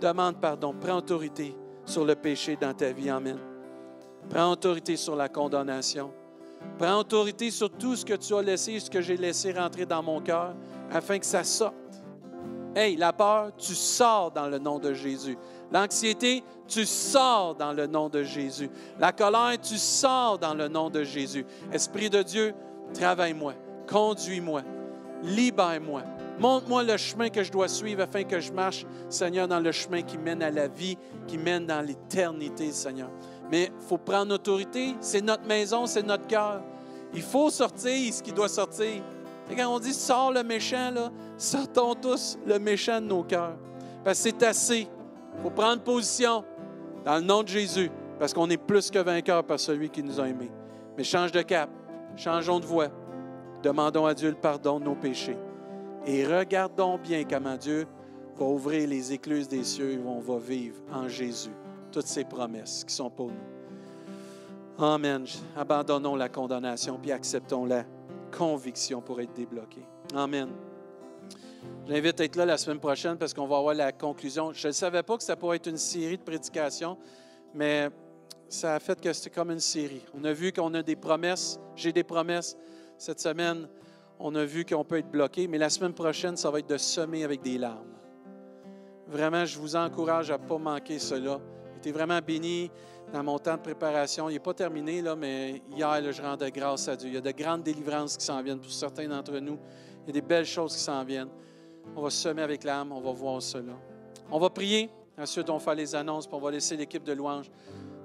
Demande 0.00 0.40
pardon, 0.40 0.74
prends 0.78 0.98
autorité 0.98 1.56
sur 1.86 2.04
le 2.04 2.14
péché 2.14 2.58
dans 2.60 2.74
ta 2.74 2.90
vie. 2.90 3.08
Amen. 3.08 3.38
Prends 4.28 4.50
autorité 4.50 4.96
sur 4.96 5.16
la 5.16 5.28
condamnation. 5.28 6.10
Prends 6.78 6.98
autorité 6.98 7.50
sur 7.50 7.70
tout 7.70 7.94
ce 7.94 8.04
que 8.04 8.14
tu 8.14 8.34
as 8.34 8.42
laissé, 8.42 8.80
ce 8.80 8.90
que 8.90 9.00
j'ai 9.00 9.16
laissé 9.16 9.52
rentrer 9.52 9.86
dans 9.86 10.02
mon 10.02 10.20
cœur, 10.20 10.54
afin 10.90 11.18
que 11.18 11.26
ça 11.26 11.44
sorte. 11.44 11.74
Hey, 12.74 12.96
la 12.96 13.12
peur, 13.12 13.52
tu 13.56 13.74
sors 13.74 14.32
dans 14.32 14.48
le 14.48 14.58
nom 14.58 14.80
de 14.80 14.92
Jésus. 14.92 15.38
L'anxiété, 15.70 16.42
tu 16.66 16.84
sors 16.84 17.54
dans 17.54 17.72
le 17.72 17.86
nom 17.86 18.08
de 18.08 18.24
Jésus. 18.24 18.68
La 18.98 19.12
colère, 19.12 19.60
tu 19.62 19.76
sors 19.76 20.38
dans 20.38 20.54
le 20.54 20.66
nom 20.66 20.90
de 20.90 21.04
Jésus. 21.04 21.46
Esprit 21.72 22.10
de 22.10 22.22
Dieu, 22.22 22.52
travaille-moi, 22.94 23.54
conduis-moi, 23.86 24.62
libère-moi. 25.22 26.02
Montre-moi 26.38 26.82
le 26.82 26.96
chemin 26.96 27.28
que 27.28 27.42
je 27.42 27.52
dois 27.52 27.68
suivre 27.68 28.02
afin 28.02 28.24
que 28.24 28.40
je 28.40 28.52
marche, 28.52 28.84
Seigneur, 29.08 29.46
dans 29.46 29.60
le 29.60 29.70
chemin 29.70 30.02
qui 30.02 30.18
mène 30.18 30.42
à 30.42 30.50
la 30.50 30.66
vie, 30.66 30.98
qui 31.28 31.38
mène 31.38 31.66
dans 31.66 31.80
l'éternité, 31.80 32.72
Seigneur. 32.72 33.10
Mais 33.50 33.64
il 33.66 33.86
faut 33.86 33.98
prendre 33.98 34.34
autorité. 34.34 34.94
C'est 35.00 35.20
notre 35.20 35.46
maison, 35.46 35.86
c'est 35.86 36.02
notre 36.02 36.26
cœur. 36.26 36.60
Il 37.14 37.22
faut 37.22 37.50
sortir 37.50 38.12
ce 38.12 38.22
qui 38.22 38.32
doit 38.32 38.48
sortir. 38.48 39.02
Et 39.50 39.54
quand 39.54 39.68
on 39.68 39.78
dit 39.78 39.94
sors 39.94 40.32
le 40.32 40.42
méchant, 40.42 40.90
là, 40.90 41.10
sortons 41.36 41.94
tous 41.94 42.38
le 42.46 42.58
méchant 42.58 43.00
de 43.00 43.06
nos 43.06 43.22
cœurs. 43.22 43.56
Parce 44.02 44.18
que 44.18 44.30
c'est 44.30 44.42
assez. 44.42 44.88
Il 45.36 45.42
faut 45.42 45.50
prendre 45.50 45.82
position 45.82 46.44
dans 47.04 47.16
le 47.16 47.22
nom 47.22 47.42
de 47.42 47.48
Jésus, 47.48 47.90
parce 48.18 48.32
qu'on 48.32 48.48
est 48.50 48.56
plus 48.56 48.90
que 48.90 48.98
vainqueur 48.98 49.44
par 49.44 49.60
celui 49.60 49.90
qui 49.90 50.02
nous 50.02 50.18
a 50.20 50.28
aimés. 50.28 50.50
Mais 50.96 51.04
change 51.04 51.32
de 51.32 51.42
cap, 51.42 51.68
changeons 52.16 52.58
de 52.58 52.64
voie. 52.64 52.88
Demandons 53.62 54.06
à 54.06 54.14
Dieu 54.14 54.30
le 54.30 54.36
pardon 54.36 54.80
de 54.80 54.84
nos 54.84 54.94
péchés. 54.94 55.36
Et 56.06 56.26
regardons 56.26 56.98
bien 56.98 57.24
comment 57.24 57.56
Dieu 57.56 57.86
va 58.36 58.44
ouvrir 58.44 58.88
les 58.88 59.12
écluses 59.12 59.48
des 59.48 59.64
cieux 59.64 59.92
et 59.92 59.98
on 59.98 60.20
va 60.20 60.38
vivre 60.38 60.76
en 60.92 61.08
Jésus 61.08 61.52
toutes 61.90 62.06
ces 62.06 62.24
promesses 62.24 62.84
qui 62.86 62.94
sont 62.94 63.08
pour 63.08 63.28
nous. 63.28 64.84
Amen. 64.84 65.24
Abandonnons 65.56 66.16
la 66.16 66.28
condamnation 66.28 66.98
puis 67.00 67.10
acceptons 67.10 67.64
la 67.64 67.84
conviction 68.36 69.00
pour 69.00 69.20
être 69.20 69.32
débloqué. 69.32 69.82
Amen. 70.14 70.50
J'invite 71.86 72.20
à 72.20 72.24
être 72.24 72.36
là 72.36 72.44
la 72.44 72.58
semaine 72.58 72.80
prochaine 72.80 73.16
parce 73.16 73.32
qu'on 73.32 73.46
va 73.46 73.56
avoir 73.56 73.74
la 73.74 73.92
conclusion. 73.92 74.52
Je 74.52 74.68
ne 74.68 74.72
savais 74.72 75.02
pas 75.02 75.16
que 75.16 75.22
ça 75.22 75.36
pourrait 75.36 75.56
être 75.56 75.68
une 75.68 75.78
série 75.78 76.18
de 76.18 76.22
prédications, 76.22 76.98
mais 77.54 77.88
ça 78.48 78.74
a 78.74 78.80
fait 78.80 79.00
que 79.00 79.12
c'était 79.12 79.30
comme 79.30 79.50
une 79.50 79.60
série. 79.60 80.02
On 80.14 80.24
a 80.24 80.32
vu 80.32 80.52
qu'on 80.52 80.74
a 80.74 80.82
des 80.82 80.96
promesses. 80.96 81.58
J'ai 81.76 81.92
des 81.92 82.04
promesses. 82.04 82.56
Cette 82.98 83.20
semaine, 83.20 83.68
on 84.18 84.34
a 84.34 84.44
vu 84.44 84.64
qu'on 84.64 84.84
peut 84.84 84.98
être 84.98 85.10
bloqué, 85.10 85.48
mais 85.48 85.58
la 85.58 85.70
semaine 85.70 85.92
prochaine, 85.92 86.36
ça 86.36 86.50
va 86.50 86.60
être 86.60 86.68
de 86.68 86.76
semer 86.76 87.24
avec 87.24 87.42
des 87.42 87.58
larmes. 87.58 87.92
Vraiment, 89.06 89.44
je 89.44 89.58
vous 89.58 89.76
encourage 89.76 90.30
à 90.30 90.38
ne 90.38 90.44
pas 90.44 90.58
manquer 90.58 90.98
cela. 90.98 91.40
J'étais 91.74 91.92
vraiment 91.92 92.18
béni 92.20 92.70
dans 93.12 93.22
mon 93.22 93.38
temps 93.38 93.56
de 93.56 93.62
préparation. 93.62 94.30
Il 94.30 94.34
n'est 94.34 94.38
pas 94.38 94.54
terminé, 94.54 95.02
là, 95.02 95.14
mais 95.14 95.62
hier, 95.76 96.12
je 96.12 96.22
rendais 96.22 96.50
grâce 96.50 96.88
à 96.88 96.96
Dieu. 96.96 97.08
Il 97.08 97.14
y 97.14 97.18
a 97.18 97.20
de 97.20 97.30
grandes 97.30 97.62
délivrances 97.62 98.16
qui 98.16 98.24
s'en 98.24 98.42
viennent 98.42 98.60
pour 98.60 98.72
certains 98.72 99.08
d'entre 99.08 99.38
nous. 99.38 99.58
Il 100.02 100.06
y 100.06 100.10
a 100.10 100.12
des 100.12 100.26
belles 100.26 100.46
choses 100.46 100.74
qui 100.74 100.82
s'en 100.82 101.04
viennent. 101.04 101.30
On 101.94 102.02
va 102.02 102.10
semer 102.10 102.42
avec 102.42 102.64
l'âme, 102.64 102.92
on 102.92 103.00
va 103.00 103.12
voir 103.12 103.42
cela. 103.42 103.74
On 104.30 104.38
va 104.38 104.48
prier, 104.48 104.88
ensuite 105.18 105.50
on 105.50 105.58
faire 105.58 105.74
les 105.74 105.94
annonces, 105.94 106.26
puis 106.26 106.34
on 106.34 106.40
va 106.40 106.50
laisser 106.50 106.76
l'équipe 106.76 107.04
de 107.04 107.12
louanges 107.12 107.50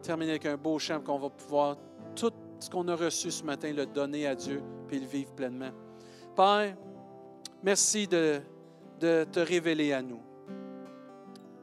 terminer 0.02 0.32
avec 0.32 0.46
un 0.46 0.58
beau 0.58 0.80
chant 0.80 1.00
qu'on 1.02 1.20
va 1.20 1.30
pouvoir 1.30 1.78
tout 2.16 2.32
ce 2.60 2.70
qu'on 2.70 2.88
a 2.88 2.96
reçu 2.96 3.32
ce 3.32 3.44
matin 3.44 3.72
le 3.72 3.86
donner 3.86 4.28
à 4.28 4.36
Dieu, 4.36 4.62
puis 4.88 5.00
le 5.00 5.06
vivre 5.06 5.32
pleinement. 5.34 5.72
Père, 6.40 6.74
merci 7.62 8.08
de, 8.08 8.40
te 8.98 9.40
révéler 9.42 9.92
à 9.92 10.02
nous. 10.02 10.22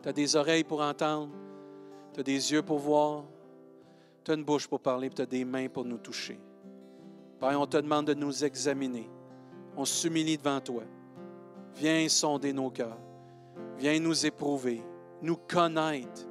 Tu 0.03 0.09
as 0.11 0.13
des 0.13 0.37
oreilles 0.37 0.65
pour 0.65 0.83
entendre, 0.83 1.33
tu 2.13 2.21
as 2.21 2.23
des 2.23 2.53
yeux 2.53 2.61
pour 2.61 2.79
voir, 2.79 3.25
tu 4.23 4.33
as 4.33 4.35
une 4.35 4.45
bouche 4.45 4.67
pour 4.69 4.81
parler, 4.81 5.09
tu 5.09 5.23
as 5.23 5.25
des 5.25 5.47
mains 5.47 5.71
pour 5.71 5.87
nous 5.87 5.97
toucher. 5.97 6.39
Père, 7.41 7.59
on 7.59 7.67
te 7.67 7.79
demande 7.79 8.09
de 8.09 8.13
nous 8.13 8.45
examiner. 8.45 9.09
On 9.79 9.87
s'humilie 9.87 10.37
devant 10.37 10.61
toi. 10.61 10.83
Viens 11.77 12.07
sonder 12.11 12.53
nos 12.53 12.69
cœurs. 12.69 12.99
Viens 13.79 13.99
nous 13.99 14.27
éprouver, 14.27 14.83
nous 15.23 15.37
connaître 15.37 16.29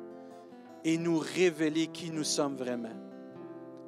et 0.84 1.00
nous 1.00 1.18
révéler 1.18 1.88
qui 1.88 2.12
nous 2.12 2.24
sommes 2.24 2.58
vraiment, 2.58 2.96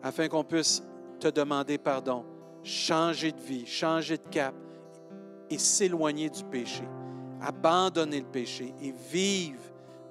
afin 0.01 0.27
qu'on 0.27 0.43
puisse 0.43 0.81
te 1.19 1.27
demander 1.27 1.77
pardon, 1.77 2.25
changer 2.67 3.31
de 3.31 3.39
vie, 3.39 3.65
changer 3.65 4.17
de 4.17 4.27
cap 4.29 4.53
et 5.49 5.57
s'éloigner 5.57 6.29
du 6.29 6.43
péché, 6.43 6.83
abandonner 7.41 8.19
le 8.19 8.27
péché 8.27 8.73
et 8.81 8.93
vivre 9.09 9.61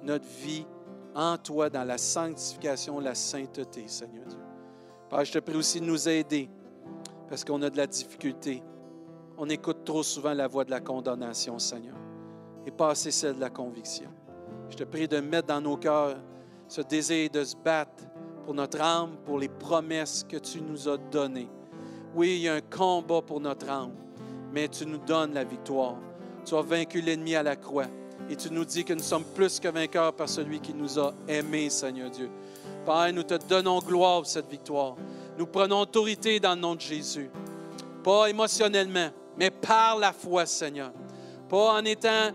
notre 0.01 0.25
vie 0.25 0.65
en 1.13 1.37
toi 1.37 1.69
dans 1.69 1.83
la 1.83 1.97
sanctification, 1.97 2.99
la 2.99 3.13
sainteté, 3.13 3.87
Seigneur 3.87 4.25
Dieu. 4.25 4.39
Père, 5.09 5.23
je 5.23 5.33
te 5.33 5.39
prie 5.39 5.55
aussi 5.55 5.79
de 5.79 5.85
nous 5.85 6.09
aider 6.09 6.49
parce 7.29 7.43
qu'on 7.45 7.61
a 7.61 7.69
de 7.69 7.77
la 7.77 7.87
difficulté. 7.87 8.63
On 9.37 9.47
écoute 9.49 9.83
trop 9.83 10.03
souvent 10.03 10.33
la 10.33 10.47
voix 10.47 10.65
de 10.65 10.71
la 10.71 10.79
condamnation, 10.79 11.59
Seigneur, 11.59 11.95
et 12.65 12.71
pas 12.71 12.89
assez 12.89 13.11
celle 13.11 13.35
de 13.35 13.41
la 13.41 13.51
conviction. 13.51 14.09
Je 14.69 14.75
te 14.75 14.83
prie 14.83 15.07
de 15.07 15.19
mettre 15.19 15.47
dans 15.47 15.61
nos 15.61 15.77
cœurs 15.77 16.17
ce 16.67 16.81
désir 16.81 17.29
de 17.29 17.43
se 17.43 17.55
battre 17.55 18.03
pour 18.45 18.55
notre 18.55 18.81
âme, 18.81 19.17
pour 19.25 19.37
les 19.37 19.49
promesses 19.49 20.25
que 20.27 20.37
tu 20.37 20.61
nous 20.61 20.89
as 20.89 20.97
données. 20.97 21.49
Oui, 22.15 22.35
il 22.37 22.41
y 22.43 22.49
a 22.49 22.55
un 22.55 22.61
combat 22.61 23.21
pour 23.21 23.39
notre 23.39 23.69
âme, 23.69 23.91
mais 24.51 24.67
tu 24.67 24.85
nous 24.85 24.97
donnes 24.97 25.33
la 25.33 25.43
victoire. 25.43 25.95
Tu 26.45 26.55
as 26.55 26.61
vaincu 26.61 27.01
l'ennemi 27.01 27.35
à 27.35 27.43
la 27.43 27.55
croix. 27.55 27.87
Et 28.29 28.35
tu 28.35 28.51
nous 28.51 28.65
dis 28.65 28.83
que 28.83 28.93
nous 28.93 29.03
sommes 29.03 29.23
plus 29.23 29.59
que 29.59 29.67
vainqueurs 29.67 30.13
par 30.13 30.27
celui 30.27 30.59
qui 30.59 30.73
nous 30.73 30.99
a 30.99 31.13
aimés, 31.27 31.69
Seigneur 31.69 32.09
Dieu. 32.09 32.29
Père, 32.85 33.11
nous 33.13 33.23
te 33.23 33.35
donnons 33.47 33.79
gloire 33.79 34.21
pour 34.21 34.27
cette 34.27 34.49
victoire. 34.49 34.95
Nous 35.37 35.45
prenons 35.45 35.81
autorité 35.81 36.39
dans 36.39 36.55
le 36.55 36.61
nom 36.61 36.75
de 36.75 36.81
Jésus. 36.81 37.29
Pas 38.03 38.29
émotionnellement, 38.29 39.09
mais 39.37 39.51
par 39.51 39.97
la 39.97 40.11
foi, 40.11 40.45
Seigneur. 40.45 40.91
Pas 41.47 41.73
en 41.73 41.85
étant, 41.85 42.31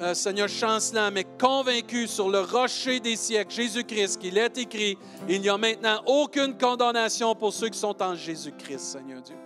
euh, 0.00 0.14
Seigneur, 0.14 0.48
chancelant, 0.48 1.10
mais 1.10 1.24
convaincu 1.38 2.06
sur 2.06 2.28
le 2.28 2.40
rocher 2.40 3.00
des 3.00 3.16
siècles, 3.16 3.52
Jésus-Christ, 3.52 4.18
qu'il 4.18 4.38
est 4.38 4.58
écrit, 4.58 4.96
il 5.28 5.40
n'y 5.40 5.48
a 5.48 5.58
maintenant 5.58 6.00
aucune 6.06 6.56
condamnation 6.56 7.34
pour 7.34 7.52
ceux 7.52 7.68
qui 7.68 7.78
sont 7.78 8.02
en 8.02 8.14
Jésus-Christ, 8.14 8.80
Seigneur 8.80 9.22
Dieu 9.22 9.36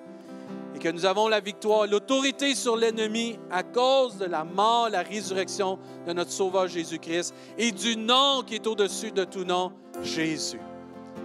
et 0.75 0.79
que 0.79 0.89
nous 0.89 1.07
avons 1.07 1.29
la 1.29 1.41
victoire, 1.41 1.87
l'autorité 1.87 2.55
sur 2.55 2.77
l'ennemi 2.77 3.39
à 3.51 3.63
cause 3.63 4.19
de 4.19 4.25
la 4.25 4.45
mort, 4.45 4.89
la 4.91 5.03
résurrection 5.03 5.79
de 6.07 6.13
notre 6.13 6.33
Sauveur 6.33 6.67
Jésus-Christ 6.67 7.33
et 7.57 7.71
du 7.71 7.97
nom 7.97 8.43
qui 8.45 8.57
est 8.57 8.67
au-dessus 8.67 9.13
de 9.13 9.25
tout 9.25 9.45
nom, 9.45 9.73
Jésus. 10.03 10.59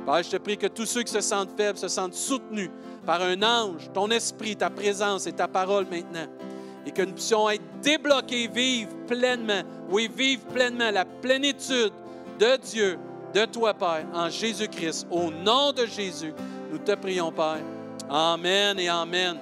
Père, 0.05 0.21
je 0.21 0.29
te 0.29 0.37
prie 0.37 0.57
que 0.57 0.67
tous 0.67 0.85
ceux 0.85 1.01
qui 1.01 1.11
se 1.11 1.21
sentent 1.21 1.57
faibles 1.57 1.79
se 1.79 1.87
sentent 1.87 2.13
soutenus 2.13 2.69
par 3.05 3.21
un 3.21 3.41
ange, 3.41 3.89
ton 3.93 4.09
esprit, 4.11 4.55
ta 4.55 4.69
présence 4.69 5.25
et 5.25 5.33
ta 5.33 5.47
parole 5.47 5.87
maintenant. 5.89 6.27
Et 6.89 6.91
que 6.91 7.03
nous 7.03 7.13
puissions 7.13 7.47
être 7.51 7.61
débloqués, 7.83 8.47
vivre 8.47 8.89
pleinement, 9.05 9.61
oui, 9.91 10.09
vivre 10.11 10.41
pleinement 10.45 10.89
la 10.89 11.05
plénitude 11.05 11.93
de 12.39 12.57
Dieu, 12.57 12.97
de 13.31 13.45
toi, 13.45 13.75
Père, 13.75 14.07
en 14.11 14.27
Jésus-Christ. 14.27 15.05
Au 15.11 15.29
nom 15.29 15.71
de 15.71 15.85
Jésus, 15.85 16.33
nous 16.71 16.79
te 16.79 16.95
prions, 16.95 17.31
Père. 17.31 17.61
Amen 18.09 18.79
et 18.79 18.89
Amen. 18.89 19.37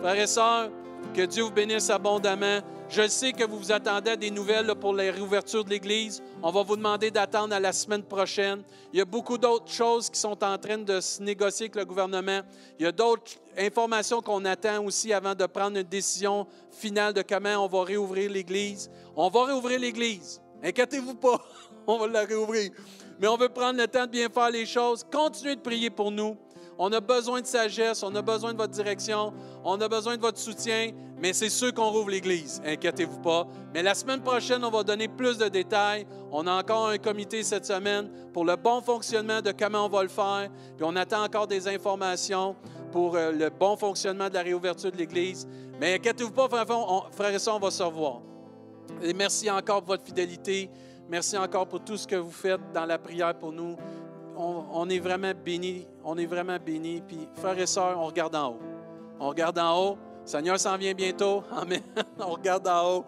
Frères 0.00 0.18
et 0.18 0.26
sœurs, 0.26 0.70
que 1.14 1.22
Dieu 1.22 1.44
vous 1.44 1.50
bénisse 1.50 1.90
abondamment. 1.90 2.60
Je 2.88 3.08
sais 3.08 3.32
que 3.32 3.44
vous 3.44 3.58
vous 3.58 3.72
attendez 3.72 4.10
à 4.10 4.16
des 4.16 4.30
nouvelles 4.30 4.74
pour 4.74 4.92
la 4.94 5.04
réouverture 5.04 5.64
de 5.64 5.70
l'Église. 5.70 6.22
On 6.42 6.50
va 6.50 6.62
vous 6.62 6.76
demander 6.76 7.10
d'attendre 7.10 7.54
à 7.54 7.60
la 7.60 7.72
semaine 7.72 8.02
prochaine. 8.02 8.62
Il 8.92 8.98
y 8.98 9.02
a 9.02 9.04
beaucoup 9.04 9.38
d'autres 9.38 9.70
choses 9.70 10.10
qui 10.10 10.20
sont 10.20 10.42
en 10.44 10.58
train 10.58 10.78
de 10.78 11.00
se 11.00 11.22
négocier 11.22 11.64
avec 11.64 11.76
le 11.76 11.84
gouvernement. 11.84 12.40
Il 12.78 12.84
y 12.84 12.86
a 12.86 12.92
d'autres 12.92 13.32
informations 13.56 14.20
qu'on 14.20 14.44
attend 14.44 14.84
aussi 14.84 15.12
avant 15.12 15.34
de 15.34 15.46
prendre 15.46 15.78
une 15.78 15.82
décision 15.84 16.46
finale 16.70 17.14
de 17.14 17.22
comment 17.22 17.64
on 17.64 17.68
va 17.68 17.84
réouvrir 17.84 18.30
l'Église. 18.30 18.90
On 19.16 19.28
va 19.28 19.46
réouvrir 19.46 19.78
l'Église. 19.78 20.40
Inquiétez-vous 20.62 21.14
pas, 21.14 21.40
on 21.86 21.98
va 21.98 22.06
la 22.06 22.24
réouvrir. 22.24 22.70
Mais 23.20 23.28
on 23.28 23.36
veut 23.36 23.48
prendre 23.48 23.78
le 23.78 23.86
temps 23.86 24.06
de 24.06 24.10
bien 24.10 24.28
faire 24.28 24.50
les 24.50 24.66
choses. 24.66 25.04
Continuez 25.10 25.56
de 25.56 25.60
prier 25.60 25.90
pour 25.90 26.10
nous. 26.10 26.36
On 26.84 26.90
a 26.90 27.00
besoin 27.00 27.40
de 27.40 27.46
sagesse, 27.46 28.02
on 28.02 28.12
a 28.16 28.22
besoin 28.22 28.52
de 28.52 28.58
votre 28.58 28.72
direction, 28.72 29.32
on 29.62 29.80
a 29.80 29.88
besoin 29.88 30.16
de 30.16 30.20
votre 30.20 30.38
soutien, 30.38 30.90
mais 31.16 31.32
c'est 31.32 31.48
sûr 31.48 31.72
qu'on 31.72 31.90
rouvre 31.90 32.10
l'Église, 32.10 32.60
inquiétez-vous 32.66 33.20
pas. 33.20 33.46
Mais 33.72 33.84
la 33.84 33.94
semaine 33.94 34.20
prochaine, 34.20 34.64
on 34.64 34.70
va 34.70 34.82
donner 34.82 35.06
plus 35.06 35.38
de 35.38 35.46
détails. 35.46 36.08
On 36.32 36.44
a 36.48 36.52
encore 36.52 36.88
un 36.88 36.98
comité 36.98 37.44
cette 37.44 37.66
semaine 37.66 38.10
pour 38.32 38.44
le 38.44 38.56
bon 38.56 38.80
fonctionnement 38.80 39.40
de 39.40 39.52
comment 39.52 39.86
on 39.86 39.88
va 39.88 40.02
le 40.02 40.08
faire, 40.08 40.50
puis 40.76 40.84
on 40.84 40.96
attend 40.96 41.22
encore 41.22 41.46
des 41.46 41.68
informations 41.68 42.56
pour 42.90 43.14
euh, 43.14 43.30
le 43.30 43.48
bon 43.48 43.76
fonctionnement 43.76 44.28
de 44.28 44.34
la 44.34 44.42
réouverture 44.42 44.90
de 44.90 44.96
l'Église. 44.96 45.46
Mais 45.80 45.94
inquiétez-vous 45.94 46.32
pas, 46.32 46.48
frères 46.48 47.32
et 47.32 47.38
sœurs, 47.38 47.58
on 47.58 47.60
va 47.60 47.70
se 47.70 47.84
revoir. 47.84 48.22
Et 49.00 49.14
merci 49.14 49.48
encore 49.48 49.82
pour 49.82 49.94
votre 49.94 50.04
fidélité. 50.04 50.68
Merci 51.08 51.38
encore 51.38 51.68
pour 51.68 51.84
tout 51.84 51.96
ce 51.96 52.08
que 52.08 52.16
vous 52.16 52.32
faites 52.32 52.60
dans 52.74 52.86
la 52.86 52.98
prière 52.98 53.38
pour 53.38 53.52
nous 53.52 53.76
on, 54.36 54.88
est 54.88 54.98
vraiment 54.98 55.32
béni. 55.34 55.86
On 56.04 56.16
est 56.16 56.26
vraiment 56.26 56.58
béni. 56.64 57.02
Puis, 57.06 57.28
frères 57.34 57.58
et 57.58 57.66
sœurs, 57.66 57.98
on 57.98 58.06
regarde 58.06 58.34
en 58.34 58.50
haut. 58.50 58.60
On 59.20 59.28
regarde 59.28 59.58
en 59.58 59.78
haut. 59.78 59.98
Seigneur 60.24 60.58
s'en 60.58 60.76
vient 60.76 60.94
bientôt. 60.94 61.42
Amen. 61.52 61.82
on 62.18 62.32
regarde 62.32 62.66
en 62.68 62.90
haut. 62.90 63.04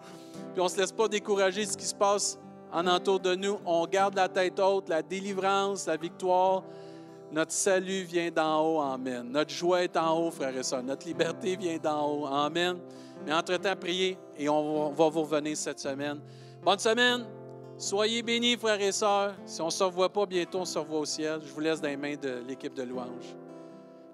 Puis, 0.53 0.61
on 0.61 0.65
ne 0.65 0.69
se 0.69 0.77
laisse 0.77 0.91
pas 0.91 1.07
décourager 1.07 1.65
de 1.65 1.71
ce 1.71 1.77
qui 1.77 1.85
se 1.85 1.95
passe 1.95 2.39
en 2.71 2.85
entour 2.87 3.19
de 3.19 3.35
nous. 3.35 3.57
On 3.65 3.85
garde 3.85 4.15
la 4.15 4.29
tête 4.29 4.59
haute. 4.59 4.89
La 4.89 5.01
délivrance, 5.01 5.87
la 5.87 5.97
victoire. 5.97 6.63
Notre 7.31 7.51
salut 7.51 8.03
vient 8.03 8.29
d'en 8.31 8.61
haut. 8.61 8.81
Amen. 8.81 9.27
Notre 9.29 9.51
joie 9.51 9.83
est 9.83 9.97
en 9.97 10.17
haut, 10.17 10.31
frères 10.31 10.55
et 10.55 10.63
sœurs. 10.63 10.83
Notre 10.83 11.07
liberté 11.07 11.55
vient 11.55 11.77
d'en 11.77 12.07
haut. 12.07 12.25
Amen. 12.27 12.77
Mais 13.25 13.33
entre-temps, 13.33 13.75
priez 13.75 14.17
et 14.37 14.47
on 14.47 14.91
va 14.91 15.09
vous 15.09 15.21
revenir 15.21 15.57
cette 15.57 15.79
semaine. 15.79 16.19
Bonne 16.63 16.79
semaine. 16.79 17.25
Soyez 17.77 18.21
bénis, 18.21 18.55
frères 18.55 18.79
et 18.79 18.91
sœurs. 18.91 19.35
Si 19.45 19.61
on 19.61 19.65
ne 19.65 19.71
se 19.71 19.83
revoit 19.83 20.09
pas 20.11 20.25
bientôt, 20.25 20.59
on 20.59 20.65
se 20.65 20.79
revoit 20.79 20.99
au 20.99 21.05
ciel. 21.05 21.41
Je 21.45 21.51
vous 21.51 21.59
laisse 21.59 21.81
dans 21.81 21.89
les 21.89 21.97
mains 21.97 22.15
de 22.15 22.41
l'équipe 22.47 22.73
de 22.73 22.83
louange. 22.83 23.35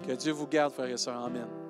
Que 0.05 0.13
Dieu 0.13 0.31
vous 0.31 0.47
garde, 0.47 0.73
frères 0.73 0.89
et 0.89 0.97
sœurs. 0.97 1.23
Amen. 1.23 1.60